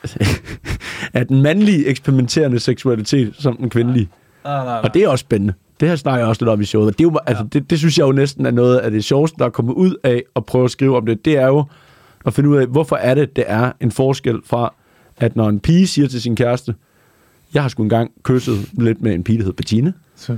[1.15, 4.09] af den mandlige eksperimenterende seksualitet som den kvindelige.
[4.45, 4.81] Nej, nej, nej.
[4.85, 5.55] Og det er også spændende.
[5.81, 6.87] Det her snakker jeg også lidt om i showet.
[6.89, 9.05] og Det, er jo, altså, det, det synes jeg jo næsten er noget af det
[9.05, 11.25] sjoveste, der er kommet ud af at prøve at skrive om det.
[11.25, 11.65] Det er jo
[12.27, 14.75] at finde ud af, hvorfor er det, det er en forskel fra,
[15.17, 16.75] at når en pige siger til sin kæreste,
[17.55, 20.33] jeg har sgu engang kysset lidt med en pige, der hedder Bettina, Så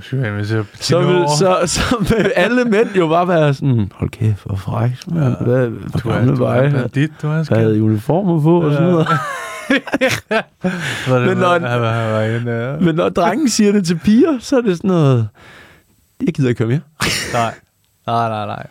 [0.95, 4.57] jeg så vil, så, så vil alle mænd jo bare være sådan, hold kæft, hvor
[4.57, 5.37] fræk, man.
[5.41, 6.73] Hvad, hvor du er, du var er jeg?
[6.73, 9.07] bandit, du er Hvad havde uniformer på og sådan noget.
[11.09, 14.77] Men når en- en, øh, Men når drengen siger det til piger, så er det
[14.77, 15.29] sådan noget,
[16.27, 16.81] jeg gider ikke høre mere.
[17.33, 17.55] nej,
[18.07, 18.67] nej, nej, nej.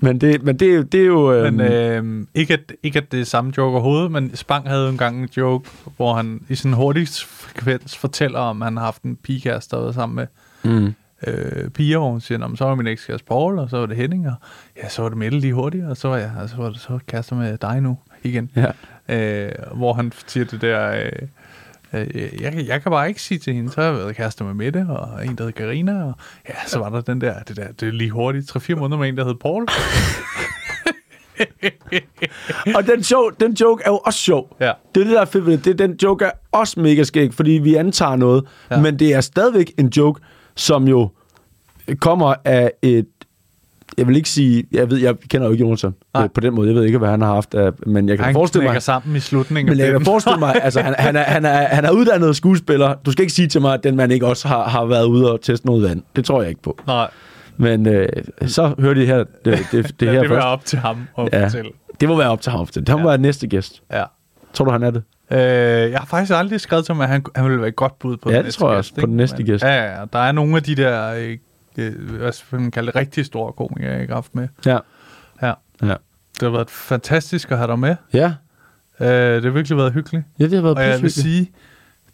[0.00, 1.32] Men det, men det, er jo- det er jo...
[1.32, 4.82] Øhm, Men øh, ikke, at, ikke at det er samme joke overhovedet, men Spang havde
[4.84, 8.84] jo engang en joke, hvor han i sådan en hurtig frekvens fortæller om, han har
[8.84, 10.26] haft en pigekæreste, der sammen med
[10.72, 10.94] mm,
[11.26, 13.86] øh, piger, hvor hun siger, "Nå, men så var min ekskæreste Paul, og så var
[13.86, 14.34] det Henning, og
[14.82, 16.80] ja, så var det Mette lige hurtigt, og så var jeg og så var det
[16.80, 18.50] så kærester med dig nu igen.
[18.56, 18.70] ja.
[19.08, 21.12] Øh, hvor han siger det der, øh,
[21.92, 24.54] øh, jeg, jeg kan bare ikke sige til hende, så har jeg været kærester med
[24.54, 26.12] Mette, og en, der hed Karina og
[26.48, 29.08] ja, så var der den der, det der, det er lige hurtigt, 3-4 måneder med
[29.08, 29.66] en, der hed Paul.
[32.76, 34.56] Og den, show, den joke er jo også sjov.
[34.60, 34.72] Ja.
[34.94, 35.64] Det er det, der er fedt ved det.
[35.64, 35.78] det.
[35.78, 38.44] Den joke er også mega skæg, fordi vi antager noget.
[38.70, 38.80] Ja.
[38.80, 40.20] Men det er stadigvæk en joke,
[40.56, 41.10] som jo
[42.00, 43.06] kommer af et...
[43.98, 44.64] Jeg vil ikke sige...
[44.72, 46.22] Jeg ved, jeg kender jo ikke Jonathan Nej.
[46.24, 46.68] øh, på den måde.
[46.68, 47.72] Jeg ved ikke, hvad han har haft af...
[47.86, 48.82] Men jeg kan Han forestille mig...
[48.82, 51.84] sammen i slutningen Men jeg kan forestille mig, altså han, han, er, han, er, han
[51.84, 52.94] er uddannet skuespiller.
[53.06, 55.32] Du skal ikke sige til mig, at den mand ikke også har, har været ude
[55.32, 56.02] og teste noget vand.
[56.16, 56.78] Det tror jeg ikke på.
[56.86, 57.10] Nej,
[57.56, 58.08] Men øh,
[58.46, 60.36] så hører de her, det, det, det, det, her det først.
[60.38, 61.44] være op til ham at Ja.
[61.44, 61.70] fortælle.
[62.00, 62.66] Det må være op til ham.
[62.66, 63.04] Det må Ja.
[63.06, 63.82] være næste gæst.
[63.92, 64.04] Ja.
[64.54, 65.02] Tror du, han er det?
[65.32, 65.38] Øh,
[65.90, 68.16] jeg har faktisk aldrig skrevet til ham, at han, han ville være et godt bud
[68.16, 69.08] på Ja, den det næste tror jeg gæst, også, på ikke?
[69.08, 69.64] den næste Men- gæst.
[69.64, 70.04] Ja, ja, ja.
[70.12, 71.36] Der er nogle af de der, øh,
[71.98, 74.48] hvad skal man kalde det, rigtig store komikere, jeg ikke har haft med.
[74.66, 74.78] Ja.
[75.42, 75.52] Ja.
[75.82, 75.94] Ja.
[76.34, 77.96] Det har været fantastisk at have dig med.
[78.12, 78.32] Ja,
[79.00, 80.24] Øh, det har virkelig været hyggeligt.
[80.38, 81.50] ja det har været Og jeg vil sige,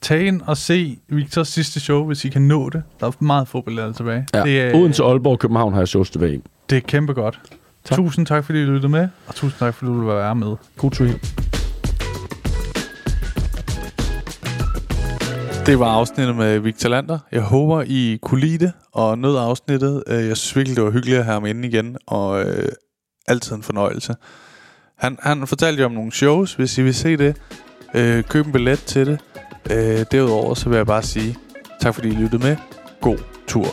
[0.01, 2.82] tag ind og se Victors sidste show, hvis I kan nå det.
[3.01, 4.27] Der er meget få billetter tilbage.
[4.35, 4.43] Ja.
[4.43, 6.43] Det, er, Odense, Aalborg og København har jeg shows tilbage.
[6.70, 7.41] det er kæmpe godt.
[7.85, 7.97] Tak.
[7.97, 10.57] Tusind tak, fordi I lyttede med, og tusind tak, fordi du ville være med.
[10.77, 11.07] God tur
[15.66, 17.19] Det var afsnittet med Victor Lander.
[17.32, 20.03] Jeg håber, I kunne lide det og nød afsnittet.
[20.07, 22.69] Øh, jeg synes virkelig, det var hyggeligt at have ham inde igen, og øh,
[23.28, 24.15] altid en fornøjelse.
[24.99, 27.36] Han, han fortalte jo om nogle shows, hvis I vil se det.
[27.95, 29.20] Øh, køb en billet til det.
[29.70, 31.36] Øh, derudover så vil jeg bare sige
[31.81, 32.57] tak, fordi I lyttede med.
[33.01, 33.66] God tur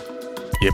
[0.62, 0.74] hjem.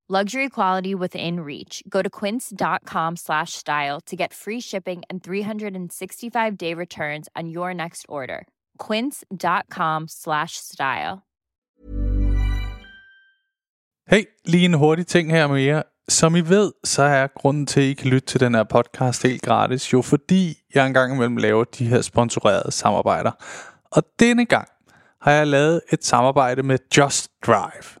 [0.11, 1.83] Luxury quality within reach.
[1.87, 7.73] Go to quince.com slash style to get free shipping and 365 day returns on your
[7.73, 8.45] next order.
[8.77, 11.21] Quince.com slash style.
[14.09, 15.81] Hey, lige en hurtig ting her med jer.
[16.09, 19.23] Som I ved, så er grunden til, at I kan lytte til den her podcast
[19.23, 23.31] helt gratis, jo fordi jeg engang imellem laver de her sponsorerede samarbejder.
[23.91, 24.67] Og denne gang
[25.21, 28.00] har jeg lavet et samarbejde med Just Drive.